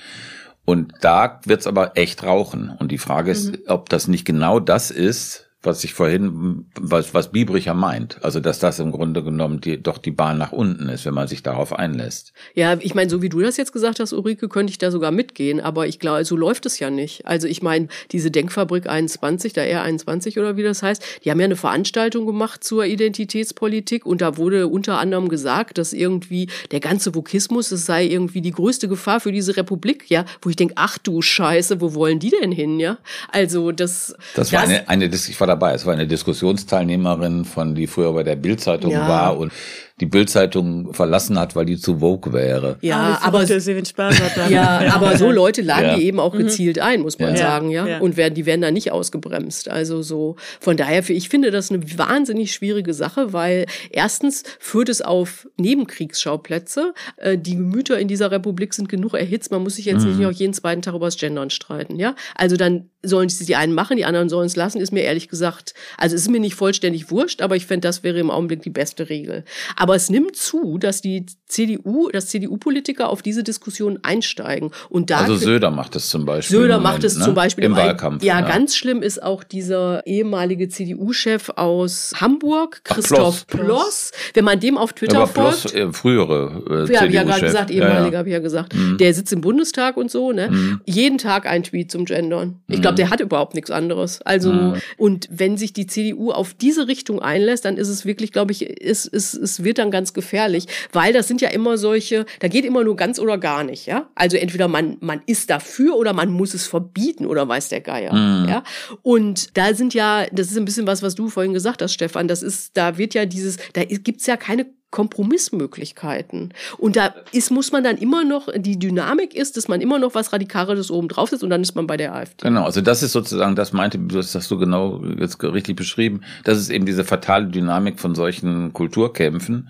Und 0.65 0.93
da 1.01 1.41
wird's 1.45 1.65
aber 1.65 1.97
echt 1.97 2.21
rauchen. 2.21 2.69
Und 2.77 2.91
die 2.91 2.99
Frage 2.99 3.31
ist, 3.31 3.57
ob 3.67 3.89
das 3.89 4.07
nicht 4.07 4.23
genau 4.23 4.59
das 4.59 4.91
ist, 4.91 5.48
was 5.61 5.83
ich 5.83 5.93
vorhin, 5.93 6.65
was, 6.79 7.13
was 7.13 7.31
Biebricher 7.31 7.73
meint. 7.73 8.23
Also, 8.23 8.39
dass 8.39 8.59
das 8.59 8.79
im 8.79 8.91
Grunde 8.91 9.23
genommen 9.23 9.59
die, 9.59 9.81
doch 9.81 9.97
die 9.97 10.11
Bahn 10.11 10.37
nach 10.37 10.53
unten 10.53 10.87
ist, 10.87 11.05
wenn 11.05 11.13
man 11.13 11.27
sich 11.27 11.43
darauf 11.43 11.73
einlässt. 11.73 12.31
Ja, 12.55 12.77
ich 12.79 12.95
meine, 12.95 13.09
so 13.09 13.21
wie 13.21 13.27
du 13.27 13.41
das 13.41 13.57
jetzt 13.57 13.73
gesagt 13.73 13.99
hast, 13.99 14.13
Ulrike, 14.13 14.47
könnte 14.47 14.71
ich 14.71 14.77
da 14.77 14.89
sogar 14.89 15.11
mitgehen, 15.11 15.59
aber 15.59 15.85
ich 15.87 15.99
glaube, 15.99 16.23
so 16.23 16.37
läuft 16.37 16.65
es 16.65 16.79
ja 16.79 16.89
nicht. 16.89 17.25
Also 17.25 17.47
ich 17.47 17.61
meine, 17.61 17.89
diese 18.11 18.31
Denkfabrik 18.31 18.87
21, 18.87 19.51
da 19.51 19.61
R21 19.61 20.39
oder 20.39 20.55
wie 20.55 20.63
das 20.63 20.81
heißt, 20.81 21.03
die 21.25 21.31
haben 21.31 21.39
ja 21.39 21.45
eine 21.45 21.57
Veranstaltung 21.57 22.25
gemacht 22.25 22.63
zur 22.63 22.85
Identitätspolitik 22.85 24.05
und 24.05 24.21
da 24.21 24.37
wurde 24.37 24.67
unter 24.67 24.97
anderem 24.97 25.27
gesagt, 25.27 25.77
dass 25.77 25.91
irgendwie 25.91 26.47
der 26.71 26.79
ganze 26.79 27.13
Vokismus, 27.13 27.71
es 27.71 27.85
sei 27.85 28.05
irgendwie 28.05 28.41
die 28.41 28.51
größte 28.51 28.87
Gefahr 28.87 29.19
für 29.19 29.33
diese 29.33 29.57
Republik, 29.57 30.09
ja, 30.09 30.23
wo 30.41 30.49
ich 30.49 30.55
denke, 30.55 30.75
ach 30.77 30.97
du 30.97 31.21
Scheiße, 31.21 31.81
wo 31.81 31.93
wollen 31.93 32.19
die 32.19 32.29
denn 32.29 32.53
hin, 32.53 32.79
ja? 32.79 32.97
Also 33.29 33.73
das... 33.73 34.15
Das 34.35 34.53
war 34.53 34.61
eine, 34.61 34.87
eine, 34.87 35.09
Dis- 35.09 35.27
ich 35.27 35.39
war 35.39 35.48
dabei, 35.49 35.73
es 35.73 35.85
war 35.85 35.93
eine 35.93 36.07
Diskussionsteilnehmerin 36.07 37.43
von, 37.45 37.75
die 37.75 37.87
früher 37.87 38.13
bei 38.13 38.23
der 38.23 38.35
Bildzeitung 38.35 38.91
Ja. 38.91 39.07
war 39.07 39.37
und 39.37 39.51
die 39.99 40.05
Bildzeitung 40.05 40.93
verlassen 40.93 41.37
hat, 41.39 41.55
weil 41.55 41.65
die 41.65 41.77
zu 41.77 42.01
woke 42.01 42.33
wäre. 42.33 42.77
Ja, 42.81 43.19
aber 43.23 43.41
hat 43.41 44.37
dann. 44.37 44.51
Ja, 44.51 44.93
aber 44.93 45.17
so 45.17 45.31
Leute 45.31 45.61
laden 45.61 45.85
Ja. 45.89 45.95
die 45.95 46.03
eben 46.05 46.19
auch 46.19 46.35
gezielt 46.35 46.79
ein, 46.79 47.01
muss 47.01 47.19
man 47.19 47.31
Ja. 47.31 47.37
sagen, 47.37 47.69
ja. 47.69 47.87
Ja. 47.87 47.99
Und 47.99 48.17
werden, 48.17 48.33
die 48.33 48.45
werden 48.45 48.61
da 48.61 48.71
nicht 48.71 48.91
ausgebremst. 48.91 49.69
Also 49.69 50.01
so, 50.01 50.35
von 50.59 50.77
daher, 50.77 51.07
ich 51.09 51.29
finde 51.29 51.51
das 51.51 51.71
eine 51.71 51.81
wahnsinnig 51.97 52.51
schwierige 52.53 52.93
Sache, 52.93 53.33
weil 53.33 53.65
erstens 53.91 54.43
führt 54.59 54.89
es 54.89 55.01
auf 55.01 55.47
Nebenkriegsschauplätze. 55.57 56.93
Äh, 57.17 57.37
Die 57.37 57.55
Gemüter 57.55 57.97
in 57.99 58.07
dieser 58.07 58.31
Republik 58.31 58.73
sind 58.73 58.89
genug 58.89 59.13
erhitzt. 59.13 59.51
Man 59.51 59.63
muss 59.63 59.75
sich 59.75 59.85
jetzt 59.85 60.05
nicht 60.05 60.19
noch 60.19 60.31
jeden 60.31 60.53
zweiten 60.53 60.81
Tag 60.81 60.93
über 60.95 61.07
das 61.07 61.17
Gendern 61.17 61.49
streiten, 61.49 61.97
ja. 61.97 62.15
Also 62.35 62.55
dann 62.57 62.89
sollen 63.01 63.27
es 63.27 63.39
die 63.39 63.55
einen 63.55 63.73
machen, 63.73 63.95
die 63.97 64.05
anderen 64.05 64.27
sollen 64.29 64.47
es 64.47 64.55
lassen, 64.55 64.79
ist 64.81 64.91
mir 64.91 65.01
ehrlich 65.03 65.29
gesagt, 65.29 65.73
also 65.97 66.15
es 66.15 66.23
ist 66.23 66.29
mir 66.29 66.39
nicht 66.39 66.55
vollständig 66.55 67.11
wurscht, 67.11 67.41
aber 67.41 67.55
ich 67.55 67.65
fände, 67.65 67.87
das 67.87 68.03
wäre 68.03 68.19
im 68.19 68.29
Augenblick 68.29 68.61
die 68.61 68.69
beste 68.69 69.09
Regel. 69.09 69.45
Aber 69.77 69.88
es 69.95 70.09
nimmt 70.09 70.35
zu, 70.35 70.77
dass 70.77 71.01
die 71.01 71.25
CDU, 71.49 72.09
dass 72.09 72.27
CDU-Politiker 72.27 73.09
auf 73.09 73.21
diese 73.21 73.43
Diskussion 73.43 73.99
einsteigen. 74.03 74.71
Und 74.89 75.09
da 75.09 75.17
Also 75.21 75.35
Söder 75.35 75.71
macht 75.71 75.95
es 75.95 76.09
zum 76.09 76.25
Beispiel. 76.25 76.55
im 76.57 76.61
Söder 76.63 76.77
Moment, 76.77 76.93
macht 76.93 77.03
es 77.03 77.17
ne? 77.17 77.25
zum 77.25 77.33
Beispiel 77.33 77.63
im 77.65 77.73
Ein- 77.73 77.87
Wahlkampf. 77.87 78.23
Ja, 78.23 78.41
ganz 78.41 78.75
schlimm 78.75 79.01
ist 79.01 79.21
auch 79.21 79.43
dieser 79.43 80.05
ehemalige 80.07 80.69
CDU-Chef 80.69 81.49
aus 81.55 82.13
Hamburg, 82.21 82.81
Ach, 82.87 82.95
Christoph 82.95 83.47
Ploss. 83.47 83.65
Ploss. 83.65 84.11
Wenn 84.35 84.45
man 84.45 84.59
dem 84.59 84.77
auf 84.77 84.93
Twitter 84.93 85.27
folgt. 85.27 85.63
bloß 85.63 85.73
äh, 85.73 85.91
frühere 85.91 86.63
äh, 86.87 86.93
Ja, 86.93 87.03
ich 87.05 87.11
ja 87.13 87.23
gerade 87.23 87.39
CDU-Chef. 87.39 87.41
gesagt, 87.41 87.69
Ja, 87.71 87.75
ehemaliger, 87.77 88.11
ja. 88.13 88.17
habe 88.19 88.29
ich 88.29 88.33
ja 88.33 88.39
gesagt. 88.39 88.73
Der 88.99 89.13
sitzt 89.13 89.33
im 89.33 89.41
Bundestag 89.41 89.97
und 89.97 90.11
so, 90.11 90.31
ne? 90.31 90.79
Jeden 90.85 91.17
Tag 91.17 91.45
ein 91.47 91.63
Tweet 91.63 91.91
zum 91.91 92.05
Gendern. 92.05 92.59
Ich 92.67 92.81
glaube, 92.81 92.95
der 92.95 93.09
hat 93.09 93.19
überhaupt 93.21 93.55
nichts 93.55 93.71
anderes. 93.71 94.21
Also, 94.21 94.75
und 94.97 95.27
wenn 95.31 95.57
sich 95.57 95.73
die 95.73 95.87
CDU 95.87 96.31
auf 96.31 96.53
diese 96.53 96.87
Richtung 96.87 97.19
einlässt, 97.21 97.65
dann 97.65 97.77
ist 97.77 97.89
es 97.89 98.05
wirklich, 98.05 98.31
glaube 98.31 98.51
ich, 98.51 98.81
es, 98.85 99.05
es, 99.07 99.33
es 99.33 99.63
wird 99.63 99.79
dann 99.79 99.89
ganz 99.91 100.13
gefährlich, 100.13 100.67
weil 100.93 101.11
das 101.13 101.27
sind 101.27 101.38
ja 101.41 101.49
immer 101.49 101.77
solche, 101.77 102.25
da 102.39 102.47
geht 102.47 102.65
immer 102.65 102.83
nur 102.83 102.95
ganz 102.95 103.19
oder 103.19 103.37
gar 103.37 103.63
nicht, 103.63 103.85
ja? 103.85 104.07
Also 104.15 104.37
entweder 104.37 104.67
man, 104.67 104.97
man 105.01 105.21
ist 105.25 105.49
dafür 105.49 105.95
oder 105.95 106.13
man 106.13 106.29
muss 106.29 106.53
es 106.53 106.67
verbieten 106.67 107.25
oder 107.25 107.47
weiß 107.47 107.69
der 107.69 107.81
Geier, 107.81 108.13
ja? 108.47 108.63
Und 109.01 109.57
da 109.57 109.73
sind 109.73 109.93
ja, 109.93 110.25
das 110.31 110.51
ist 110.51 110.57
ein 110.57 110.65
bisschen 110.65 110.87
was, 110.87 111.01
was 111.01 111.15
du 111.15 111.29
vorhin 111.29 111.53
gesagt 111.53 111.81
hast, 111.81 111.93
Stefan, 111.93 112.27
das 112.27 112.43
ist, 112.43 112.75
da 112.77 112.97
wird 112.97 113.13
ja 113.13 113.25
dieses, 113.25 113.57
da 113.73 113.83
gibt's 113.83 114.25
ja 114.25 114.37
keine 114.37 114.65
Kompromissmöglichkeiten. 114.91 116.53
Und 116.77 116.95
da 116.95 117.13
ist, 117.31 117.51
muss 117.51 117.71
man 117.71 117.83
dann 117.83 117.97
immer 117.97 118.23
noch, 118.23 118.47
die 118.55 118.79
Dynamik 118.79 119.35
ist, 119.35 119.55
dass 119.55 119.67
man 119.67 119.81
immer 119.81 119.99
noch 119.99 120.15
was 120.15 120.33
Radikaleres 120.33 120.89
oben 120.89 121.07
drauf 121.07 121.29
setzt 121.29 121.43
und 121.43 121.51
dann 121.51 121.61
ist 121.61 121.75
man 121.75 121.85
bei 121.85 121.95
der 121.95 122.15
AfD. 122.15 122.47
Genau, 122.47 122.63
also 122.63 122.81
das 122.81 123.03
ist 123.03 123.11
sozusagen, 123.11 123.55
das 123.55 123.71
meinte, 123.71 123.99
das 123.99 124.33
hast 124.33 124.49
du 124.49 124.57
genau 124.57 125.03
jetzt 125.19 125.41
richtig 125.43 125.75
beschrieben, 125.75 126.21
das 126.43 126.57
ist 126.57 126.69
eben 126.69 126.85
diese 126.85 127.03
fatale 127.03 127.47
Dynamik 127.47 127.99
von 127.99 128.15
solchen 128.15 128.73
Kulturkämpfen, 128.73 129.69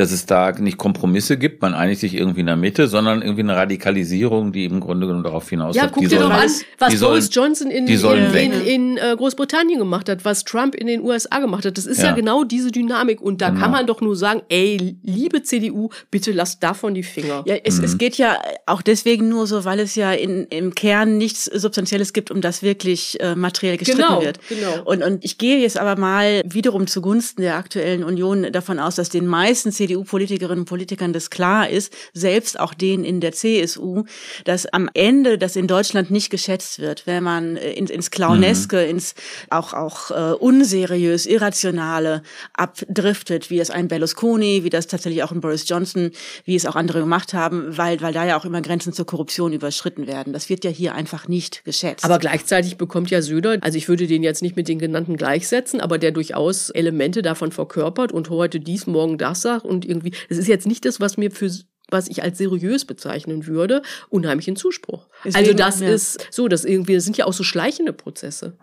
dass 0.00 0.12
es 0.12 0.26
da 0.26 0.52
nicht 0.52 0.78
Kompromisse 0.78 1.36
gibt, 1.36 1.60
man 1.62 1.74
einigt 1.74 2.00
sich 2.00 2.14
irgendwie 2.14 2.40
in 2.40 2.46
der 2.46 2.56
Mitte, 2.56 2.88
sondern 2.88 3.22
irgendwie 3.22 3.42
eine 3.42 3.54
Radikalisierung, 3.56 4.52
die 4.52 4.64
im 4.64 4.80
Grunde 4.80 5.06
genommen 5.06 5.24
darauf 5.24 5.48
hinaus 5.48 5.76
Ja, 5.76 5.88
guck 5.88 6.08
dir 6.08 6.18
doch 6.20 6.30
an, 6.30 6.48
was 6.78 7.00
Boris 7.00 7.28
Johnson 7.32 7.70
in, 7.70 7.86
sollen 7.98 8.34
in, 8.34 8.52
in, 8.52 8.66
in 8.66 8.96
äh, 8.96 9.14
Großbritannien 9.16 9.78
gemacht 9.78 10.08
hat, 10.08 10.24
was 10.24 10.44
Trump 10.44 10.74
in 10.74 10.86
den 10.86 11.02
USA 11.02 11.38
gemacht 11.38 11.64
hat. 11.66 11.76
Das 11.76 11.86
ist 11.86 11.98
ja, 11.98 12.08
Ja. 12.08 12.12
genau 12.14 12.44
diese 12.44 12.70
Dynamik. 12.70 13.20
Und 13.20 13.40
da 13.42 13.48
Genau. 13.50 13.60
kann 13.60 13.70
man 13.72 13.86
doch 13.86 14.00
nur 14.00 14.16
sagen, 14.16 14.42
ey, 14.48 14.96
liebe 15.02 15.42
CDU, 15.42 15.90
bitte 16.10 16.32
lasst 16.32 16.62
davon 16.62 16.94
die 16.94 17.02
Finger. 17.02 17.42
Ja, 17.46 17.56
es, 17.64 17.78
Mhm. 17.78 17.84
es 17.84 17.98
geht 17.98 18.16
ja 18.16 18.36
auch 18.66 18.82
deswegen 18.82 19.28
nur 19.28 19.46
so, 19.46 19.64
weil 19.64 19.80
es 19.80 19.94
ja 19.96 20.12
in, 20.12 20.46
im 20.50 20.74
Kern 20.74 21.18
nichts 21.18 21.44
Substanzielles 21.44 22.12
gibt, 22.12 22.30
um 22.30 22.40
das 22.40 22.62
wirklich 22.62 23.20
äh, 23.20 23.34
materiell 23.34 23.76
gestritten 23.76 24.02
Genau, 24.02 24.22
wird. 24.22 24.38
genau. 24.48 24.82
Und, 24.84 25.02
und 25.02 25.24
ich 25.24 25.36
gehe 25.38 25.58
jetzt 25.58 25.78
aber 25.78 26.00
mal 26.00 26.42
wiederum 26.46 26.86
zugunsten 26.86 27.42
der 27.42 27.56
aktuellen 27.56 28.04
Union 28.04 28.50
davon 28.52 28.78
aus, 28.78 28.94
dass 28.94 29.08
den 29.10 29.26
meisten 29.26 29.72
CDU-Politikerinnen 29.90 30.60
und 30.60 30.68
Politikern 30.68 31.12
das 31.12 31.30
klar 31.30 31.68
ist, 31.68 31.92
selbst 32.12 32.58
auch 32.58 32.74
denen 32.74 33.04
in 33.04 33.20
der 33.20 33.32
CSU, 33.32 34.04
dass 34.44 34.66
am 34.66 34.88
Ende 34.94 35.38
das 35.38 35.56
in 35.56 35.66
Deutschland 35.66 36.10
nicht 36.10 36.30
geschätzt 36.30 36.78
wird, 36.78 37.06
wenn 37.06 37.24
man 37.24 37.56
äh, 37.56 37.72
ins, 37.72 37.90
ins 37.90 38.10
Clowneske, 38.10 38.82
ins 38.82 39.14
auch, 39.50 39.72
auch 39.72 40.10
äh, 40.10 40.34
unseriös, 40.34 41.26
irrationale 41.26 42.22
abdriftet, 42.54 43.50
wie 43.50 43.58
es 43.58 43.70
ein 43.70 43.88
Berlusconi, 43.88 44.64
wie 44.64 44.70
das 44.70 44.86
tatsächlich 44.86 45.22
auch 45.22 45.32
ein 45.32 45.40
Boris 45.40 45.68
Johnson, 45.68 46.10
wie 46.44 46.54
es 46.54 46.66
auch 46.66 46.76
andere 46.76 47.00
gemacht 47.00 47.34
haben, 47.34 47.76
weil, 47.76 48.00
weil 48.00 48.12
da 48.12 48.24
ja 48.24 48.38
auch 48.38 48.44
immer 48.44 48.62
Grenzen 48.62 48.92
zur 48.92 49.06
Korruption 49.06 49.52
überschritten 49.52 50.06
werden. 50.06 50.32
Das 50.32 50.48
wird 50.48 50.64
ja 50.64 50.70
hier 50.70 50.94
einfach 50.94 51.28
nicht 51.28 51.64
geschätzt. 51.64 52.04
Aber 52.04 52.18
gleichzeitig 52.18 52.76
bekommt 52.76 53.10
ja 53.10 53.22
Söder, 53.22 53.58
also 53.60 53.76
ich 53.76 53.88
würde 53.88 54.06
den 54.06 54.22
jetzt 54.22 54.42
nicht 54.42 54.56
mit 54.56 54.68
den 54.68 54.78
genannten 54.78 55.16
gleichsetzen, 55.16 55.80
aber 55.80 55.98
der 55.98 56.12
durchaus 56.12 56.70
Elemente 56.70 57.22
davon 57.22 57.52
verkörpert 57.52 58.12
und 58.12 58.30
heute 58.30 58.60
dies, 58.60 58.86
morgen 58.86 59.18
das 59.18 59.42
sagt 59.42 59.64
und 59.70 59.86
irgendwie, 59.86 60.12
es 60.28 60.36
ist 60.36 60.48
jetzt 60.48 60.66
nicht 60.66 60.84
das, 60.84 61.00
was 61.00 61.16
mir 61.16 61.30
für 61.30 61.50
was 61.92 62.08
ich 62.08 62.22
als 62.22 62.38
seriös 62.38 62.84
bezeichnen 62.84 63.46
würde, 63.46 63.82
unheimlichen 64.08 64.56
Zuspruch. 64.56 65.06
also 65.24 65.38
Deswegen, 65.38 65.56
das 65.56 65.80
ja. 65.80 65.88
ist 65.88 66.26
so, 66.30 66.48
dass 66.48 66.64
irgendwie, 66.64 66.94
das 66.94 67.04
sind 67.04 67.16
ja 67.16 67.26
auch 67.26 67.32
so 67.32 67.42
schleichende 67.42 67.92
Prozesse. 67.92 68.56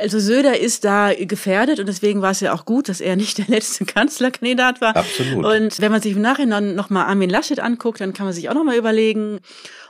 Also 0.00 0.18
Söder 0.18 0.58
ist 0.58 0.84
da 0.84 1.12
gefährdet 1.14 1.80
und 1.80 1.86
deswegen 1.86 2.22
war 2.22 2.32
es 2.32 2.40
ja 2.40 2.52
auch 2.52 2.64
gut, 2.64 2.88
dass 2.88 3.00
er 3.00 3.16
nicht 3.16 3.38
der 3.38 3.46
letzte 3.48 3.84
Kanzlerkandidat 3.86 4.80
war. 4.80 4.96
Absolut. 4.96 5.44
Und 5.44 5.80
wenn 5.80 5.92
man 5.92 6.02
sich 6.02 6.12
im 6.12 6.22
Nachhinein 6.22 6.74
nochmal 6.74 7.06
Armin 7.06 7.30
Laschet 7.30 7.60
anguckt, 7.60 8.00
dann 8.00 8.12
kann 8.12 8.26
man 8.26 8.32
sich 8.32 8.48
auch 8.48 8.54
nochmal 8.54 8.76
überlegen, 8.76 9.40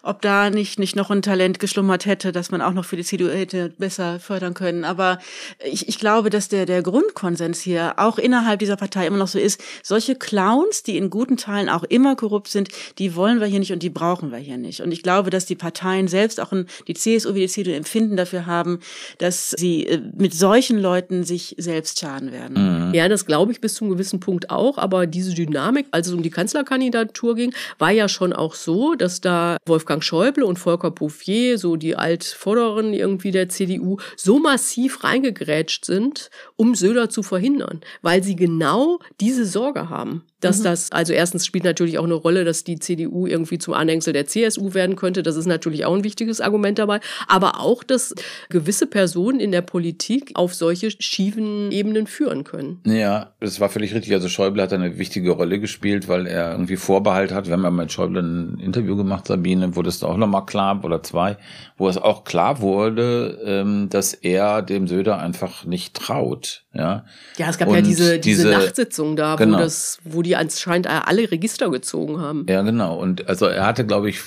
ob 0.03 0.23
da 0.23 0.51
nicht, 0.51 0.79
nicht 0.79 0.97
noch 0.97 1.11
ein 1.11 1.23
Talent 1.23 1.59
geschlummert 1.59 2.07
hätte, 2.07 2.33
dass 2.33 2.51
man 2.51 2.63
auch 2.63 2.73
noch 2.73 2.85
für 2.85 2.97
die 2.97 3.05
CDU 3.05 3.29
hätte 3.29 3.71
besser 3.79 4.21
fördern 4.21 4.55
können. 4.55 4.85
Aber 4.85 5.19
ich, 5.65 5.89
ich 5.89 5.99
glaube, 5.99 6.31
dass 6.31 6.49
der, 6.49 6.67
der 6.67 6.83
Grundkonsens 6.83 7.61
hier 7.61 7.95
auch 7.97 8.19
innerhalb 8.19 8.61
dieser 8.61 8.77
Partei 8.77 9.07
immer 9.07 9.19
noch 9.19 9.29
so 9.29 9.39
ist, 9.39 9.61
solche 9.83 10.15
Clowns, 10.15 10.83
die 10.83 10.97
in 10.97 11.11
guten 11.11 11.37
Teilen 11.37 11.69
auch 11.69 11.85
immer 11.85 12.17
korrupt 12.17 12.49
sind, 12.49 12.69
die 12.99 13.15
wollen 13.15 13.41
wir 13.41 13.47
hier 13.47 13.59
nicht 13.59 13.73
und 13.73 13.83
die 13.83 13.91
brauchen 13.91 14.31
wir 14.31 14.39
hier 14.39 14.59
nicht. 14.59 14.81
Und 14.81 14.93
ich 14.93 15.03
glaube, 15.03 15.31
dass 15.31 15.47
die 15.47 15.57
Parteien 15.57 16.09
selbst, 16.09 16.41
auch 16.41 16.53
die 16.87 16.95
CSU 16.95 17.35
wie 17.35 17.41
die 17.41 17.49
CDU, 17.49 17.73
Empfinden 17.73 18.17
dafür 18.17 18.47
haben, 18.47 18.81
dass 19.19 19.51
sie 19.51 19.87
äh, 19.87 20.01
mit 20.17 20.35
solchen 20.35 20.79
Leuten 20.79 21.25
sich 21.25 21.55
selbst 21.59 22.01
schaden 22.01 22.33
werden. 22.33 22.89
Mhm. 22.89 22.95
Ja, 22.95 23.09
das 23.09 23.27
glaube 23.27 23.53
ich 23.53 23.61
bis 23.61 23.75
zum 23.75 23.89
gewissen 23.89 24.21
Punkt 24.21 24.51
auch. 24.51 24.79
Aber 24.79 25.07
diese 25.07 25.35
Dynamik, 25.35 25.87
als 25.91 26.09
es 26.09 26.13
um 26.13 26.23
die 26.23 26.31
Kanzlerkandidatur 26.31 27.35
ging, 27.35 27.55
war 27.79 27.91
ja 27.91 28.09
schon 28.09 28.33
auch 28.33 28.55
so, 28.55 28.95
dass 28.95 29.21
da 29.21 29.57
Wolfgang 29.67 29.98
Schäuble 30.03 30.45
und 30.45 30.59
Volker 30.59 30.91
Bouffier, 30.91 31.59
so 31.59 31.77
die 31.77 31.97
Altvorderen 31.97 32.93
irgendwie 32.93 33.31
der 33.31 33.49
CDU, 33.49 33.99
so 34.17 34.39
massiv 34.39 35.05
reingegrätscht 35.05 35.85
sind, 35.85 36.31
um 36.57 36.75
Söder 36.75 37.11
zu 37.11 37.23
verhindern, 37.23 37.81
weil 38.03 38.23
sie 38.23 38.37
genau 38.37 38.99
diese 39.21 39.47
Sorge 39.47 39.89
haben 39.89 40.25
dass 40.41 40.61
mhm. 40.61 40.65
das, 40.65 40.93
also 40.93 41.13
erstens 41.13 41.47
spielt 41.47 41.65
natürlich 41.65 41.99
auch 41.99 42.05
eine 42.05 42.15
Rolle, 42.15 42.45
dass 42.45 42.65
die 42.65 42.79
CDU 42.79 43.27
irgendwie 43.27 43.59
zum 43.59 43.75
Anhängsel 43.75 44.13
der 44.13 44.27
CSU 44.27 44.75
werden 44.75 44.97
könnte. 44.97 45.23
Das 45.23 45.37
ist 45.37 45.47
natürlich 45.47 45.85
auch 45.85 45.95
ein 45.95 46.05
wichtiges 46.05 46.41
Argument 46.41 46.79
dabei. 46.79 47.01
Aber 47.27 47.61
auch, 47.61 47.83
dass 47.83 48.15
gewisse 48.49 48.87
Personen 48.87 49.41
in 49.41 49.53
der 49.53 49.63
Politik 49.63 50.33
auf 50.35 50.55
solche 50.55 50.91
schiefen 50.91 51.73
Ebenen 51.73 52.07
führen 52.07 52.45
können. 52.45 52.81
Ja, 52.85 53.33
das 53.41 53.61
war 53.61 53.69
völlig 53.69 53.95
richtig. 53.95 54.13
Also 54.13 54.29
Schäuble 54.29 54.63
hat 54.63 54.73
eine 54.73 54.99
wichtige 54.99 55.31
Rolle 55.31 55.59
gespielt, 55.59 56.09
weil 56.09 56.27
er 56.27 56.53
irgendwie 56.53 56.77
Vorbehalt 56.77 57.33
hat. 57.33 57.47
Wir 57.47 57.55
haben 57.55 57.65
ja 57.65 57.71
mit 57.71 57.93
Schäuble 57.93 58.23
ein 58.23 58.59
Interview 58.59 58.97
gemacht, 58.97 59.27
Sabine, 59.27 59.75
wo 59.75 59.83
das 59.83 60.03
auch 60.03 60.17
nochmal 60.17 60.47
klar, 60.47 60.81
oder 60.85 61.03
zwei, 61.03 61.37
wo 61.77 61.89
es 61.89 61.97
auch 61.97 62.25
klar 62.25 62.61
wurde, 62.61 63.39
ähm, 63.45 63.89
dass 63.89 64.13
er 64.15 64.63
dem 64.63 64.87
Söder 64.87 65.19
einfach 65.19 65.65
nicht 65.65 65.95
traut. 65.95 66.65
Ja, 66.75 67.05
ja 67.39 67.49
es 67.49 67.59
gab 67.59 67.69
Und 67.69 67.75
ja 67.75 67.81
diese, 67.81 68.19
diese, 68.19 68.45
diese 68.45 68.51
Nachtsitzung 68.51 69.17
da, 69.17 69.37
genau. 69.37 69.57
wo 69.57 69.63
das, 69.63 69.99
wo 70.05 70.23
die 70.23 70.28
anscheinend 70.37 70.87
alle 70.87 71.31
Register 71.31 71.71
gezogen 71.71 72.21
haben. 72.21 72.47
Ja, 72.49 72.63
genau. 72.63 72.99
Und 72.99 73.29
also 73.29 73.47
er 73.47 73.67
hatte, 73.67 73.87
glaube 73.87 74.09
ich, 74.09 74.21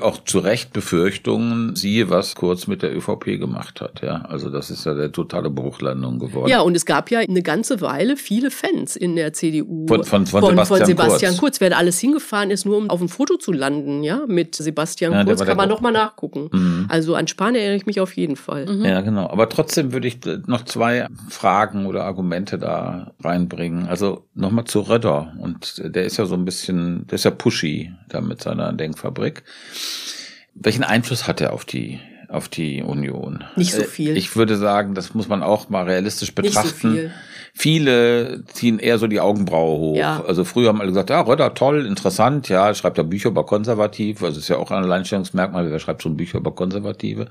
auch 0.00 0.24
zu 0.24 0.38
Recht 0.38 0.72
Befürchtungen, 0.72 1.76
siehe, 1.76 2.10
was 2.10 2.34
Kurz 2.34 2.66
mit 2.66 2.82
der 2.82 2.96
ÖVP 2.96 3.38
gemacht 3.38 3.80
hat. 3.80 4.02
Ja, 4.02 4.22
also 4.22 4.50
das 4.50 4.70
ist 4.70 4.84
ja 4.86 4.94
der 4.94 5.12
totale 5.12 5.50
Bruchlandung 5.50 6.18
geworden. 6.18 6.48
Ja, 6.48 6.60
und 6.60 6.76
es 6.76 6.86
gab 6.86 7.10
ja 7.10 7.20
eine 7.20 7.42
ganze 7.42 7.80
Weile 7.80 8.16
viele 8.16 8.50
Fans 8.50 8.96
in 8.96 9.16
der 9.16 9.32
CDU. 9.32 9.86
Von, 9.86 10.04
von, 10.04 10.26
von, 10.26 10.40
von 10.40 10.50
Sebastian, 10.50 10.78
von 10.78 10.86
Sebastian 10.86 11.30
Kurz. 11.32 11.40
Kurz. 11.40 11.60
Wer 11.60 11.70
da 11.70 11.76
alles 11.76 11.98
hingefahren 11.98 12.50
ist, 12.50 12.64
nur 12.64 12.76
um 12.76 12.90
auf 12.90 13.00
ein 13.00 13.08
Foto 13.08 13.36
zu 13.36 13.52
landen, 13.52 14.02
ja, 14.02 14.22
mit 14.26 14.54
Sebastian 14.54 15.12
ja, 15.12 15.24
Kurz, 15.24 15.44
kann 15.44 15.56
man 15.56 15.68
nochmal 15.68 15.92
nachgucken. 15.92 16.48
Mhm. 16.52 16.86
Also 16.88 17.14
an 17.14 17.28
Spahn 17.28 17.54
erinnere 17.54 17.76
ich 17.76 17.86
mich 17.86 18.00
auf 18.00 18.16
jeden 18.16 18.36
Fall. 18.36 18.66
Mhm. 18.66 18.84
Ja, 18.84 19.00
genau. 19.00 19.28
Aber 19.28 19.48
trotzdem 19.48 19.92
würde 19.92 20.08
ich 20.08 20.18
noch 20.46 20.64
zwei 20.64 21.06
Fragen 21.28 21.52
Fragen 21.62 21.86
oder 21.86 22.04
Argumente 22.04 22.58
da 22.58 23.12
reinbringen. 23.22 23.86
Also 23.86 24.24
nochmal 24.34 24.64
zu 24.64 24.80
Röder. 24.80 25.21
Und 25.38 25.82
der 25.84 26.04
ist 26.04 26.16
ja 26.16 26.26
so 26.26 26.34
ein 26.34 26.44
bisschen, 26.44 27.06
der 27.06 27.16
ist 27.16 27.24
ja 27.24 27.30
pushy 27.30 27.92
da 28.08 28.20
mit 28.20 28.42
seiner 28.42 28.72
Denkfabrik. 28.72 29.42
Welchen 30.54 30.84
Einfluss 30.84 31.26
hat 31.26 31.40
er 31.40 31.52
auf 31.52 31.64
die 31.64 32.00
auf 32.28 32.48
die 32.48 32.82
Union. 32.82 33.44
Nicht 33.56 33.74
so 33.74 33.82
äh, 33.82 33.84
viel. 33.84 34.16
Ich 34.16 34.34
würde 34.36 34.56
sagen, 34.56 34.94
das 34.94 35.12
muss 35.12 35.28
man 35.28 35.42
auch 35.42 35.68
mal 35.68 35.84
realistisch 35.84 36.34
betrachten. 36.34 36.92
Nicht 36.92 37.02
so 37.02 37.08
viel. 37.08 37.12
Viele 37.54 38.44
ziehen 38.46 38.78
eher 38.78 38.98
so 38.98 39.06
die 39.06 39.20
Augenbraue 39.20 39.78
hoch. 39.78 39.96
Ja. 39.96 40.24
Also 40.26 40.44
früher 40.44 40.68
haben 40.68 40.80
alle 40.80 40.88
gesagt, 40.88 41.10
ja, 41.10 41.20
Röder, 41.20 41.52
toll, 41.52 41.84
interessant, 41.84 42.48
ja, 42.48 42.72
schreibt 42.72 42.96
ja 42.96 43.04
Bücher 43.04 43.28
über 43.28 43.44
Konservativ, 43.44 44.22
also 44.22 44.38
ist 44.38 44.48
ja 44.48 44.56
auch 44.56 44.70
ein 44.70 44.82
Alleinstellungsmerkmal, 44.82 45.70
wer 45.70 45.78
schreibt 45.78 46.02
schon 46.02 46.16
Bücher 46.16 46.38
über 46.38 46.54
Konservative. 46.54 47.26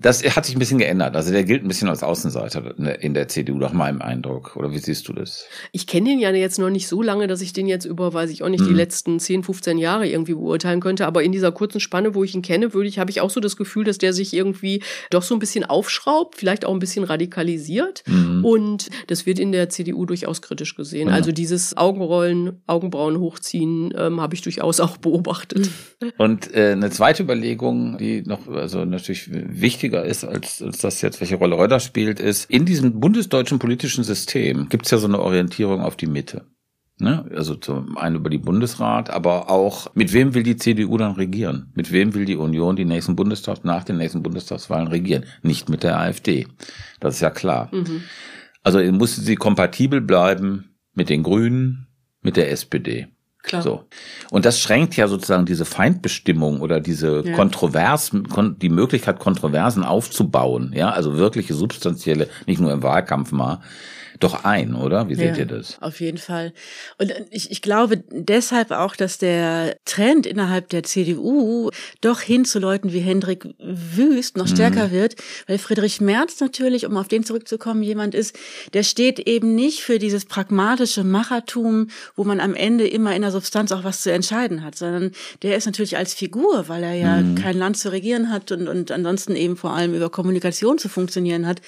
Das 0.00 0.22
hat 0.36 0.44
sich 0.44 0.56
ein 0.56 0.58
bisschen 0.58 0.78
geändert. 0.78 1.14
Also 1.14 1.30
der 1.30 1.44
gilt 1.44 1.64
ein 1.64 1.68
bisschen 1.68 1.88
als 1.88 2.02
Außenseiter 2.02 2.74
in 3.00 3.14
der 3.14 3.28
CDU, 3.28 3.56
nach 3.56 3.72
meinem 3.72 4.02
Eindruck. 4.02 4.56
Oder 4.56 4.72
wie 4.72 4.78
siehst 4.78 5.08
du 5.08 5.12
das? 5.12 5.46
Ich 5.72 5.86
kenne 5.86 6.10
den 6.10 6.18
ja 6.18 6.30
jetzt 6.32 6.58
noch 6.58 6.70
nicht 6.70 6.88
so 6.88 7.00
lange, 7.00 7.26
dass 7.26 7.40
ich 7.40 7.52
den 7.52 7.66
jetzt 7.66 7.84
über, 7.84 8.12
weiß 8.12 8.30
ich 8.30 8.42
auch 8.42 8.48
nicht, 8.48 8.64
mhm. 8.64 8.68
die 8.68 8.74
letzten 8.74 9.20
10, 9.20 9.44
15 9.44 9.78
Jahre 9.78 10.08
irgendwie 10.08 10.34
beurteilen 10.34 10.80
könnte. 10.80 11.06
Aber 11.06 11.22
in 11.22 11.32
dieser 11.32 11.52
kurzen 11.52 11.80
Spanne, 11.80 12.14
wo 12.14 12.24
ich 12.24 12.34
ihn 12.34 12.42
kenne, 12.42 12.74
würde 12.74 12.88
ich, 12.88 12.98
habe 12.98 13.10
ich 13.10 13.20
auch 13.20 13.30
so 13.30 13.40
das 13.40 13.56
Gefühl, 13.56 13.84
dass 13.84 13.98
der 13.98 14.12
sich 14.12 14.34
irgendwie 14.34 14.82
doch 15.10 15.22
so 15.22 15.34
ein 15.34 15.38
bisschen 15.38 15.64
aufschraubt, 15.64 16.36
vielleicht 16.36 16.64
auch 16.64 16.72
ein 16.72 16.80
bisschen 16.80 17.04
radikalisiert. 17.04 18.02
Mhm. 18.06 18.44
Und 18.44 18.90
das 19.06 19.26
wird 19.26 19.38
in 19.38 19.52
der 19.52 19.68
CDU 19.68 20.06
durchaus 20.06 20.42
kritisch 20.42 20.74
gesehen. 20.74 21.08
Mhm. 21.08 21.14
Also 21.14 21.32
dieses 21.32 21.76
Augenrollen, 21.76 22.62
Augenbrauen 22.66 23.18
hochziehen, 23.20 23.94
ähm, 23.96 24.20
habe 24.20 24.34
ich 24.34 24.42
durchaus 24.42 24.80
auch 24.80 24.96
beobachtet. 24.96 25.70
Und 26.18 26.52
äh, 26.52 26.72
eine 26.72 26.90
zweite 26.90 27.22
Überlegung, 27.22 27.96
die 27.98 28.22
noch, 28.22 28.48
also 28.48 28.84
natürlich 28.84 29.30
wichtig 29.30 29.93
wichtiger 29.94 30.04
ist, 30.04 30.24
als, 30.24 30.62
als 30.62 30.78
das 30.78 31.02
jetzt, 31.02 31.20
welche 31.20 31.36
Rolle 31.36 31.56
Röder 31.56 31.80
spielt, 31.80 32.20
ist, 32.20 32.50
in 32.50 32.64
diesem 32.64 33.00
bundesdeutschen 33.00 33.58
politischen 33.58 34.04
System 34.04 34.68
gibt 34.68 34.86
es 34.86 34.90
ja 34.90 34.98
so 34.98 35.06
eine 35.06 35.20
Orientierung 35.20 35.80
auf 35.80 35.96
die 35.96 36.06
Mitte. 36.06 36.46
Ne? 37.00 37.28
Also 37.34 37.56
zum 37.56 37.96
einen 37.98 38.16
über 38.16 38.30
die 38.30 38.38
Bundesrat, 38.38 39.10
aber 39.10 39.50
auch, 39.50 39.94
mit 39.94 40.12
wem 40.12 40.34
will 40.34 40.44
die 40.44 40.56
CDU 40.56 40.96
dann 40.96 41.12
regieren? 41.12 41.72
Mit 41.74 41.90
wem 41.90 42.14
will 42.14 42.24
die 42.24 42.36
Union 42.36 42.76
die 42.76 42.84
nächsten 42.84 43.16
Bundestag, 43.16 43.64
nach 43.64 43.84
den 43.84 43.96
nächsten 43.96 44.22
Bundestagswahlen 44.22 44.88
regieren? 44.88 45.24
Nicht 45.42 45.68
mit 45.68 45.82
der 45.82 45.98
AfD. 45.98 46.46
Das 47.00 47.16
ist 47.16 47.20
ja 47.20 47.30
klar. 47.30 47.68
Mhm. 47.72 48.02
Also 48.62 48.80
muss 48.92 49.16
sie 49.16 49.34
kompatibel 49.34 50.00
bleiben 50.00 50.76
mit 50.94 51.08
den 51.08 51.24
Grünen, 51.24 51.88
mit 52.22 52.36
der 52.36 52.50
SPD. 52.50 53.08
Klar. 53.44 53.62
So. 53.62 53.84
Und 54.30 54.46
das 54.46 54.58
schränkt 54.58 54.96
ja 54.96 55.06
sozusagen 55.06 55.44
diese 55.44 55.66
Feindbestimmung 55.66 56.62
oder 56.62 56.80
diese 56.80 57.22
ja. 57.26 57.36
Kontroversen, 57.36 58.26
die 58.60 58.70
Möglichkeit, 58.70 59.18
Kontroversen 59.18 59.84
aufzubauen, 59.84 60.72
ja, 60.74 60.88
also 60.90 61.18
wirkliche 61.18 61.52
substanzielle, 61.52 62.28
nicht 62.46 62.60
nur 62.60 62.72
im 62.72 62.82
Wahlkampf 62.82 63.32
mal, 63.32 63.60
doch 64.20 64.44
ein, 64.44 64.74
oder? 64.74 65.08
Wie 65.08 65.14
seht 65.14 65.36
ja, 65.36 65.40
ihr 65.40 65.46
das? 65.46 65.80
Auf 65.80 66.00
jeden 66.00 66.18
Fall. 66.18 66.52
Und 66.98 67.12
ich, 67.30 67.50
ich 67.50 67.62
glaube 67.62 68.02
deshalb 68.10 68.70
auch, 68.70 68.96
dass 68.96 69.18
der 69.18 69.76
Trend 69.84 70.26
innerhalb 70.26 70.68
der 70.68 70.82
CDU 70.84 71.70
doch 72.00 72.20
hin 72.20 72.44
zu 72.44 72.58
Leuten 72.58 72.92
wie 72.92 73.00
Hendrik 73.00 73.46
Wüst 73.58 74.36
noch 74.36 74.46
stärker 74.46 74.88
mhm. 74.88 74.92
wird, 74.92 75.16
weil 75.46 75.58
Friedrich 75.58 76.00
Merz 76.00 76.40
natürlich, 76.40 76.86
um 76.86 76.96
auf 76.96 77.08
den 77.08 77.24
zurückzukommen, 77.24 77.82
jemand 77.82 78.14
ist, 78.14 78.36
der 78.72 78.82
steht 78.82 79.18
eben 79.18 79.54
nicht 79.54 79.80
für 79.80 79.98
dieses 79.98 80.24
pragmatische 80.24 81.04
Machertum, 81.04 81.88
wo 82.14 82.24
man 82.24 82.40
am 82.40 82.54
Ende 82.54 82.86
immer 82.86 83.14
in 83.14 83.22
der 83.22 83.32
Substanz 83.32 83.72
auch 83.72 83.84
was 83.84 84.02
zu 84.02 84.12
entscheiden 84.12 84.62
hat, 84.62 84.76
sondern 84.76 85.12
der 85.42 85.56
ist 85.56 85.66
natürlich 85.66 85.96
als 85.96 86.14
Figur, 86.14 86.68
weil 86.68 86.82
er 86.82 86.94
ja 86.94 87.16
mhm. 87.16 87.34
kein 87.34 87.58
Land 87.58 87.78
zu 87.78 87.90
regieren 87.90 88.30
hat 88.30 88.52
und, 88.52 88.68
und 88.68 88.90
ansonsten 88.90 89.34
eben 89.34 89.56
vor 89.56 89.72
allem 89.72 89.94
über 89.94 90.10
Kommunikation 90.10 90.78
zu 90.78 90.88
funktionieren 90.88 91.46
hat, 91.46 91.60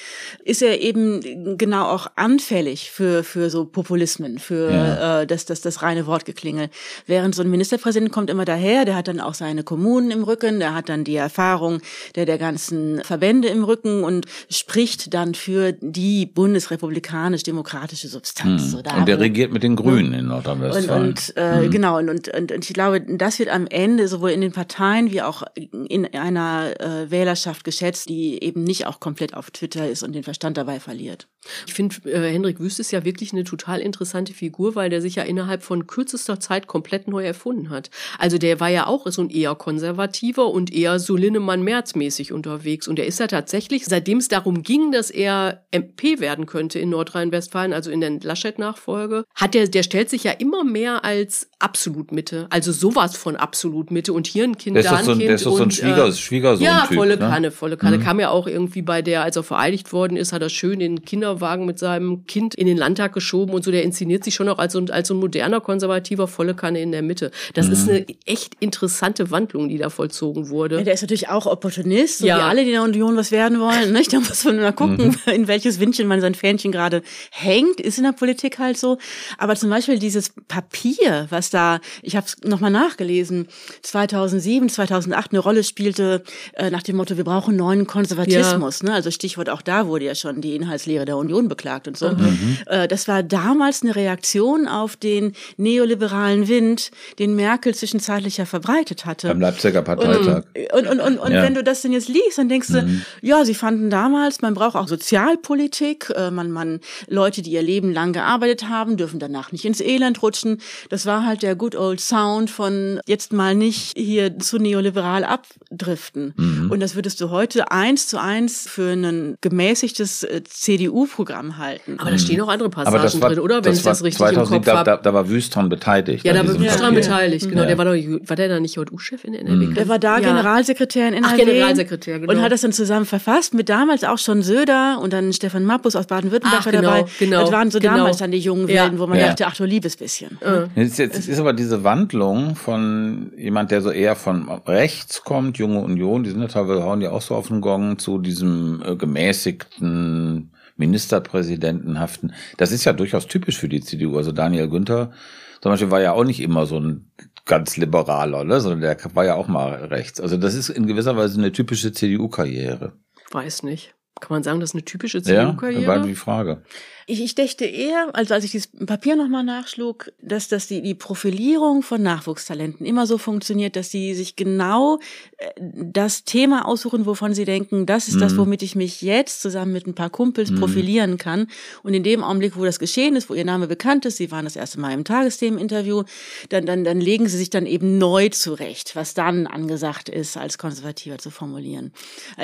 ist 0.44 0.62
er 0.62 0.80
eben 0.80 1.58
genau 1.58 1.86
auch 1.86 2.06
an 2.14 2.35
anfällig 2.36 2.90
für, 2.90 3.24
für 3.24 3.48
so 3.48 3.64
Populismen, 3.64 4.38
für 4.38 4.70
ja. 4.70 5.22
äh, 5.22 5.26
das, 5.26 5.46
das, 5.46 5.62
das 5.62 5.80
reine 5.82 6.06
Wortgeklingel. 6.06 6.68
Während 7.06 7.34
so 7.34 7.42
ein 7.42 7.50
Ministerpräsident 7.50 8.12
kommt 8.12 8.28
immer 8.28 8.44
daher, 8.44 8.84
der 8.84 8.94
hat 8.94 9.08
dann 9.08 9.20
auch 9.20 9.32
seine 9.32 9.62
Kommunen 9.62 10.10
im 10.10 10.22
Rücken, 10.22 10.58
der 10.58 10.74
hat 10.74 10.90
dann 10.90 11.02
die 11.02 11.16
Erfahrung 11.16 11.80
der, 12.14 12.26
der 12.26 12.36
ganzen 12.36 13.02
Verbände 13.04 13.48
im 13.48 13.64
Rücken 13.64 14.04
und 14.04 14.26
spricht 14.50 15.14
dann 15.14 15.34
für 15.34 15.72
die 15.72 16.26
bundesrepublikanisch-demokratische 16.26 18.08
Substanz. 18.08 18.62
Hm. 18.64 18.68
So, 18.68 18.78
und 18.78 19.08
der 19.08 19.18
regiert 19.18 19.50
mit 19.50 19.62
den 19.62 19.74
Grünen 19.74 20.12
in 20.12 20.26
Nordrhein-Westfalen. 20.26 21.08
Und, 21.08 21.28
und 21.30 21.36
äh, 21.38 21.62
hm. 21.62 21.70
genau, 21.70 21.98
und, 21.98 22.10
und, 22.10 22.52
und 22.52 22.68
ich 22.68 22.74
glaube, 22.74 23.00
das 23.00 23.38
wird 23.38 23.48
am 23.48 23.66
Ende 23.66 24.08
sowohl 24.08 24.30
in 24.30 24.42
den 24.42 24.52
Parteien 24.52 25.10
wie 25.10 25.22
auch 25.22 25.42
in 25.54 26.04
einer 26.12 26.74
äh, 26.80 27.10
Wählerschaft 27.10 27.64
geschätzt, 27.64 28.10
die 28.10 28.42
eben 28.44 28.62
nicht 28.62 28.86
auch 28.86 29.00
komplett 29.00 29.32
auf 29.32 29.50
Twitter 29.50 29.88
ist 29.88 30.02
und 30.02 30.12
den 30.12 30.22
Verstand 30.22 30.58
dabei 30.58 30.80
verliert. 30.80 31.28
Ich 31.66 31.74
finde, 31.74 31.96
äh, 32.04 32.25
Henrik 32.28 32.60
Wüst 32.60 32.80
ist 32.80 32.90
ja 32.90 33.04
wirklich 33.04 33.32
eine 33.32 33.44
total 33.44 33.80
interessante 33.80 34.32
Figur, 34.32 34.74
weil 34.74 34.90
der 34.90 35.00
sich 35.00 35.16
ja 35.16 35.22
innerhalb 35.22 35.62
von 35.62 35.86
kürzester 35.86 36.40
Zeit 36.40 36.66
komplett 36.66 37.08
neu 37.08 37.24
erfunden 37.24 37.70
hat. 37.70 37.90
Also 38.18 38.38
der 38.38 38.60
war 38.60 38.68
ja 38.68 38.86
auch 38.86 39.06
so 39.06 39.22
ein 39.22 39.30
eher 39.30 39.54
konservativer 39.54 40.48
und 40.48 40.72
eher 40.72 40.98
so 40.98 41.16
Linnemann-Merz-mäßig 41.16 42.32
unterwegs. 42.32 42.88
Und 42.88 42.98
er 42.98 43.06
ist 43.06 43.20
ja 43.20 43.26
tatsächlich, 43.26 43.84
seitdem 43.86 44.18
es 44.18 44.28
darum 44.28 44.62
ging, 44.62 44.92
dass 44.92 45.10
er 45.10 45.64
MP 45.70 46.20
werden 46.20 46.46
könnte 46.46 46.78
in 46.78 46.90
Nordrhein-Westfalen, 46.90 47.72
also 47.72 47.90
in 47.90 48.00
der 48.00 48.18
Laschet-Nachfolge, 48.20 49.24
hat 49.34 49.54
der, 49.54 49.68
der 49.68 49.82
stellt 49.82 50.10
sich 50.10 50.24
ja 50.24 50.32
immer 50.32 50.64
mehr 50.64 51.04
als 51.04 51.50
absolut 51.58 52.12
Mitte. 52.12 52.46
Also 52.50 52.72
sowas 52.72 53.16
von 53.16 53.36
absolut 53.36 53.90
Mitte 53.90 54.12
und 54.12 54.26
hier 54.26 54.44
ein 54.44 54.58
Kind, 54.58 54.76
da 54.76 54.96
ein 54.96 55.04
Kind. 55.04 55.22
Der 55.22 55.34
ist 55.34 55.46
doch 55.46 55.56
so 55.56 55.62
ein 55.62 55.70
Schwieger, 55.70 56.08
äh, 56.08 56.12
Schwiegersohn. 56.12 56.64
Ja, 56.64 56.88
volle 56.92 57.16
ne? 57.16 57.18
Kanne, 57.18 57.50
volle 57.50 57.76
Kanne. 57.76 57.98
Mhm. 57.98 58.02
Kam 58.02 58.20
ja 58.20 58.30
auch 58.30 58.46
irgendwie 58.46 58.82
bei 58.82 59.02
der, 59.02 59.22
als 59.22 59.36
er 59.36 59.42
vereidigt 59.42 59.92
worden 59.92 60.16
ist, 60.16 60.32
hat 60.32 60.42
er 60.42 60.48
schön 60.48 60.78
den 60.78 61.04
Kinderwagen 61.04 61.66
mit 61.66 61.78
seinem 61.78 62.15
Kind 62.24 62.54
in 62.54 62.66
den 62.66 62.76
Landtag 62.76 63.12
geschoben 63.12 63.54
und 63.54 63.64
so. 63.64 63.70
Der 63.70 63.82
inszeniert 63.82 64.24
sich 64.24 64.34
schon 64.34 64.46
noch 64.46 64.58
als 64.58 64.72
so, 64.72 64.84
als 64.90 65.08
so 65.08 65.14
ein 65.14 65.20
moderner 65.20 65.60
konservativer 65.60 66.28
volle 66.28 66.54
Kanne 66.54 66.80
in 66.80 66.92
der 66.92 67.02
Mitte. 67.02 67.30
Das 67.54 67.66
mhm. 67.66 67.72
ist 67.72 67.88
eine 67.88 68.06
echt 68.24 68.54
interessante 68.60 69.30
Wandlung, 69.30 69.68
die 69.68 69.78
da 69.78 69.90
vollzogen 69.90 70.48
wurde. 70.48 70.78
Ja, 70.78 70.84
der 70.84 70.94
ist 70.94 71.02
natürlich 71.02 71.28
auch 71.28 71.46
Opportunist, 71.46 72.18
so 72.18 72.26
ja. 72.26 72.38
wie 72.38 72.42
alle, 72.42 72.62
die 72.62 72.68
in 72.68 72.74
der 72.74 72.82
Union 72.82 73.16
was 73.16 73.30
werden 73.30 73.60
wollen. 73.60 73.92
Nicht? 73.92 74.12
Da 74.12 74.20
muss 74.20 74.44
man 74.44 74.56
mal 74.56 74.72
gucken, 74.72 75.16
mhm. 75.26 75.32
in 75.32 75.48
welches 75.48 75.80
Windchen 75.80 76.06
man 76.08 76.20
sein 76.20 76.34
Fähnchen 76.34 76.72
gerade 76.72 77.02
hängt. 77.30 77.80
Ist 77.80 77.98
in 77.98 78.04
der 78.04 78.12
Politik 78.12 78.58
halt 78.58 78.78
so. 78.78 78.98
Aber 79.38 79.56
zum 79.56 79.70
Beispiel 79.70 79.98
dieses 79.98 80.32
Papier, 80.48 81.26
was 81.30 81.50
da, 81.50 81.80
ich 82.02 82.16
habe 82.16 82.26
es 82.26 82.36
nochmal 82.44 82.70
nachgelesen, 82.70 83.48
2007, 83.82 84.68
2008 84.68 85.32
eine 85.32 85.40
Rolle 85.40 85.64
spielte 85.64 86.22
äh, 86.54 86.70
nach 86.70 86.82
dem 86.82 86.96
Motto, 86.96 87.16
wir 87.16 87.24
brauchen 87.24 87.56
neuen 87.56 87.86
Konservatismus. 87.86 88.80
Ja. 88.80 88.88
Ne? 88.88 88.94
Also 88.94 89.10
Stichwort 89.10 89.50
auch 89.50 89.62
da 89.62 89.86
wurde 89.86 90.04
ja 90.04 90.14
schon 90.14 90.40
die 90.40 90.54
Inhaltslehre 90.54 91.04
der 91.04 91.16
Union 91.16 91.48
beklagt 91.48 91.88
und 91.88 91.96
so. 91.96 92.05
Mhm. 92.12 92.58
Äh, 92.66 92.88
das 92.88 93.08
war 93.08 93.22
damals 93.22 93.82
eine 93.82 93.96
Reaktion 93.96 94.68
auf 94.68 94.96
den 94.96 95.32
neoliberalen 95.56 96.48
Wind, 96.48 96.90
den 97.18 97.36
Merkel 97.36 97.74
zwischenzeitlich 97.74 98.36
ja 98.36 98.44
verbreitet 98.44 99.06
hatte. 99.06 99.28
Beim 99.28 99.40
Leipziger 99.40 99.82
Parteitag. 99.82 100.44
Und, 100.72 100.86
und, 100.86 101.00
und, 101.00 101.18
und, 101.18 101.32
ja. 101.32 101.42
wenn 101.42 101.54
du 101.54 101.62
das 101.62 101.82
denn 101.82 101.92
jetzt 101.92 102.08
liest, 102.08 102.38
dann 102.38 102.48
denkst 102.48 102.68
du, 102.68 102.82
mhm. 102.82 103.02
ja, 103.22 103.44
sie 103.44 103.54
fanden 103.54 103.90
damals, 103.90 104.40
man 104.42 104.54
braucht 104.54 104.76
auch 104.76 104.88
Sozialpolitik, 104.88 106.12
äh, 106.14 106.30
man, 106.30 106.50
man, 106.50 106.80
Leute, 107.08 107.42
die 107.42 107.50
ihr 107.50 107.62
Leben 107.62 107.92
lang 107.92 108.12
gearbeitet 108.12 108.68
haben, 108.68 108.96
dürfen 108.96 109.18
danach 109.18 109.52
nicht 109.52 109.64
ins 109.64 109.80
Elend 109.80 110.22
rutschen. 110.22 110.60
Das 110.90 111.06
war 111.06 111.26
halt 111.26 111.42
der 111.42 111.54
good 111.54 111.76
old 111.76 112.00
sound 112.00 112.50
von 112.50 113.00
jetzt 113.06 113.32
mal 113.32 113.54
nicht 113.54 113.92
hier 113.96 114.38
zu 114.38 114.58
neoliberal 114.58 115.24
abdriften. 115.24 116.34
Mhm. 116.36 116.70
Und 116.70 116.80
das 116.80 116.94
würdest 116.94 117.20
du 117.20 117.30
heute 117.30 117.70
eins 117.70 118.08
zu 118.08 118.20
eins 118.20 118.68
für 118.68 118.92
ein 118.92 119.36
gemäßigtes 119.40 120.22
äh, 120.24 120.42
CDU-Programm 120.44 121.58
halten. 121.58 121.95
Aber 121.98 122.10
da 122.10 122.18
stehen 122.18 122.40
auch 122.40 122.48
andere 122.48 122.70
Passagen 122.70 123.20
war, 123.20 123.30
drin, 123.30 123.40
oder? 123.40 123.64
Wenn 123.64 123.72
ich 123.72 123.82
das 123.82 124.02
richtig 124.02 124.18
2000, 124.18 124.56
im 124.56 124.64
Kopf 124.64 124.66
da, 124.66 124.84
da, 124.84 124.96
da 124.96 125.14
war 125.14 125.28
Wüstron 125.28 125.68
beteiligt. 125.68 126.24
Ja, 126.24 126.32
da 126.32 126.46
war 126.46 126.58
Wüstron 126.58 126.94
beteiligt, 126.94 127.48
genau. 127.48 127.62
Ja. 127.62 127.66
Der 127.66 127.78
war 127.78 127.84
doch, 127.84 127.94
war 127.94 128.36
der 128.36 128.48
da 128.48 128.60
nicht 128.60 128.76
JU-Chef 128.76 129.24
in 129.24 129.34
NRW? 129.34 129.66
Mhm. 129.66 129.74
Der 129.74 129.88
war 129.88 129.98
da 129.98 130.18
ja. 130.18 130.28
Generalsekretär 130.28 131.08
in 131.08 131.14
NRW. 131.14 131.32
Ach, 131.32 131.36
Generalsekretär, 131.36 132.20
genau. 132.20 132.32
Und 132.32 132.42
hat 132.42 132.52
das 132.52 132.62
dann 132.62 132.72
zusammen 132.72 133.06
verfasst 133.06 133.54
mit 133.54 133.68
damals 133.68 134.04
auch 134.04 134.18
schon 134.18 134.42
Söder 134.42 134.98
und 135.00 135.12
dann 135.12 135.32
Stefan 135.32 135.64
Mappus 135.64 135.96
aus 135.96 136.06
Baden-Württemberg 136.06 136.64
war 136.64 136.72
genau, 136.72 136.90
dabei. 136.90 137.04
Genau, 137.18 137.40
das 137.42 137.52
waren 137.52 137.70
so 137.70 137.78
genau. 137.78 137.96
damals 137.96 138.18
dann 138.18 138.30
die 138.30 138.38
jungen 138.38 138.68
Wilden, 138.68 138.94
ja. 138.94 138.98
wo 138.98 139.06
man 139.06 139.18
dachte, 139.18 139.46
ach 139.46 139.56
du 139.56 139.64
liebes 139.64 139.96
bisschen. 139.96 140.38
Ja. 140.44 140.68
Jetzt, 140.74 140.98
jetzt 140.98 141.28
ist 141.28 141.38
aber 141.38 141.52
diese 141.52 141.84
Wandlung 141.84 142.56
von 142.56 143.32
jemand, 143.36 143.70
der 143.70 143.82
so 143.82 143.90
eher 143.90 144.16
von 144.16 144.48
rechts 144.66 145.22
kommt, 145.24 145.58
junge 145.58 145.80
Union, 145.80 146.24
die 146.24 146.30
sind 146.30 146.40
ja 146.40 146.48
teilweise 146.48 146.82
hauen 146.82 147.00
ja 147.00 147.10
auch 147.10 147.22
so 147.22 147.34
auf 147.34 147.48
den 147.48 147.60
Gong 147.60 147.98
zu 147.98 148.18
diesem 148.18 148.82
äh, 148.86 148.96
gemäßigten 148.96 150.50
Ministerpräsidentenhaften. 150.76 152.34
Das 152.56 152.72
ist 152.72 152.84
ja 152.84 152.92
durchaus 152.92 153.26
typisch 153.26 153.58
für 153.58 153.68
die 153.68 153.80
CDU. 153.80 154.16
Also 154.16 154.32
Daniel 154.32 154.68
Günther 154.68 155.12
zum 155.60 155.72
Beispiel 155.72 155.90
war 155.90 156.00
ja 156.00 156.12
auch 156.12 156.24
nicht 156.24 156.40
immer 156.40 156.66
so 156.66 156.78
ein 156.78 157.10
ganz 157.44 157.76
liberaler, 157.76 158.44
ne? 158.44 158.60
sondern 158.60 158.80
der 158.80 158.98
war 159.14 159.24
ja 159.24 159.34
auch 159.34 159.48
mal 159.48 159.86
rechts. 159.86 160.20
Also 160.20 160.36
das 160.36 160.54
ist 160.54 160.68
in 160.68 160.86
gewisser 160.86 161.16
Weise 161.16 161.38
eine 161.38 161.52
typische 161.52 161.92
CDU-Karriere. 161.92 162.92
Weiß 163.30 163.62
nicht. 163.62 163.94
Kann 164.20 164.34
man 164.34 164.42
sagen, 164.42 164.60
das 164.60 164.70
ist 164.70 164.74
eine 164.74 164.84
typische 164.84 165.22
CDU-Karriere? 165.22 165.82
Ja, 165.82 165.88
war 165.88 166.00
die 166.00 166.14
Frage. 166.14 166.62
Ich, 167.08 167.22
ich 167.22 167.36
dächte 167.36 167.64
eher, 167.64 168.10
also 168.14 168.34
als 168.34 168.42
ich 168.42 168.50
dieses 168.50 168.66
Papier 168.84 169.14
nochmal 169.14 169.44
nachschlug, 169.44 170.10
dass, 170.20 170.48
dass 170.48 170.66
die, 170.66 170.82
die 170.82 170.96
Profilierung 170.96 171.82
von 171.82 172.02
Nachwuchstalenten 172.02 172.84
immer 172.84 173.06
so 173.06 173.16
funktioniert, 173.16 173.76
dass 173.76 173.92
sie 173.92 174.12
sich 174.12 174.34
genau 174.34 174.98
äh, 175.36 175.52
das 175.56 176.24
Thema 176.24 176.66
aussuchen, 176.66 177.06
wovon 177.06 177.32
sie 177.32 177.44
denken, 177.44 177.86
das 177.86 178.08
ist 178.08 178.16
mhm. 178.16 178.20
das, 178.20 178.36
womit 178.36 178.62
ich 178.62 178.74
mich 178.74 179.02
jetzt 179.02 179.40
zusammen 179.40 179.72
mit 179.72 179.86
ein 179.86 179.94
paar 179.94 180.10
Kumpels 180.10 180.50
mhm. 180.50 180.58
profilieren 180.58 181.16
kann. 181.16 181.46
Und 181.84 181.94
in 181.94 182.02
dem 182.02 182.24
Augenblick, 182.24 182.56
wo 182.56 182.64
das 182.64 182.80
geschehen 182.80 183.14
ist, 183.14 183.30
wo 183.30 183.34
ihr 183.34 183.44
Name 183.44 183.68
bekannt 183.68 184.04
ist, 184.04 184.16
sie 184.16 184.32
waren 184.32 184.44
das 184.44 184.56
erste 184.56 184.80
Mal 184.80 184.92
im 184.92 185.04
Tagesthemeninterview, 185.04 186.02
dann, 186.48 186.66
dann, 186.66 186.82
dann 186.82 187.00
legen 187.00 187.28
sie 187.28 187.38
sich 187.38 187.50
dann 187.50 187.66
eben 187.66 187.98
neu 187.98 188.30
zurecht, 188.30 188.96
was 188.96 189.14
dann 189.14 189.46
angesagt 189.46 190.08
ist, 190.08 190.36
als 190.36 190.58
Konservativer 190.58 191.18
zu 191.18 191.30
formulieren. 191.30 191.92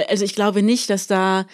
Also 0.08 0.24
ich 0.24 0.36
glaube 0.36 0.62
nicht, 0.62 0.88
dass 0.88 1.08
da 1.08 1.46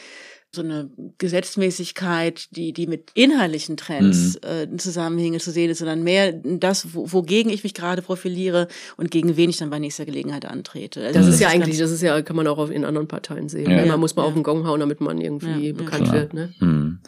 so 0.51 0.63
eine 0.63 0.89
Gesetzmäßigkeit, 1.19 2.57
die, 2.57 2.73
die 2.73 2.87
mit 2.87 3.11
inhaltlichen 3.13 3.77
Trends 3.77 4.39
mhm. 4.43 4.75
äh, 4.75 4.77
Zusammenhänge 4.79 5.39
zu 5.39 5.51
sehen 5.51 5.71
ist, 5.71 5.79
sondern 5.79 6.03
mehr 6.03 6.33
das, 6.33 6.95
wo, 6.95 7.13
wogegen 7.13 7.53
ich 7.53 7.65
mich 7.65 7.75
gerade 7.75 8.01
profiliere 8.01 8.67
und 8.97 9.11
gegen 9.11 9.37
wen 9.37 9.51
ich 9.51 9.59
dann 9.59 9.69
bei 9.69 9.79
nächster 9.79 10.07
Gelegenheit 10.07 10.47
antrete. 10.47 11.01
Also 11.01 11.19
das, 11.19 11.27
das, 11.27 11.35
ist 11.35 11.41
ja 11.43 11.49
eigentlich, 11.49 11.77
das 11.77 11.91
ist 11.91 12.01
ja, 12.01 12.23
kann 12.23 12.35
man 12.35 12.47
auch 12.47 12.71
in 12.71 12.87
anderen 12.87 13.09
Parteien 13.09 13.51
sehen. 13.51 13.71
Ja. 13.71 13.83
Ne? 13.83 13.87
Man 13.87 14.01
muss 14.01 14.17
mal 14.17 14.23
ja. 14.23 14.29
auf 14.29 14.35
den 14.35 14.43
Gong 14.43 14.67
hauen, 14.67 14.81
damit 14.81 15.03
man 15.03 15.21
irgendwie 15.21 15.69
ja. 15.69 15.73
bekannt 15.75 16.13
wird. 16.13 16.33
Ne? 16.33 16.55
Mhm. 16.61 17.01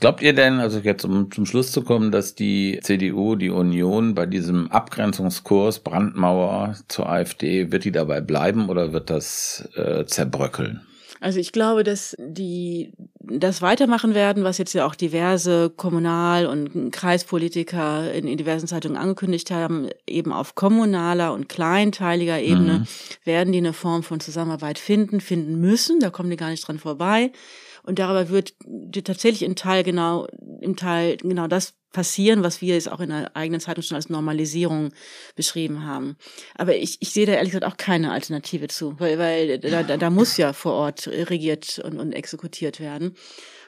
Glaubt 0.00 0.20
ihr 0.20 0.34
denn, 0.34 0.60
also 0.60 0.78
jetzt 0.80 1.06
um 1.06 1.30
zum 1.30 1.46
Schluss 1.46 1.72
zu 1.72 1.82
kommen, 1.82 2.12
dass 2.12 2.34
die 2.34 2.80
CDU, 2.82 3.34
die 3.34 3.48
Union 3.48 4.14
bei 4.14 4.26
diesem 4.26 4.70
Abgrenzungskurs 4.70 5.78
Brandmauer 5.78 6.76
zur 6.88 7.08
AfD, 7.08 7.72
wird 7.72 7.84
die 7.84 7.92
dabei 7.92 8.20
bleiben 8.20 8.68
oder 8.68 8.92
wird 8.92 9.08
das 9.08 9.66
äh, 9.74 10.04
zerbröckeln? 10.04 10.82
Also 11.20 11.38
ich 11.38 11.52
glaube, 11.52 11.84
dass 11.84 12.16
die 12.18 12.92
das 13.20 13.62
weitermachen 13.62 14.14
werden, 14.14 14.44
was 14.44 14.58
jetzt 14.58 14.74
ja 14.74 14.86
auch 14.86 14.94
diverse 14.94 15.70
Kommunal- 15.70 16.46
und 16.46 16.90
Kreispolitiker 16.90 18.12
in, 18.12 18.26
in 18.26 18.36
diversen 18.36 18.66
Zeitungen 18.66 18.96
angekündigt 18.96 19.50
haben, 19.50 19.88
eben 20.06 20.32
auf 20.32 20.54
kommunaler 20.54 21.32
und 21.32 21.48
kleinteiliger 21.48 22.40
Ebene 22.40 22.80
mhm. 22.80 22.86
werden 23.24 23.52
die 23.52 23.58
eine 23.58 23.72
Form 23.72 24.02
von 24.02 24.20
Zusammenarbeit 24.20 24.78
finden, 24.78 25.20
finden 25.20 25.60
müssen. 25.60 26.00
Da 26.00 26.10
kommen 26.10 26.30
die 26.30 26.36
gar 26.36 26.50
nicht 26.50 26.66
dran 26.66 26.78
vorbei. 26.78 27.32
Und 27.82 27.98
darüber 27.98 28.30
wird 28.30 28.54
tatsächlich 29.04 29.42
im 29.42 29.56
Teil 29.56 29.84
genau, 29.84 30.26
im 30.60 30.76
Teil 30.76 31.18
genau 31.18 31.46
das 31.46 31.74
passieren, 31.94 32.42
was 32.42 32.60
wir 32.60 32.74
jetzt 32.74 32.92
auch 32.92 33.00
in 33.00 33.08
der 33.08 33.34
eigenen 33.34 33.60
Zeitung 33.60 33.82
schon 33.82 33.94
als 33.94 34.10
Normalisierung 34.10 34.92
beschrieben 35.36 35.86
haben. 35.86 36.16
Aber 36.54 36.76
ich, 36.76 36.98
ich 37.00 37.10
sehe 37.10 37.24
da 37.24 37.32
ehrlich 37.32 37.52
gesagt 37.52 37.72
auch 37.72 37.78
keine 37.78 38.12
Alternative 38.12 38.68
zu, 38.68 39.00
weil, 39.00 39.18
weil 39.18 39.58
da, 39.60 39.82
da, 39.82 39.96
da 39.96 40.10
muss 40.10 40.36
ja 40.36 40.52
vor 40.52 40.72
Ort 40.72 41.06
regiert 41.06 41.78
und, 41.78 41.98
und 41.98 42.12
exekutiert 42.12 42.80
werden. 42.80 43.14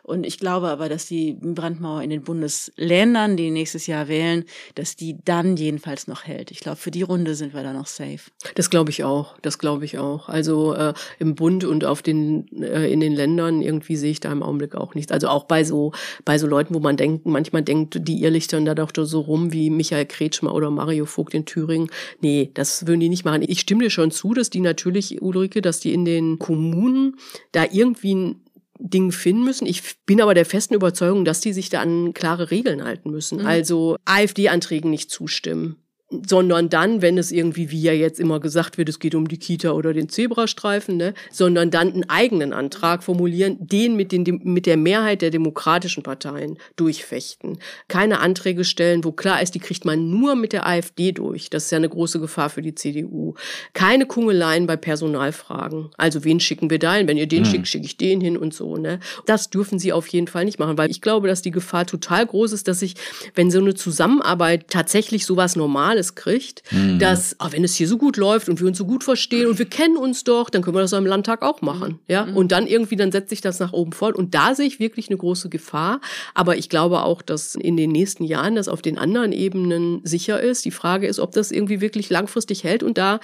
Und 0.07 0.25
ich 0.25 0.39
glaube 0.39 0.69
aber, 0.69 0.89
dass 0.89 1.07
die 1.07 1.37
Brandmauer 1.41 2.01
in 2.03 2.11
den 2.11 2.23
Bundesländern, 2.23 3.37
die 3.37 3.51
nächstes 3.51 3.89
Jahr 3.89 4.07
wählen, 4.07 4.45
dass 4.77 4.95
die 4.95 5.17
dann 5.25 5.57
jedenfalls 5.57 6.07
noch 6.07 6.25
hält. 6.25 6.53
Ich 6.53 6.61
glaube, 6.61 6.77
für 6.77 6.93
die 6.93 7.03
Runde 7.03 7.35
sind 7.35 7.55
wir 7.55 7.65
da 7.65 7.73
noch 7.73 7.89
safe. 7.89 8.31
Das 8.55 8.71
glaube 8.71 8.91
ich 8.91 9.03
auch. 9.03 9.37
Das 9.43 9.59
glaube 9.59 9.85
ich 9.85 9.99
auch. 9.99 10.29
Also 10.29 10.75
äh, 10.75 10.95
im 11.19 11.35
Bund 11.35 11.65
und 11.65 11.85
auf 11.85 12.03
den 12.03 12.47
äh, 12.63 12.91
in 12.91 13.01
den 13.01 13.15
Ländern 13.15 13.63
irgendwie 13.63 13.97
sehe 13.97 14.13
ich 14.13 14.21
da 14.21 14.31
im 14.31 14.45
Augenblick 14.45 14.77
auch 14.77 14.95
nichts. 14.95 15.11
Also 15.11 15.27
auch 15.27 15.45
bei 15.45 15.65
so 15.65 15.91
bei 16.25 16.39
so 16.39 16.47
Leuten, 16.47 16.75
wo 16.75 16.79
man 16.79 16.97
denkt, 16.97 17.27
manchmal 17.27 17.63
denkt, 17.63 17.99
die 18.01 18.23
irrlichtern 18.23 18.65
da 18.65 18.77
doch 18.77 18.93
so 18.97 19.21
rum 19.21 19.53
wie 19.53 19.71
Michael 19.71 20.07
Kretschmer 20.07 20.55
oder 20.55 20.71
Mario 20.71 21.07
Vogt 21.07 21.35
in 21.35 21.47
Thüringen. 21.47 21.91
Nee, 22.21 22.51
das 22.55 22.87
würden 22.87 23.01
die 23.01 23.09
nicht 23.09 23.25
machen. 23.25 23.43
Ich 23.47 23.61
stimme 23.61 23.83
dir 23.83 23.91
schon 23.91 24.13
zu, 24.13 24.35
dass 24.35 24.51
die 24.51 24.61
natürlich, 24.61 25.21
Ulrike, 25.21 25.63
dass 25.63 25.81
die 25.81 25.93
in 25.93 26.05
den 26.05 26.39
Kommunen 26.39 27.17
da 27.51 27.65
irgendwie 27.71 28.37
Ding 28.79 29.13
finden 29.13 29.45
müssen. 29.45 29.67
Ich 29.67 29.83
bin 30.07 30.21
aber 30.21 30.35
der 30.35 30.47
festen 30.47 30.75
Überzeugung, 30.75 31.25
dass 31.25 31.41
die 31.41 31.53
sich 31.53 31.69
da 31.69 31.81
an 31.81 32.15
klare 32.15 32.51
Regeln 32.51 32.85
halten 32.85 33.11
müssen. 33.11 33.41
Mhm. 33.41 33.47
Also 33.47 33.97
AfD-Anträgen 34.05 34.91
nicht 34.91 35.11
zustimmen 35.11 35.77
sondern 36.09 36.69
dann, 36.69 37.03
wenn 37.03 37.19
es 37.19 37.33
irgendwie, 37.33 37.71
wie 37.71 37.83
ja 37.83 37.93
jetzt 37.93 38.21
immer 38.21 38.39
gesagt 38.39 38.79
wird, 38.79 38.89
es 38.89 39.01
geht 39.01 39.17
um 39.17 39.27
die 39.27 39.39
Kita 39.39 39.73
oder 39.73 39.93
den 39.93 40.09
Zebrastreifen, 40.09 40.97
ne, 40.97 41.15
sondern 41.33 41.71
dann 41.71 41.93
einen 41.93 42.09
eigenen 42.09 42.53
Antrag 42.53 43.03
formulieren, 43.03 43.57
den 43.61 43.97
mit, 43.97 44.13
den 44.13 44.41
mit 44.45 44.67
der 44.67 44.77
Mehrheit 44.77 45.21
der 45.23 45.31
demokratischen 45.31 46.05
Parteien 46.05 46.59
durchfechten. 46.77 47.59
Keine 47.89 48.21
Anträge 48.21 48.65
stellen, 48.65 49.03
wo 49.03 49.11
klar 49.11 49.43
ist, 49.43 49.57
die 49.57 49.59
kriegt 49.59 49.85
man 49.85 50.09
nur 50.11 50.37
mit 50.37 50.53
der 50.53 50.67
AfD 50.67 51.11
durch. 51.11 51.51
Das 51.51 51.65
ist 51.65 51.71
ja 51.73 51.79
eine 51.79 51.89
große 51.89 52.21
Gefahr 52.21 52.51
für 52.51 52.63
die 52.63 52.75
CDU. 52.75 53.35
Keine 53.73 54.07
Kungeleien 54.07 54.67
bei 54.67 54.77
Personalfragen. 54.77 55.91
Also 55.97 56.23
wen 56.23 56.39
schicken 56.39 56.71
wir 56.71 56.79
da 56.79 56.95
hin? 56.95 57.09
Wenn 57.09 57.17
ihr 57.17 57.27
den 57.27 57.43
mhm. 57.43 57.47
schickt, 57.47 57.69
schicke 57.69 57.87
ich 57.87 57.97
den 57.97 58.21
hin 58.21 58.37
und 58.37 58.55
so. 58.55 58.77
Ne? 58.77 59.01
Das 59.27 59.51
dürfen 59.51 59.81
sie 59.81 59.93
auf 59.93 60.07
jeden 60.09 60.29
Fall 60.29 60.45
nicht 60.45 60.61
machen, 60.61 60.79
weil 60.79 60.91
ich 60.91 61.01
glaube, 61.01 61.27
dass 61.27 61.43
die 61.43 61.51
Gefahr 61.51 61.85
total 61.85 62.27
groß 62.27 62.53
ist, 62.53 62.69
dass 62.69 62.81
sich, 62.81 62.95
wenn 63.35 63.51
so 63.51 63.59
eine 63.59 63.75
Zusammenarbeit 63.75 64.69
tatsächlich 64.69 65.27
sowas 65.27 65.57
normal 65.57 65.96
Signales 65.97 66.15
kriegt, 66.15 66.63
mhm. 66.73 66.99
dass, 66.99 67.37
ah, 67.39 67.49
wenn 67.53 67.65
es 67.65 67.75
hier 67.75 67.89
so 67.89 67.99
gut 67.99 68.17
läuft 68.17 68.49
und 68.49 68.61
wir 68.61 68.67
uns 68.67 68.79
so 68.79 68.85
gut 68.85 69.05
verstehen 69.05 69.47
und 69.47 69.59
wir 69.59 69.67
kennen 69.67 69.97
uns 69.97 70.25
doch, 70.25 70.51
dann 70.51 70.63
können 70.63 70.77
wir 70.77 70.81
das 70.81 70.93
im 70.93 71.07
Landtag 71.07 71.43
auch 71.43 71.63
machen. 71.63 71.99
Ja, 72.09 72.27
mhm. 72.27 72.37
und 72.37 72.53
dann 72.53 72.67
irgendwie, 72.67 72.97
dann 72.97 73.13
setzt 73.13 73.31
sich 73.31 73.41
das 73.41 73.59
nach 73.59 73.73
oben 73.73 73.93
voll. 73.93 74.13
Und 74.13 74.35
da 74.35 74.55
sehe 74.55 74.67
ich 74.67 74.81
wirklich 74.81 75.09
eine 75.09 75.17
große 75.17 75.49
Gefahr. 75.49 76.01
Aber 76.35 76.57
ich 76.57 76.69
glaube 76.69 77.03
auch, 77.03 77.23
dass 77.23 77.55
in 77.55 77.77
den 77.77 77.91
nächsten 77.91 78.25
Jahren 78.25 78.55
das 78.55 78.69
auf 78.69 78.83
den 78.83 78.99
anderen 78.99 79.33
Ebenen 79.33 80.01
sicher 80.05 80.41
ist. 80.41 80.65
Die 80.65 80.71
Frage 80.71 81.07
ist, 81.07 81.19
ob 81.19 81.33
das 81.33 81.51
irgendwie 81.51 81.81
wirklich 81.81 82.11
langfristig 82.11 82.65
hält. 82.65 82.83
Und 82.83 82.99
da, 82.99 83.21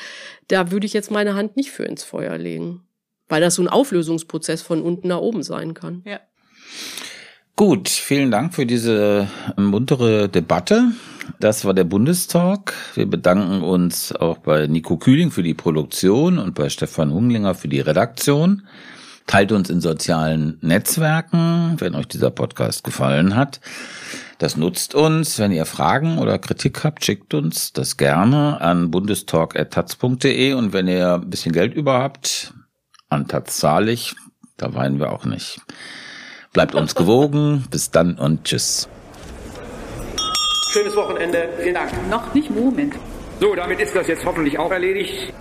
da 0.49 0.70
würde 0.70 0.87
ich 0.87 0.93
jetzt 0.93 1.11
meine 1.11 1.35
Hand 1.35 1.57
nicht 1.57 1.70
für 1.70 1.85
ins 1.85 2.05
Feuer 2.05 2.39
legen. 2.39 2.83
Weil 3.29 3.41
das 3.41 3.55
so 3.55 3.62
ein 3.62 3.68
Auflösungsprozess 3.68 4.62
von 4.62 4.83
unten 4.83 5.09
nach 5.09 5.18
oben 5.18 5.43
sein 5.43 5.75
kann. 5.75 6.03
Ja. 6.05 6.20
Gut, 7.55 7.90
vielen 7.90 8.30
Dank 8.30 8.55
für 8.55 8.64
diese 8.64 9.28
muntere 9.57 10.28
Debatte. 10.28 10.92
Das 11.38 11.66
war 11.66 11.74
der 11.74 11.84
Bundestalk. 11.84 12.72
Wir 12.94 13.07
bedanken 13.07 13.62
uns 13.62 14.11
auch 14.11 14.38
bei 14.38 14.66
Nico 14.66 14.96
Kühling 14.96 15.30
für 15.30 15.42
die 15.42 15.53
Produktion 15.53 16.38
und 16.38 16.55
bei 16.55 16.70
Stefan 16.70 17.12
Hunglinger 17.12 17.55
für 17.55 17.68
die 17.68 17.80
Redaktion. 17.80 18.62
Teilt 19.26 19.53
uns 19.53 19.68
in 19.68 19.82
sozialen 19.82 20.59
Netzwerken, 20.62 21.76
wenn 21.78 21.94
euch 21.94 22.09
dieser 22.09 22.30
Podcast 22.30 22.84
gefallen 22.84 23.36
hat. 23.36 23.61
Das 24.38 24.57
nutzt 24.57 24.94
uns. 24.94 25.38
Wenn 25.38 25.53
ihr 25.53 25.66
Fragen 25.66 26.18
oder 26.18 26.38
Kritik 26.38 26.82
habt, 26.84 27.05
schickt 27.05 27.34
uns 27.34 27.74
das 27.74 27.98
gerne 27.98 28.61
an 28.61 28.90
bundestalk.taz.de 28.90 30.55
und 30.55 30.72
wenn 30.72 30.88
ihr 30.88 31.14
ein 31.14 31.28
bisschen 31.30 31.53
Geld 31.53 31.74
über 31.74 31.98
habt, 31.98 32.55
an 33.11 33.28
Taz 33.28 33.62
ich. 33.86 34.16
Da 34.57 34.74
weinen 34.74 34.98
wir 34.98 35.12
auch 35.12 35.26
nicht. 35.26 35.61
Bleibt 36.53 36.74
uns 36.74 36.94
gewogen. 36.94 37.64
Bis 37.70 37.90
dann 37.90 38.18
und 38.18 38.44
tschüss. 38.44 38.88
Schönes 40.72 40.94
Wochenende. 40.96 41.48
Vielen 41.59 41.74
Dank. 41.74 41.90
Noch 42.11 42.34
nicht 42.34 42.50
Moment. 42.50 42.94
So, 43.40 43.55
damit 43.55 43.80
ist 43.80 43.94
das 43.96 44.07
jetzt 44.07 44.24
hoffentlich 44.24 44.59
auch 44.59 44.70
erledigt. 44.70 45.32